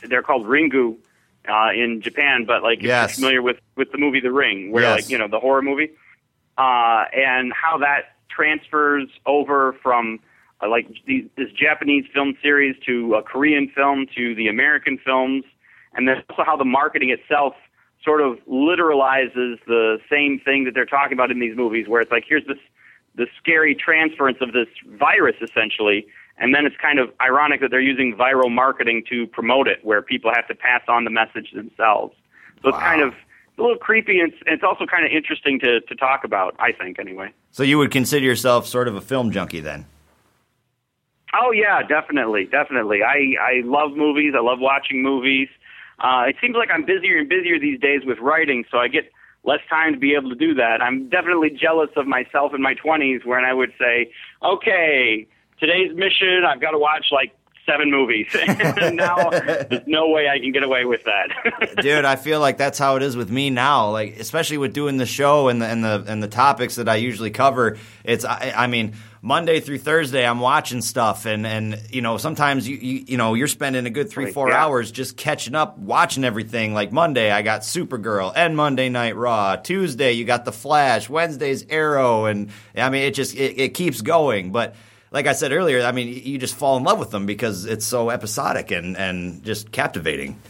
they're 0.08 0.22
called 0.22 0.46
Ringu 0.46 0.96
uh, 1.49 1.70
in 1.74 2.01
Japan, 2.01 2.45
but 2.47 2.62
like 2.62 2.78
if 2.78 2.84
Yes. 2.84 3.11
you're 3.11 3.14
familiar 3.26 3.43
with 3.43 3.59
with 3.76 3.90
the 3.93 3.99
movie 3.99 4.20
The 4.20 4.32
Ring, 4.32 4.70
where 4.72 4.82
Yes. 4.84 5.03
like 5.03 5.11
you 5.11 5.18
know 5.18 5.28
the 5.28 5.40
horror 5.40 5.62
movie, 5.62 5.90
uh, 6.59 7.05
and 7.14 7.53
how 7.53 7.78
that 7.78 8.16
transfers 8.28 9.09
over 9.26 9.74
from 9.82 10.20
uh, 10.62 10.68
like 10.68 10.86
these, 11.07 11.24
this 11.36 11.51
Japanese 11.53 12.05
film 12.14 12.36
series 12.43 12.76
to 12.86 13.14
a 13.16 13.22
Korean 13.22 13.68
film 13.74 14.07
to 14.16 14.34
the 14.34 14.49
American 14.49 14.99
films, 14.99 15.45
and 15.95 16.07
then 16.09 16.22
also 16.30 16.45
how 16.45 16.57
the 16.57 16.64
marketing 16.64 17.11
itself 17.11 17.55
sort 18.05 18.20
of 18.20 18.38
literalizes 18.49 19.59
the 19.66 19.99
same 20.11 20.40
thing 20.45 20.64
that 20.64 20.74
they're 20.74 20.84
talking 20.86 21.12
about 21.12 21.30
in 21.30 21.38
these 21.40 21.57
movies, 21.57 21.86
where 21.88 22.01
it's 22.01 22.11
like 22.11 22.24
here's 22.28 22.47
this 22.47 22.59
the 23.14 23.26
scary 23.38 23.74
transference 23.74 24.38
of 24.40 24.53
this 24.53 24.68
virus 24.86 25.36
essentially. 25.43 26.07
And 26.38 26.54
then 26.54 26.66
it's 26.66 26.76
kind 26.76 26.98
of 26.98 27.10
ironic 27.20 27.60
that 27.60 27.70
they're 27.70 27.80
using 27.80 28.16
viral 28.16 28.50
marketing 28.50 29.04
to 29.10 29.26
promote 29.26 29.68
it, 29.68 29.84
where 29.84 30.02
people 30.02 30.32
have 30.34 30.48
to 30.48 30.54
pass 30.54 30.82
on 30.88 31.04
the 31.04 31.10
message 31.10 31.52
themselves. 31.54 32.14
So 32.62 32.70
it's 32.70 32.78
kind 32.78 33.02
of 33.02 33.12
it's 33.12 33.58
a 33.58 33.62
little 33.62 33.76
creepy, 33.76 34.18
and 34.20 34.32
it's, 34.32 34.42
it's 34.46 34.62
also 34.62 34.86
kind 34.86 35.04
of 35.04 35.12
interesting 35.12 35.60
to, 35.60 35.80
to 35.82 35.94
talk 35.94 36.24
about, 36.24 36.54
I 36.58 36.72
think, 36.72 36.98
anyway. 36.98 37.32
So 37.50 37.62
you 37.62 37.76
would 37.78 37.90
consider 37.90 38.24
yourself 38.24 38.66
sort 38.66 38.88
of 38.88 38.94
a 38.94 39.00
film 39.02 39.30
junkie 39.30 39.60
then? 39.60 39.84
Oh 41.34 41.50
yeah, 41.50 41.82
definitely, 41.82 42.44
definitely. 42.44 43.02
I 43.02 43.34
I 43.40 43.62
love 43.64 43.92
movies. 43.92 44.34
I 44.36 44.40
love 44.40 44.58
watching 44.58 45.02
movies. 45.02 45.48
Uh, 45.98 46.24
it 46.28 46.36
seems 46.40 46.56
like 46.56 46.68
I'm 46.70 46.84
busier 46.84 47.16
and 47.18 47.28
busier 47.28 47.58
these 47.58 47.80
days 47.80 48.02
with 48.04 48.18
writing, 48.18 48.64
so 48.70 48.78
I 48.78 48.88
get 48.88 49.10
less 49.44 49.60
time 49.68 49.94
to 49.94 49.98
be 49.98 50.14
able 50.14 50.30
to 50.30 50.36
do 50.36 50.54
that. 50.54 50.82
I'm 50.82 51.08
definitely 51.08 51.50
jealous 51.50 51.90
of 51.96 52.06
myself 52.06 52.52
in 52.54 52.62
my 52.62 52.74
20s 52.74 53.24
when 53.24 53.44
I 53.44 53.52
would 53.54 53.72
say, 53.78 54.12
"Okay, 54.42 55.26
today's 55.62 55.94
mission, 55.94 56.42
I've 56.44 56.60
got 56.60 56.72
to 56.72 56.78
watch 56.78 57.06
like 57.12 57.34
seven 57.64 57.90
movies." 57.90 58.26
now 58.92 59.30
there's 59.30 59.86
no 59.86 60.10
way 60.10 60.28
I 60.28 60.40
can 60.40 60.52
get 60.52 60.64
away 60.64 60.84
with 60.84 61.04
that. 61.04 61.76
Dude, 61.82 62.04
I 62.04 62.16
feel 62.16 62.40
like 62.40 62.58
that's 62.58 62.78
how 62.78 62.96
it 62.96 63.02
is 63.02 63.16
with 63.16 63.30
me 63.30 63.50
now. 63.50 63.90
Like, 63.90 64.18
especially 64.18 64.58
with 64.58 64.72
doing 64.72 64.96
the 64.96 65.06
show 65.06 65.48
and 65.48 65.62
the 65.62 65.66
and 65.66 65.84
the 65.84 66.04
and 66.06 66.22
the 66.22 66.28
topics 66.28 66.74
that 66.76 66.88
I 66.88 66.96
usually 66.96 67.30
cover. 67.30 67.78
It's, 68.04 68.24
I, 68.24 68.52
I 68.56 68.66
mean, 68.66 68.94
Monday 69.24 69.60
through 69.60 69.78
Thursday, 69.78 70.26
I'm 70.26 70.40
watching 70.40 70.82
stuff, 70.82 71.26
and 71.26 71.46
and 71.46 71.80
you 71.90 72.02
know, 72.02 72.16
sometimes 72.16 72.68
you 72.68 72.76
you, 72.76 73.04
you 73.06 73.16
know, 73.16 73.34
you're 73.34 73.46
spending 73.46 73.86
a 73.86 73.90
good 73.90 74.10
three 74.10 74.32
four 74.32 74.48
yeah. 74.48 74.64
hours 74.64 74.90
just 74.90 75.16
catching 75.16 75.54
up, 75.54 75.78
watching 75.78 76.24
everything. 76.24 76.74
Like 76.74 76.90
Monday, 76.90 77.30
I 77.30 77.42
got 77.42 77.60
Supergirl 77.60 78.32
and 78.34 78.56
Monday 78.56 78.88
Night 78.88 79.14
Raw. 79.14 79.54
Tuesday, 79.54 80.12
you 80.12 80.24
got 80.24 80.44
The 80.44 80.50
Flash. 80.50 81.08
Wednesday's 81.08 81.64
Arrow, 81.70 82.24
and 82.24 82.50
I 82.76 82.90
mean, 82.90 83.02
it 83.04 83.14
just 83.14 83.36
it, 83.36 83.60
it 83.60 83.68
keeps 83.74 84.02
going, 84.02 84.50
but. 84.50 84.74
Like 85.12 85.26
I 85.26 85.34
said 85.34 85.52
earlier, 85.52 85.82
I 85.82 85.92
mean, 85.92 86.08
you 86.08 86.38
just 86.38 86.54
fall 86.54 86.78
in 86.78 86.84
love 86.84 86.98
with 86.98 87.10
them 87.10 87.26
because 87.26 87.66
it's 87.66 87.84
so 87.84 88.10
episodic 88.10 88.70
and, 88.70 88.96
and 88.96 89.44
just 89.44 89.70
captivating. 89.70 90.40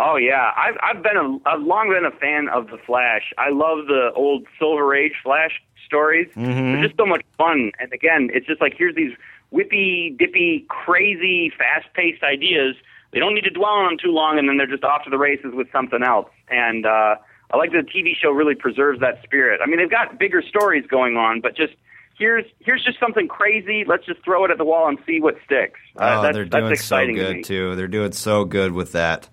Oh 0.00 0.14
yeah, 0.14 0.52
I've 0.56 0.76
I've 0.80 1.02
been 1.02 1.16
a 1.16 1.48
I've 1.48 1.60
long 1.60 1.88
been 1.88 2.04
a 2.04 2.16
fan 2.16 2.48
of 2.48 2.68
the 2.68 2.78
Flash. 2.78 3.32
I 3.36 3.50
love 3.50 3.88
the 3.88 4.12
old 4.14 4.46
Silver 4.56 4.94
Age 4.94 5.14
Flash 5.24 5.60
stories. 5.84 6.28
They're 6.36 6.86
just 6.86 6.96
so 6.96 7.04
much 7.04 7.22
fun. 7.36 7.72
And 7.80 7.92
again, 7.92 8.30
it's 8.32 8.46
just 8.46 8.60
like 8.60 8.74
here's 8.78 8.94
these 8.94 9.12
whippy, 9.52 10.16
dippy, 10.16 10.66
crazy, 10.68 11.50
fast-paced 11.58 12.22
ideas. 12.22 12.76
They 13.12 13.18
don't 13.18 13.34
need 13.34 13.44
to 13.44 13.50
dwell 13.50 13.72
on 13.72 13.86
them 13.86 13.98
too 14.00 14.12
long, 14.12 14.38
and 14.38 14.48
then 14.48 14.56
they're 14.56 14.68
just 14.68 14.84
off 14.84 15.02
to 15.04 15.10
the 15.10 15.18
races 15.18 15.52
with 15.52 15.66
something 15.72 16.02
else. 16.04 16.28
And 16.48 16.86
uh, 16.86 17.16
I 17.50 17.56
like 17.56 17.72
that 17.72 17.86
the 17.86 17.90
TV 17.90 18.14
show 18.14 18.30
really 18.30 18.54
preserves 18.54 19.00
that 19.00 19.20
spirit. 19.24 19.60
I 19.62 19.66
mean, 19.66 19.78
they've 19.78 19.90
got 19.90 20.18
bigger 20.18 20.42
stories 20.42 20.86
going 20.86 21.16
on, 21.16 21.40
but 21.40 21.56
just 21.56 21.72
here's 22.18 22.44
here's 22.60 22.84
just 22.84 22.98
something 23.00 23.28
crazy. 23.28 23.84
Let's 23.86 24.04
just 24.06 24.22
throw 24.24 24.44
it 24.44 24.50
at 24.50 24.58
the 24.58 24.64
wall 24.64 24.88
and 24.88 24.98
see 25.06 25.20
what 25.20 25.36
sticks. 25.44 25.80
Uh, 25.96 26.16
oh, 26.18 26.22
that's, 26.22 26.34
they're 26.34 26.44
doing 26.44 26.64
so 26.66 26.72
exciting 26.72 27.16
to 27.16 27.22
good 27.22 27.36
me. 27.36 27.42
too. 27.42 27.76
They're 27.76 27.88
doing 27.88 28.12
so 28.12 28.44
good 28.44 28.72
with 28.72 28.92
that. 28.92 29.28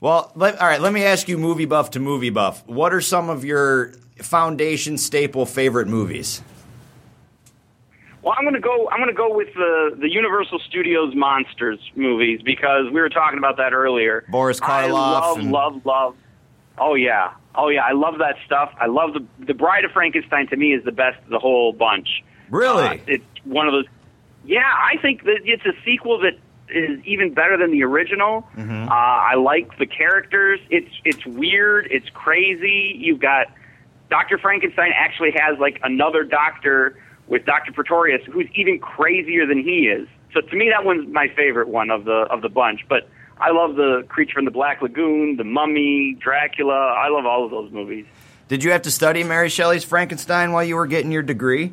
Well, 0.00 0.30
let, 0.34 0.60
all 0.60 0.66
right. 0.68 0.80
Let 0.80 0.92
me 0.92 1.04
ask 1.04 1.28
you, 1.28 1.38
movie 1.38 1.64
buff 1.64 1.90
to 1.92 2.00
movie 2.00 2.30
buff. 2.30 2.66
What 2.66 2.92
are 2.92 3.00
some 3.00 3.30
of 3.30 3.44
your 3.44 3.92
foundation 4.18 4.98
staple 4.98 5.46
favorite 5.46 5.88
movies? 5.88 6.42
Well, 8.22 8.34
I'm 8.36 8.44
gonna 8.44 8.60
go. 8.60 8.88
I'm 8.90 8.98
gonna 8.98 9.12
go 9.12 9.34
with 9.34 9.54
the 9.54 9.96
the 10.00 10.10
Universal 10.10 10.58
Studios 10.68 11.14
monsters 11.14 11.78
movies 11.94 12.40
because 12.44 12.86
we 12.92 13.00
were 13.00 13.08
talking 13.08 13.38
about 13.38 13.56
that 13.58 13.72
earlier. 13.72 14.24
Boris 14.28 14.60
I 14.60 14.88
Karloff 14.88 14.90
love, 14.92 15.38
and- 15.38 15.52
love, 15.52 15.86
love. 15.86 16.16
Oh 16.78 16.94
yeah, 16.94 17.32
oh 17.56 17.68
yeah. 17.68 17.82
I 17.82 17.92
love 17.92 18.18
that 18.18 18.36
stuff. 18.44 18.72
I 18.80 18.86
love 18.86 19.14
the 19.14 19.26
the 19.44 19.54
Bride 19.54 19.84
of 19.84 19.92
Frankenstein. 19.92 20.48
To 20.48 20.56
me, 20.56 20.74
is 20.74 20.84
the 20.84 20.92
best 20.92 21.22
of 21.24 21.30
the 21.30 21.38
whole 21.38 21.72
bunch. 21.72 22.08
Really? 22.50 22.84
Uh, 22.84 22.96
it's 23.06 23.24
one 23.44 23.66
of 23.66 23.72
those. 23.72 23.86
Yeah, 24.44 24.60
I 24.60 25.00
think 25.00 25.24
that 25.24 25.40
it's 25.44 25.64
a 25.64 25.72
sequel 25.84 26.20
that 26.20 26.38
is 26.68 27.04
even 27.04 27.34
better 27.34 27.56
than 27.56 27.70
the 27.70 27.82
original. 27.84 28.46
Mm-hmm. 28.56 28.88
Uh, 28.88 28.92
I 28.92 29.34
like 29.34 29.78
the 29.78 29.86
characters. 29.86 30.60
It's 30.70 30.90
it's 31.04 31.24
weird. 31.26 31.88
It's 31.90 32.08
crazy. 32.10 32.96
You've 32.98 33.20
got 33.20 33.46
Doctor 34.10 34.38
Frankenstein 34.38 34.92
actually 34.94 35.32
has 35.36 35.58
like 35.58 35.80
another 35.82 36.24
doctor 36.24 36.98
with 37.26 37.44
Doctor 37.44 37.72
Pretorius 37.72 38.22
who's 38.30 38.48
even 38.54 38.78
crazier 38.78 39.46
than 39.46 39.58
he 39.58 39.88
is. 39.88 40.08
So 40.32 40.40
to 40.40 40.56
me, 40.56 40.70
that 40.70 40.84
one's 40.84 41.08
my 41.12 41.28
favorite 41.34 41.68
one 41.68 41.90
of 41.90 42.04
the 42.04 42.26
of 42.30 42.42
the 42.42 42.48
bunch. 42.48 42.80
But 42.88 43.08
I 43.38 43.50
love 43.50 43.76
the 43.76 44.04
Creature 44.08 44.34
from 44.34 44.44
the 44.46 44.50
Black 44.50 44.80
Lagoon, 44.80 45.36
the 45.36 45.44
Mummy, 45.44 46.16
Dracula. 46.20 46.74
I 46.74 47.08
love 47.08 47.26
all 47.26 47.44
of 47.44 47.50
those 47.50 47.70
movies. 47.70 48.06
Did 48.48 48.64
you 48.64 48.70
have 48.70 48.82
to 48.82 48.90
study 48.90 49.24
Mary 49.24 49.48
Shelley's 49.48 49.84
Frankenstein 49.84 50.52
while 50.52 50.64
you 50.64 50.76
were 50.76 50.86
getting 50.86 51.10
your 51.10 51.22
degree? 51.22 51.72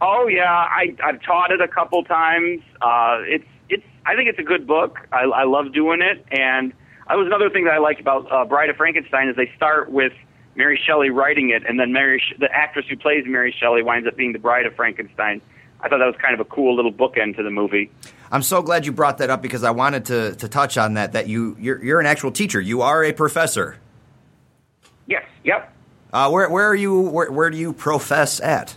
Oh 0.00 0.26
yeah, 0.28 0.44
I 0.44 0.94
I've 1.02 1.22
taught 1.22 1.50
it 1.50 1.60
a 1.60 1.68
couple 1.68 2.02
times. 2.04 2.62
Uh, 2.80 3.18
it's 3.22 3.44
it's 3.68 3.84
I 4.06 4.14
think 4.14 4.28
it's 4.28 4.38
a 4.38 4.44
good 4.44 4.66
book. 4.66 4.98
I, 5.12 5.24
I 5.24 5.44
love 5.44 5.72
doing 5.72 6.02
it, 6.02 6.24
and 6.30 6.72
that 7.08 7.16
was 7.16 7.26
another 7.26 7.50
thing 7.50 7.64
that 7.64 7.74
I 7.74 7.78
liked 7.78 8.00
about 8.00 8.30
uh, 8.30 8.44
Bride 8.44 8.70
of 8.70 8.76
Frankenstein 8.76 9.28
is 9.28 9.36
they 9.36 9.50
start 9.56 9.90
with 9.90 10.12
Mary 10.56 10.80
Shelley 10.86 11.10
writing 11.10 11.50
it, 11.50 11.64
and 11.66 11.78
then 11.78 11.92
Mary 11.92 12.22
the 12.38 12.48
actress 12.52 12.86
who 12.88 12.96
plays 12.96 13.24
Mary 13.26 13.54
Shelley 13.58 13.82
winds 13.82 14.06
up 14.06 14.16
being 14.16 14.32
the 14.32 14.38
Bride 14.38 14.66
of 14.66 14.74
Frankenstein. 14.76 15.40
I 15.84 15.88
thought 15.88 15.98
that 15.98 16.06
was 16.06 16.16
kind 16.16 16.32
of 16.32 16.40
a 16.40 16.46
cool 16.46 16.74
little 16.74 16.92
bookend 16.92 17.36
to 17.36 17.42
the 17.42 17.50
movie. 17.50 17.90
I'm 18.32 18.42
so 18.42 18.62
glad 18.62 18.86
you 18.86 18.92
brought 18.92 19.18
that 19.18 19.28
up 19.28 19.42
because 19.42 19.62
I 19.62 19.70
wanted 19.70 20.06
to, 20.06 20.34
to 20.36 20.48
touch 20.48 20.78
on 20.78 20.94
that. 20.94 21.12
That 21.12 21.28
you 21.28 21.56
you're, 21.60 21.84
you're 21.84 22.00
an 22.00 22.06
actual 22.06 22.32
teacher. 22.32 22.58
You 22.58 22.80
are 22.80 23.04
a 23.04 23.12
professor. 23.12 23.76
Yes. 25.06 25.24
Yep. 25.44 25.72
Uh, 26.10 26.30
where 26.30 26.48
where 26.48 26.66
are 26.66 26.74
you? 26.74 27.00
Where, 27.00 27.30
where 27.30 27.50
do 27.50 27.58
you 27.58 27.74
profess 27.74 28.40
at? 28.40 28.76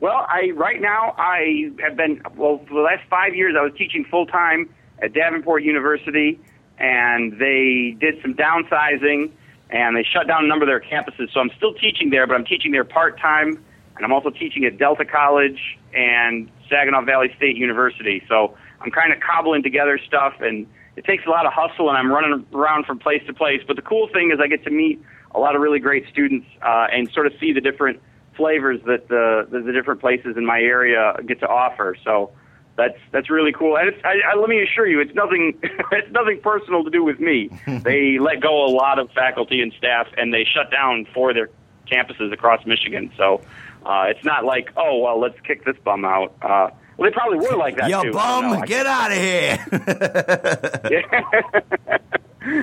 Well, 0.00 0.26
I 0.28 0.50
right 0.56 0.80
now 0.80 1.14
I 1.16 1.70
have 1.80 1.96
been 1.96 2.20
well 2.36 2.60
for 2.66 2.74
the 2.74 2.80
last 2.80 3.08
five 3.08 3.36
years. 3.36 3.54
I 3.56 3.62
was 3.62 3.72
teaching 3.78 4.04
full 4.10 4.26
time 4.26 4.68
at 5.00 5.12
Davenport 5.12 5.62
University, 5.62 6.40
and 6.78 7.38
they 7.38 7.96
did 8.00 8.20
some 8.22 8.34
downsizing, 8.34 9.30
and 9.70 9.96
they 9.96 10.02
shut 10.02 10.26
down 10.26 10.44
a 10.44 10.48
number 10.48 10.64
of 10.64 10.68
their 10.68 10.80
campuses. 10.80 11.32
So 11.32 11.38
I'm 11.38 11.50
still 11.56 11.74
teaching 11.74 12.10
there, 12.10 12.26
but 12.26 12.34
I'm 12.34 12.44
teaching 12.44 12.72
there 12.72 12.84
part 12.84 13.20
time, 13.20 13.64
and 13.98 14.04
I'm 14.04 14.12
also 14.12 14.30
teaching 14.30 14.64
at 14.64 14.78
Delta 14.78 15.04
College 15.04 15.60
and 15.92 16.48
Saginaw 16.70 17.02
Valley 17.02 17.32
State 17.36 17.56
University. 17.56 18.22
So 18.28 18.56
I'm 18.80 18.92
kind 18.92 19.12
of 19.12 19.18
cobbling 19.20 19.64
together 19.64 19.98
stuff, 20.06 20.34
and 20.40 20.66
it 20.96 21.04
takes 21.04 21.26
a 21.26 21.30
lot 21.30 21.46
of 21.46 21.52
hustle, 21.52 21.88
and 21.88 21.98
I'm 21.98 22.10
running 22.10 22.46
around 22.54 22.86
from 22.86 23.00
place 23.00 23.22
to 23.26 23.34
place. 23.34 23.60
But 23.66 23.76
the 23.76 23.82
cool 23.82 24.08
thing 24.08 24.30
is 24.32 24.38
I 24.40 24.46
get 24.46 24.62
to 24.64 24.70
meet 24.70 25.02
a 25.34 25.40
lot 25.40 25.56
of 25.56 25.60
really 25.60 25.80
great 25.80 26.06
students 26.08 26.46
uh, 26.62 26.86
and 26.92 27.10
sort 27.12 27.26
of 27.26 27.32
see 27.40 27.52
the 27.52 27.60
different 27.60 28.00
flavors 28.36 28.80
that 28.86 29.08
the, 29.08 29.48
the 29.50 29.60
the 29.60 29.72
different 29.72 30.00
places 30.00 30.36
in 30.36 30.46
my 30.46 30.60
area 30.60 31.14
get 31.26 31.40
to 31.40 31.48
offer. 31.48 31.96
So 32.04 32.30
that's 32.76 32.98
that's 33.10 33.28
really 33.28 33.52
cool. 33.52 33.76
And 33.76 33.88
it's, 33.88 33.98
I, 34.04 34.20
I, 34.32 34.36
let 34.38 34.48
me 34.48 34.62
assure 34.62 34.86
you, 34.86 35.00
it's 35.00 35.14
nothing 35.14 35.58
it's 35.62 36.12
nothing 36.12 36.40
personal 36.40 36.84
to 36.84 36.90
do 36.90 37.02
with 37.02 37.18
me. 37.18 37.50
they 37.66 38.18
let 38.18 38.40
go 38.40 38.64
a 38.64 38.70
lot 38.70 38.98
of 38.98 39.10
faculty 39.10 39.60
and 39.60 39.72
staff, 39.76 40.06
and 40.16 40.32
they 40.32 40.44
shut 40.44 40.70
down 40.70 41.06
four 41.12 41.30
of 41.30 41.36
their 41.36 41.50
campuses 41.90 42.32
across 42.32 42.64
Michigan. 42.64 43.10
So 43.16 43.42
uh, 43.84 44.06
it's 44.08 44.24
not 44.24 44.44
like 44.44 44.70
oh 44.76 44.98
well, 44.98 45.20
let's 45.20 45.38
kick 45.40 45.64
this 45.64 45.76
bum 45.84 46.04
out. 46.04 46.34
Uh, 46.42 46.70
well, 46.96 47.10
they 47.10 47.14
probably 47.14 47.38
were 47.38 47.56
like 47.56 47.76
that 47.76 47.88
Yo, 47.88 48.02
too. 48.02 48.12
bum, 48.12 48.22
I 48.22 48.40
don't 48.40 48.52
know. 48.52 48.58
I 48.58 48.66
get 48.66 48.86
out 48.86 49.12
of 49.12 49.18
here! 49.18 49.66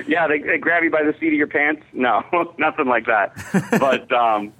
yeah, 0.06 0.28
they, 0.28 0.40
they 0.40 0.58
grab 0.58 0.82
you 0.84 0.90
by 0.90 1.02
the 1.02 1.14
seat 1.18 1.28
of 1.28 1.34
your 1.34 1.46
pants. 1.46 1.82
No, 1.92 2.22
nothing 2.58 2.86
like 2.86 3.06
that. 3.06 3.32
But 3.70 4.12
um, 4.12 4.52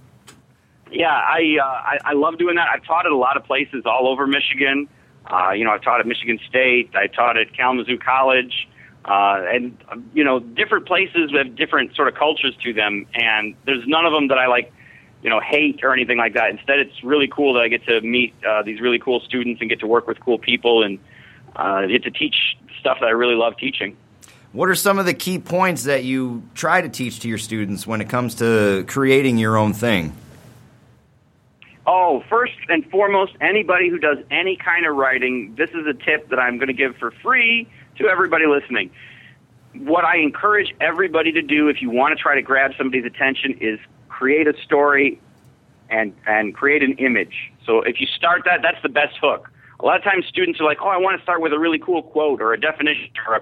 yeah, 0.90 1.10
I, 1.10 1.58
uh, 1.60 1.66
I 1.66 1.98
I 2.04 2.12
love 2.14 2.38
doing 2.38 2.56
that. 2.56 2.68
I've 2.72 2.84
taught 2.84 3.06
at 3.06 3.12
a 3.12 3.16
lot 3.16 3.36
of 3.36 3.44
places 3.44 3.84
all 3.84 4.08
over 4.08 4.26
Michigan. 4.26 4.88
Uh, 5.26 5.50
you 5.50 5.64
know, 5.64 5.72
I've 5.72 5.82
taught 5.82 6.00
at 6.00 6.06
Michigan 6.06 6.38
State. 6.48 6.90
I 6.94 7.08
taught 7.08 7.36
at 7.36 7.52
Kalamazoo 7.52 7.98
College, 7.98 8.68
uh, 9.04 9.42
and 9.52 9.76
you 10.14 10.24
know, 10.24 10.38
different 10.40 10.86
places 10.86 11.32
have 11.36 11.56
different 11.56 11.94
sort 11.96 12.08
of 12.08 12.14
cultures 12.14 12.56
to 12.62 12.72
them. 12.72 13.06
And 13.14 13.54
there's 13.64 13.86
none 13.86 14.06
of 14.06 14.12
them 14.12 14.28
that 14.28 14.38
I 14.38 14.46
like, 14.46 14.72
you 15.22 15.30
know, 15.30 15.40
hate 15.40 15.80
or 15.82 15.92
anything 15.92 16.18
like 16.18 16.34
that. 16.34 16.50
Instead, 16.50 16.78
it's 16.78 17.02
really 17.02 17.28
cool 17.28 17.54
that 17.54 17.60
I 17.60 17.68
get 17.68 17.84
to 17.86 18.00
meet 18.00 18.34
uh, 18.46 18.62
these 18.62 18.80
really 18.80 18.98
cool 18.98 19.20
students 19.20 19.60
and 19.60 19.70
get 19.70 19.80
to 19.80 19.86
work 19.86 20.06
with 20.06 20.20
cool 20.20 20.38
people 20.38 20.82
and 20.82 20.98
uh, 21.56 21.86
get 21.86 22.04
to 22.04 22.10
teach 22.10 22.56
stuff 22.80 22.98
that 23.00 23.06
I 23.06 23.10
really 23.10 23.34
love 23.34 23.56
teaching. 23.58 23.96
What 24.52 24.68
are 24.68 24.74
some 24.74 24.98
of 24.98 25.06
the 25.06 25.14
key 25.14 25.38
points 25.38 25.84
that 25.84 26.04
you 26.04 26.42
try 26.54 26.80
to 26.80 26.88
teach 26.88 27.20
to 27.20 27.28
your 27.28 27.38
students 27.38 27.86
when 27.86 28.00
it 28.00 28.08
comes 28.08 28.36
to 28.36 28.84
creating 28.86 29.38
your 29.38 29.56
own 29.56 29.72
thing? 29.72 30.16
Oh, 31.86 32.24
first 32.28 32.54
and 32.68 32.88
foremost, 32.90 33.32
anybody 33.40 33.88
who 33.88 33.98
does 33.98 34.18
any 34.30 34.56
kind 34.56 34.86
of 34.86 34.96
writing, 34.96 35.54
this 35.56 35.70
is 35.70 35.86
a 35.86 35.94
tip 35.94 36.30
that 36.30 36.38
I'm 36.38 36.56
going 36.56 36.68
to 36.68 36.74
give 36.74 36.96
for 36.96 37.10
free 37.22 37.68
to 37.98 38.08
everybody 38.08 38.46
listening. 38.46 38.90
What 39.74 40.04
I 40.04 40.18
encourage 40.18 40.74
everybody 40.80 41.32
to 41.32 41.42
do 41.42 41.68
if 41.68 41.82
you 41.82 41.90
want 41.90 42.16
to 42.16 42.22
try 42.22 42.34
to 42.34 42.42
grab 42.42 42.72
somebody's 42.76 43.04
attention 43.04 43.58
is 43.60 43.78
create 44.16 44.48
a 44.48 44.54
story 44.64 45.20
and 45.90 46.14
and 46.26 46.54
create 46.54 46.82
an 46.82 46.92
image. 46.98 47.52
So 47.64 47.82
if 47.82 48.00
you 48.00 48.06
start 48.06 48.42
that, 48.46 48.60
that's 48.62 48.82
the 48.82 48.88
best 48.88 49.16
hook. 49.20 49.50
A 49.78 49.84
lot 49.84 49.96
of 49.96 50.04
times 50.04 50.24
students 50.26 50.60
are 50.60 50.64
like, 50.64 50.78
"Oh, 50.80 50.88
I 50.88 50.96
want 50.96 51.18
to 51.18 51.22
start 51.22 51.40
with 51.40 51.52
a 51.52 51.58
really 51.58 51.78
cool 51.78 52.02
quote 52.02 52.40
or 52.40 52.52
a 52.54 52.60
definition." 52.60 53.10
Or 53.28 53.36
a, 53.36 53.40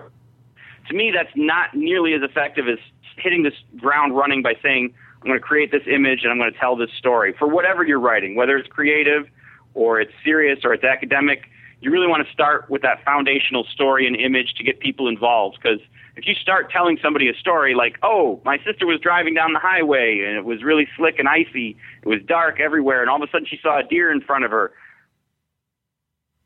to 0.89 0.95
me, 0.95 1.12
that's 1.14 1.35
not 1.37 1.75
nearly 1.75 2.12
as 2.12 2.22
effective 2.22 2.68
as 2.68 2.79
hitting 3.16 3.45
this 3.45 3.55
ground 3.79 4.16
running 4.16 4.43
by 4.43 4.55
saying, 4.62 4.93
I'm 5.22 5.29
going 5.29 5.39
to 5.39 5.47
create 5.47 5.70
this 5.70 5.85
image 5.87 6.20
and 6.22 6.33
I'm 6.33 6.39
going 6.39 6.53
to 6.53 6.59
tell 6.59 6.77
this 6.77 6.91
story 6.99 7.35
for 7.39 7.49
whatever 7.49 7.85
you're 7.85 8.01
writing, 8.01 8.35
whether 8.35 8.57
it's 8.57 8.68
creative 8.68 9.27
or 9.75 10.01
it's 10.01 10.12
serious 10.22 10.61
or 10.64 10.75
it's 10.75 10.85
academic. 10.85 11.45
You 11.81 11.91
really 11.91 12.09
want 12.09 12.27
to 12.27 12.33
start 12.33 12.68
with 12.68 12.83
that 12.83 13.05
foundational 13.05 13.64
story 13.72 14.07
and 14.07 14.16
image 14.16 14.55
to 14.59 14.64
get 14.64 14.81
people 14.81 15.09
involved 15.09 15.59
because 15.62 15.81
if 16.16 16.26
you 16.26 16.34
start 16.34 16.70
telling 16.70 16.98
somebody 17.02 17.28
a 17.28 17.34
story 17.34 17.74
like, 17.74 17.96
oh, 18.02 18.40
my 18.44 18.58
sister 18.58 18.86
was 18.86 19.00
driving 19.00 19.34
down 19.34 19.52
the 19.52 19.58
highway 19.58 20.24
and 20.26 20.36
it 20.36 20.44
was 20.44 20.62
really 20.62 20.86
slick 20.96 21.18
and 21.18 21.28
icy, 21.28 21.76
it 22.02 22.08
was 22.08 22.20
dark 22.26 22.60
everywhere, 22.60 23.00
and 23.00 23.10
all 23.10 23.22
of 23.22 23.28
a 23.28 23.30
sudden 23.30 23.46
she 23.46 23.58
saw 23.62 23.80
a 23.80 23.82
deer 23.82 24.12
in 24.12 24.20
front 24.20 24.44
of 24.44 24.50
her. 24.50 24.72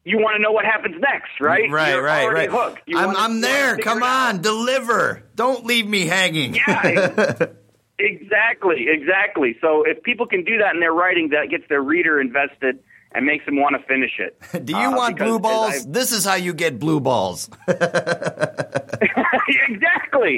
You 0.04 0.18
want 0.18 0.36
to 0.36 0.42
know 0.42 0.52
what 0.52 0.64
happens 0.64 0.96
next, 0.98 1.38
right? 1.38 1.70
Right, 1.70 1.92
You're 1.92 2.02
right, 2.02 2.32
right. 2.32 2.48
Hooked. 2.48 2.80
You 2.86 2.96
I'm, 2.96 3.14
I'm 3.14 3.40
there. 3.42 3.76
Come 3.76 4.02
on, 4.02 4.40
deliver. 4.40 5.24
Don't 5.34 5.66
leave 5.66 5.86
me 5.86 6.06
hanging. 6.06 6.54
Yeah, 6.54 7.46
Exactly, 8.00 8.86
exactly. 8.88 9.56
So 9.60 9.82
if 9.82 10.02
people 10.04 10.26
can 10.26 10.44
do 10.44 10.58
that 10.58 10.72
in 10.72 10.80
their 10.80 10.92
writing, 10.92 11.30
that 11.30 11.50
gets 11.50 11.64
their 11.68 11.82
reader 11.82 12.20
invested 12.20 12.78
and 13.12 13.24
makes 13.26 13.44
them 13.46 13.56
want 13.56 13.74
to 13.80 13.86
finish 13.86 14.12
it. 14.18 14.38
Do 14.66 14.72
you 14.72 14.78
Uh, 14.88 14.96
want 14.96 15.16
because 15.16 15.28
blue 15.28 15.38
balls? 15.40 15.72
I've- 15.74 15.84
This 15.88 16.12
is 16.12 16.24
how 16.24 16.34
you 16.34 16.52
get 16.54 16.78
blue 16.78 17.00
balls. 17.00 17.48
exactly, 17.68 17.88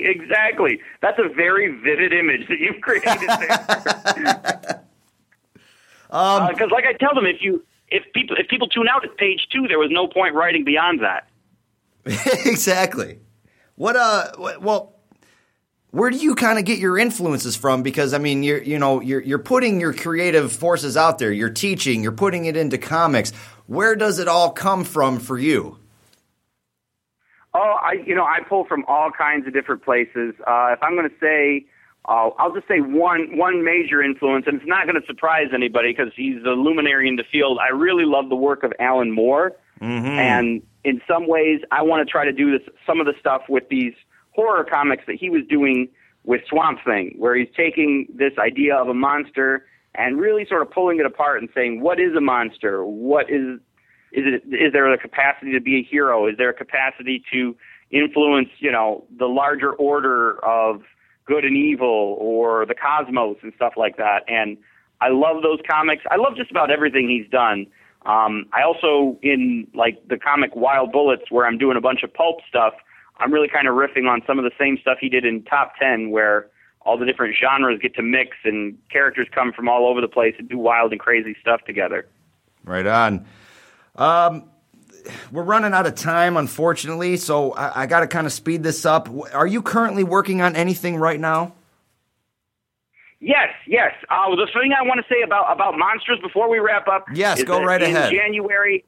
exactly. 0.04 0.80
That's 1.02 1.18
a 1.18 1.28
very 1.34 1.68
vivid 1.72 2.12
image 2.12 2.48
that 2.48 2.58
you've 2.58 2.80
created 2.80 3.28
there. 3.28 4.80
Um, 6.12 6.48
Because, 6.48 6.72
like 6.72 6.86
I 6.86 6.92
tell 6.94 7.14
them, 7.14 7.24
if 7.24 7.40
you 7.40 7.64
if 7.88 8.02
people 8.12 8.34
if 8.36 8.48
people 8.48 8.66
tune 8.66 8.88
out 8.92 9.04
at 9.04 9.16
page 9.16 9.46
two, 9.52 9.68
there 9.68 9.78
was 9.78 9.90
no 9.92 10.08
point 10.08 10.34
writing 10.34 10.64
beyond 10.64 10.98
that. 11.02 11.28
exactly. 12.44 13.20
What 13.76 13.94
uh? 13.94 14.32
Well, 14.60 14.96
where 15.90 16.10
do 16.10 16.16
you 16.16 16.34
kind 16.34 16.58
of 16.58 16.64
get 16.64 16.78
your 16.78 16.98
influences 16.98 17.56
from? 17.56 17.82
Because 17.82 18.14
I 18.14 18.18
mean, 18.18 18.42
you're 18.42 18.62
you 18.62 18.78
know 18.78 19.00
you're 19.00 19.20
you're 19.20 19.38
putting 19.38 19.80
your 19.80 19.92
creative 19.92 20.52
forces 20.52 20.96
out 20.96 21.18
there. 21.18 21.32
You're 21.32 21.50
teaching. 21.50 22.02
You're 22.02 22.12
putting 22.12 22.44
it 22.44 22.56
into 22.56 22.78
comics. 22.78 23.32
Where 23.66 23.96
does 23.96 24.18
it 24.18 24.28
all 24.28 24.50
come 24.50 24.84
from 24.84 25.18
for 25.18 25.38
you? 25.38 25.78
Oh, 27.54 27.76
I 27.82 28.02
you 28.06 28.14
know 28.14 28.24
I 28.24 28.40
pull 28.48 28.64
from 28.64 28.84
all 28.86 29.10
kinds 29.10 29.46
of 29.46 29.52
different 29.52 29.82
places. 29.82 30.34
Uh, 30.46 30.70
if 30.72 30.82
I'm 30.82 30.94
going 30.94 31.08
to 31.08 31.16
say, 31.20 31.66
uh, 32.04 32.30
I'll 32.38 32.54
just 32.54 32.68
say 32.68 32.80
one 32.80 33.36
one 33.36 33.64
major 33.64 34.00
influence, 34.00 34.44
and 34.46 34.60
it's 34.60 34.68
not 34.68 34.86
going 34.86 35.00
to 35.00 35.06
surprise 35.06 35.48
anybody 35.52 35.92
because 35.92 36.12
he's 36.14 36.42
a 36.44 36.50
luminary 36.50 37.08
in 37.08 37.16
the 37.16 37.24
field. 37.30 37.58
I 37.60 37.74
really 37.74 38.04
love 38.04 38.28
the 38.28 38.36
work 38.36 38.62
of 38.62 38.72
Alan 38.78 39.10
Moore, 39.10 39.56
and 40.20 40.62
in 40.84 41.00
some 41.08 41.26
ways, 41.26 41.60
I 41.72 41.82
want 41.82 42.06
to 42.06 42.10
try 42.10 42.24
to 42.24 42.32
do 42.32 42.56
this 42.56 42.68
some 42.86 43.00
of 43.00 43.06
the 43.06 43.14
stuff 43.18 43.42
with 43.48 43.68
these 43.68 43.94
horror 44.32 44.64
comics 44.64 45.04
that 45.06 45.16
he 45.16 45.30
was 45.30 45.42
doing 45.48 45.88
with 46.24 46.42
Swamp 46.48 46.80
Thing, 46.84 47.14
where 47.18 47.34
he's 47.34 47.48
taking 47.56 48.06
this 48.14 48.32
idea 48.38 48.76
of 48.76 48.88
a 48.88 48.94
monster 48.94 49.66
and 49.94 50.20
really 50.20 50.46
sort 50.48 50.62
of 50.62 50.70
pulling 50.70 51.00
it 51.00 51.06
apart 51.06 51.40
and 51.40 51.48
saying, 51.54 51.80
what 51.80 51.98
is 51.98 52.14
a 52.16 52.20
monster? 52.20 52.84
What 52.84 53.30
is 53.30 53.58
is 54.12 54.24
it 54.26 54.42
is 54.52 54.72
there 54.72 54.92
a 54.92 54.98
capacity 54.98 55.52
to 55.52 55.60
be 55.60 55.78
a 55.78 55.82
hero? 55.82 56.26
Is 56.26 56.36
there 56.36 56.50
a 56.50 56.54
capacity 56.54 57.22
to 57.32 57.56
influence, 57.90 58.48
you 58.58 58.70
know, 58.70 59.04
the 59.18 59.26
larger 59.26 59.72
order 59.72 60.44
of 60.44 60.82
good 61.26 61.44
and 61.44 61.56
evil 61.56 62.16
or 62.18 62.66
the 62.66 62.74
cosmos 62.74 63.36
and 63.42 63.52
stuff 63.54 63.74
like 63.76 63.96
that? 63.96 64.24
And 64.28 64.56
I 65.00 65.08
love 65.08 65.42
those 65.42 65.60
comics. 65.68 66.02
I 66.10 66.16
love 66.16 66.36
just 66.36 66.50
about 66.50 66.70
everything 66.70 67.08
he's 67.08 67.30
done. 67.30 67.66
Um, 68.04 68.46
I 68.52 68.62
also 68.62 69.18
in 69.22 69.66
like 69.74 70.06
the 70.08 70.16
comic 70.16 70.56
Wild 70.56 70.92
Bullets, 70.92 71.30
where 71.30 71.46
I'm 71.46 71.58
doing 71.58 71.76
a 71.76 71.80
bunch 71.80 72.02
of 72.02 72.12
pulp 72.12 72.38
stuff. 72.48 72.74
I'm 73.20 73.32
really 73.32 73.48
kind 73.48 73.68
of 73.68 73.74
riffing 73.74 74.08
on 74.08 74.22
some 74.26 74.38
of 74.38 74.44
the 74.44 74.50
same 74.58 74.78
stuff 74.80 74.98
he 75.00 75.08
did 75.08 75.24
in 75.24 75.42
Top 75.44 75.74
Ten, 75.78 76.10
where 76.10 76.48
all 76.82 76.96
the 76.98 77.04
different 77.04 77.36
genres 77.38 77.78
get 77.80 77.94
to 77.96 78.02
mix 78.02 78.36
and 78.44 78.76
characters 78.90 79.28
come 79.32 79.52
from 79.52 79.68
all 79.68 79.86
over 79.86 80.00
the 80.00 80.08
place 80.08 80.34
and 80.38 80.48
do 80.48 80.58
wild 80.58 80.92
and 80.92 81.00
crazy 81.00 81.36
stuff 81.40 81.60
together. 81.66 82.06
Right 82.64 82.86
on. 82.86 83.26
Um, 83.96 84.44
we're 85.30 85.42
running 85.42 85.72
out 85.72 85.86
of 85.86 85.94
time, 85.94 86.36
unfortunately, 86.36 87.16
so 87.16 87.52
I, 87.52 87.82
I 87.82 87.86
got 87.86 88.00
to 88.00 88.06
kind 88.06 88.26
of 88.26 88.32
speed 88.32 88.62
this 88.62 88.84
up. 88.84 89.08
Are 89.34 89.46
you 89.46 89.62
currently 89.62 90.04
working 90.04 90.40
on 90.40 90.56
anything 90.56 90.96
right 90.96 91.20
now? 91.20 91.54
Yes, 93.20 93.50
yes. 93.66 93.92
Uh, 94.08 94.34
the 94.34 94.46
thing 94.46 94.72
I 94.72 94.82
want 94.82 95.00
to 95.06 95.14
say 95.14 95.20
about 95.22 95.52
about 95.52 95.76
monsters 95.76 96.18
before 96.22 96.48
we 96.48 96.58
wrap 96.58 96.88
up. 96.88 97.04
Yes, 97.12 97.38
is 97.38 97.44
go 97.44 97.58
that 97.58 97.66
right 97.66 97.82
in 97.82 97.94
ahead. 97.94 98.10
January, 98.10 98.82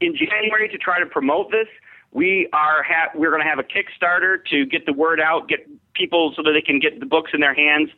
in 0.00 0.14
January, 0.14 0.68
to 0.68 0.76
try 0.76 1.00
to 1.00 1.06
promote 1.06 1.50
this, 1.50 1.66
we 2.12 2.48
are 2.52 2.82
ha- 2.82 3.10
we're 3.14 3.30
going 3.30 3.42
to 3.42 3.48
have 3.48 3.58
a 3.58 3.62
Kickstarter 3.64 4.44
to 4.50 4.66
get 4.66 4.86
the 4.86 4.92
word 4.92 5.20
out, 5.20 5.48
get 5.48 5.66
people 5.94 6.32
so 6.36 6.42
that 6.42 6.52
they 6.52 6.62
can 6.62 6.78
get 6.78 6.98
the 7.00 7.06
books 7.06 7.30
in 7.34 7.40
their 7.40 7.54
hands 7.54 7.90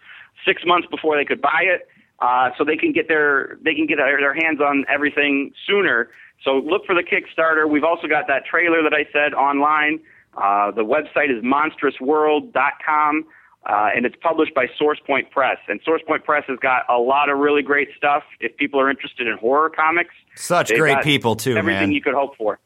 six 0.44 0.62
months 0.66 0.86
before 0.90 1.16
they 1.16 1.24
could 1.24 1.40
buy 1.40 1.62
it, 1.62 1.88
uh, 2.20 2.50
so 2.56 2.64
they 2.64 2.76
can 2.76 2.92
get 2.92 3.08
their 3.08 3.58
they 3.62 3.74
can 3.74 3.86
get 3.86 3.96
their, 3.96 4.18
their 4.18 4.34
hands 4.34 4.60
on 4.60 4.84
everything 4.88 5.52
sooner. 5.66 6.10
So 6.44 6.58
look 6.58 6.84
for 6.84 6.94
the 6.94 7.02
Kickstarter. 7.02 7.68
We've 7.68 7.84
also 7.84 8.08
got 8.08 8.26
that 8.26 8.44
trailer 8.44 8.82
that 8.82 8.92
I 8.92 9.06
said 9.12 9.32
online. 9.34 10.00
Uh, 10.36 10.70
the 10.72 10.82
website 10.84 11.30
is 11.30 11.42
monstrousworld.com. 11.44 13.24
Uh, 13.64 13.90
and 13.94 14.04
it's 14.04 14.16
published 14.20 14.52
by 14.54 14.66
SourcePoint 14.80 15.30
Press. 15.30 15.56
And 15.68 15.80
SourcePoint 15.84 16.24
Press 16.24 16.42
has 16.48 16.58
got 16.58 16.82
a 16.88 16.98
lot 16.98 17.28
of 17.30 17.38
really 17.38 17.62
great 17.62 17.90
stuff. 17.96 18.24
If 18.40 18.56
people 18.56 18.80
are 18.80 18.90
interested 18.90 19.28
in 19.28 19.38
horror 19.38 19.70
comics, 19.70 20.14
Such 20.34 20.74
great 20.74 21.00
people, 21.02 21.36
too, 21.36 21.56
everything 21.56 21.80
man. 21.80 21.92
you 21.92 22.02
could 22.02 22.14
hope 22.14 22.36
for. 22.36 22.58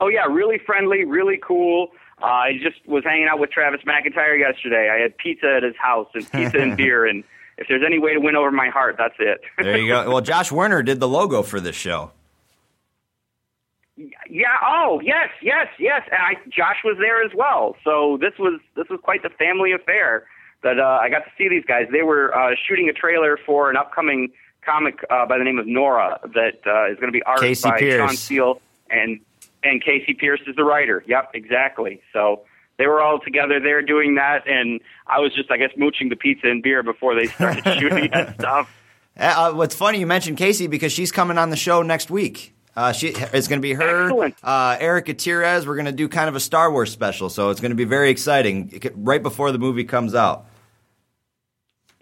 Oh 0.00 0.08
yeah, 0.08 0.24
really 0.26 0.58
friendly, 0.58 1.04
really 1.04 1.38
cool. 1.42 1.88
Uh, 2.22 2.26
I 2.26 2.52
just 2.62 2.86
was 2.86 3.04
hanging 3.04 3.26
out 3.30 3.38
with 3.38 3.50
Travis 3.50 3.80
McIntire 3.86 4.38
yesterday. 4.38 4.90
I 4.90 5.00
had 5.00 5.16
pizza 5.18 5.54
at 5.56 5.62
his 5.62 5.74
house 5.76 6.08
and 6.14 6.30
pizza 6.30 6.58
and 6.58 6.76
beer. 6.76 7.06
And 7.06 7.24
if 7.58 7.66
there's 7.68 7.82
any 7.84 7.98
way 7.98 8.14
to 8.14 8.20
win 8.20 8.36
over 8.36 8.50
my 8.50 8.68
heart, 8.68 8.96
that's 8.98 9.14
it. 9.18 9.40
There 9.58 9.78
you 9.78 9.88
go. 9.88 10.08
Well, 10.12 10.20
Josh 10.20 10.52
Werner 10.52 10.82
did 10.82 11.00
the 11.00 11.08
logo 11.08 11.42
for 11.42 11.60
this 11.60 11.76
show. 11.76 12.12
Yeah. 13.96 14.46
Oh, 14.62 15.00
yes, 15.04 15.28
yes, 15.40 15.68
yes. 15.78 16.02
And 16.10 16.20
I, 16.20 16.34
Josh 16.48 16.78
was 16.84 16.96
there 16.98 17.22
as 17.22 17.30
well. 17.34 17.76
So 17.84 18.18
this 18.20 18.32
was 18.38 18.60
this 18.76 18.88
was 18.88 18.98
quite 19.02 19.22
the 19.22 19.30
family 19.30 19.72
affair 19.72 20.26
that 20.62 20.80
uh, 20.80 20.98
I 21.00 21.08
got 21.10 21.20
to 21.20 21.30
see 21.38 21.48
these 21.48 21.64
guys. 21.64 21.86
They 21.92 22.02
were 22.02 22.36
uh, 22.36 22.54
shooting 22.66 22.88
a 22.88 22.92
trailer 22.92 23.38
for 23.46 23.70
an 23.70 23.76
upcoming 23.76 24.32
comic 24.64 25.04
uh, 25.10 25.26
by 25.26 25.38
the 25.38 25.44
name 25.44 25.58
of 25.58 25.66
Nora 25.66 26.18
that 26.34 26.60
uh, 26.66 26.90
is 26.90 26.96
going 26.98 27.12
to 27.12 27.12
be 27.12 27.22
art 27.22 27.40
by 27.40 27.78
Pierce. 27.78 27.98
Sean 27.98 28.16
Steele 28.16 28.60
and 28.90 29.20
and 29.64 29.82
Casey 29.82 30.14
Pierce 30.14 30.40
is 30.46 30.56
the 30.56 30.64
writer. 30.64 31.02
Yep, 31.06 31.30
exactly. 31.34 32.00
So 32.12 32.42
they 32.78 32.86
were 32.86 33.00
all 33.00 33.18
together 33.20 33.60
there 33.60 33.82
doing 33.82 34.16
that, 34.16 34.46
and 34.46 34.80
I 35.06 35.20
was 35.20 35.32
just, 35.34 35.50
I 35.50 35.56
guess, 35.56 35.70
mooching 35.76 36.08
the 36.08 36.16
pizza 36.16 36.48
and 36.48 36.62
beer 36.62 36.82
before 36.82 37.14
they 37.14 37.26
started 37.26 37.64
shooting 37.78 38.10
that 38.12 38.34
stuff. 38.34 38.70
Uh, 39.16 39.52
what's 39.52 39.74
funny, 39.74 40.00
you 40.00 40.06
mentioned 40.06 40.36
Casey 40.36 40.66
because 40.66 40.92
she's 40.92 41.12
coming 41.12 41.38
on 41.38 41.50
the 41.50 41.56
show 41.56 41.82
next 41.82 42.10
week. 42.10 42.54
Uh, 42.76 42.90
she 42.90 43.08
it's 43.08 43.46
going 43.46 43.60
to 43.60 43.62
be 43.62 43.72
her, 43.72 44.32
uh, 44.42 44.76
Erica 44.80 45.14
Tirez. 45.14 45.64
We're 45.64 45.76
going 45.76 45.86
to 45.86 45.92
do 45.92 46.08
kind 46.08 46.28
of 46.28 46.34
a 46.34 46.40
Star 46.40 46.72
Wars 46.72 46.90
special, 46.90 47.30
so 47.30 47.50
it's 47.50 47.60
going 47.60 47.70
to 47.70 47.76
be 47.76 47.84
very 47.84 48.10
exciting 48.10 48.82
right 48.96 49.22
before 49.22 49.52
the 49.52 49.58
movie 49.58 49.84
comes 49.84 50.14
out. 50.14 50.46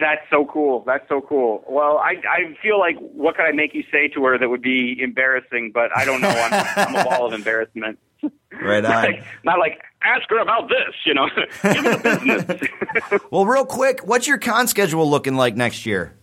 That's 0.02 0.28
so 0.30 0.44
cool. 0.52 0.82
That's 0.84 1.08
so 1.08 1.20
cool. 1.20 1.62
Well, 1.68 1.98
I 1.98 2.16
I 2.28 2.56
feel 2.60 2.80
like 2.80 2.98
what 2.98 3.36
could 3.36 3.44
I 3.44 3.52
make 3.52 3.72
you 3.72 3.84
say 3.92 4.08
to 4.08 4.24
her 4.24 4.36
that 4.36 4.48
would 4.48 4.60
be 4.60 5.00
embarrassing, 5.00 5.70
but 5.72 5.96
I 5.96 6.04
don't 6.04 6.20
know. 6.20 6.28
I'm, 6.28 6.66
I'm 6.76 6.96
a 6.96 7.04
ball 7.04 7.26
of 7.26 7.32
embarrassment. 7.32 7.98
Right 8.62 8.84
on. 8.84 8.92
Like, 8.92 9.24
not 9.42 9.58
like 9.58 9.82
ask 10.04 10.30
her 10.30 10.38
about 10.38 10.68
this, 10.68 10.94
you 11.04 11.14
know. 11.14 11.26
Give 11.62 11.84
her 11.84 11.96
the 11.96 12.02
business. 12.04 13.22
well, 13.32 13.44
real 13.44 13.64
quick, 13.64 14.06
what's 14.06 14.28
your 14.28 14.38
con 14.38 14.68
schedule 14.68 15.10
looking 15.10 15.34
like 15.34 15.56
next 15.56 15.86
year? 15.86 16.14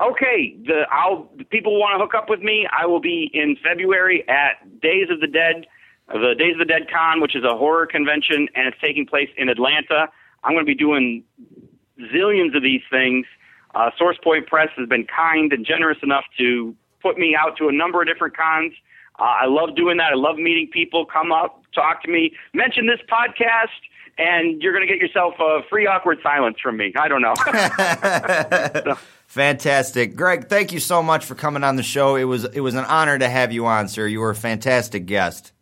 okay, 0.00 0.56
the 0.64 0.82
I'll 0.90 1.28
the 1.36 1.44
people 1.44 1.78
want 1.78 1.94
to 1.94 2.04
hook 2.04 2.14
up 2.14 2.28
with 2.28 2.40
me. 2.40 2.66
I 2.72 2.86
will 2.86 3.00
be 3.00 3.30
in 3.32 3.56
February 3.62 4.28
at 4.28 4.80
Days 4.80 5.08
of 5.10 5.20
the 5.20 5.28
Dead, 5.28 5.66
the 6.08 6.34
Days 6.36 6.54
of 6.54 6.58
the 6.58 6.64
Dead 6.64 6.90
Con, 6.92 7.20
which 7.20 7.36
is 7.36 7.44
a 7.44 7.56
horror 7.56 7.86
convention, 7.86 8.48
and 8.56 8.66
it's 8.66 8.78
taking 8.80 9.06
place 9.06 9.28
in 9.36 9.48
Atlanta. 9.48 10.08
I'm 10.42 10.52
going 10.52 10.64
to 10.64 10.70
be 10.70 10.74
doing 10.74 11.24
zillions 12.14 12.56
of 12.56 12.62
these 12.62 12.82
things. 12.90 13.26
Uh, 13.74 13.90
SourcePoint 14.00 14.46
Press 14.46 14.68
has 14.76 14.88
been 14.88 15.06
kind 15.06 15.52
and 15.52 15.66
generous 15.66 15.98
enough 16.02 16.24
to 16.38 16.74
put 17.02 17.18
me 17.18 17.36
out 17.38 17.56
to 17.58 17.68
a 17.68 17.72
number 17.72 18.00
of 18.00 18.08
different 18.08 18.36
cons. 18.36 18.72
Uh, 19.18 19.22
I 19.22 19.46
love 19.46 19.76
doing 19.76 19.96
that. 19.98 20.12
I 20.12 20.16
love 20.16 20.36
meeting 20.36 20.68
people. 20.72 21.06
Come 21.06 21.32
up, 21.32 21.62
talk 21.74 22.02
to 22.04 22.10
me, 22.10 22.32
mention 22.54 22.86
this 22.86 23.00
podcast, 23.10 23.68
and 24.18 24.62
you're 24.62 24.72
going 24.72 24.86
to 24.86 24.92
get 24.92 25.00
yourself 25.00 25.34
a 25.38 25.60
free 25.68 25.86
awkward 25.86 26.18
silence 26.22 26.56
from 26.62 26.76
me. 26.76 26.92
I 26.98 27.08
don't 27.08 27.22
know. 27.22 27.34
Fantastic, 29.26 30.16
Greg. 30.16 30.48
Thank 30.48 30.72
you 30.72 30.80
so 30.80 31.02
much 31.02 31.24
for 31.24 31.34
coming 31.34 31.64
on 31.64 31.76
the 31.76 31.82
show. 31.82 32.16
It 32.16 32.24
was 32.24 32.44
it 32.44 32.60
was 32.60 32.74
an 32.74 32.84
honor 32.84 33.18
to 33.18 33.28
have 33.28 33.52
you 33.52 33.66
on, 33.66 33.88
sir. 33.88 34.06
You 34.06 34.20
were 34.20 34.30
a 34.30 34.34
fantastic 34.34 35.04
guest. 35.06 35.52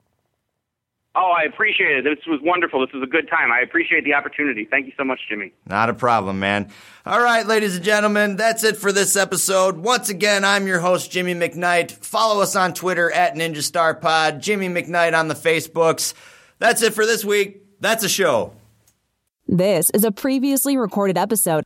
Oh, 1.16 1.30
I 1.30 1.44
appreciate 1.44 1.96
it. 1.96 2.02
This 2.02 2.26
was 2.26 2.40
wonderful. 2.42 2.84
This 2.84 2.92
was 2.92 3.04
a 3.04 3.06
good 3.06 3.28
time. 3.28 3.52
I 3.52 3.60
appreciate 3.60 4.02
the 4.02 4.14
opportunity. 4.14 4.64
Thank 4.68 4.86
you 4.86 4.92
so 4.96 5.04
much, 5.04 5.20
Jimmy. 5.28 5.52
Not 5.64 5.88
a 5.88 5.94
problem, 5.94 6.40
man. 6.40 6.70
All 7.06 7.20
right, 7.22 7.46
ladies 7.46 7.76
and 7.76 7.84
gentlemen, 7.84 8.34
that's 8.34 8.64
it 8.64 8.76
for 8.76 8.90
this 8.90 9.14
episode. 9.14 9.76
Once 9.78 10.08
again, 10.08 10.44
I'm 10.44 10.66
your 10.66 10.80
host, 10.80 11.12
Jimmy 11.12 11.34
McKnight. 11.34 11.92
Follow 11.92 12.42
us 12.42 12.56
on 12.56 12.74
Twitter 12.74 13.12
at 13.12 13.36
Ninja 13.36 13.62
Star 13.62 13.94
Pod, 13.94 14.42
Jimmy 14.42 14.68
McKnight 14.68 15.16
on 15.16 15.28
the 15.28 15.34
Facebooks. 15.34 16.14
That's 16.58 16.82
it 16.82 16.94
for 16.94 17.06
this 17.06 17.24
week. 17.24 17.62
That's 17.78 18.02
a 18.02 18.08
show. 18.08 18.52
This 19.46 19.90
is 19.90 20.04
a 20.04 20.10
previously 20.10 20.76
recorded 20.76 21.16
episode 21.18 21.62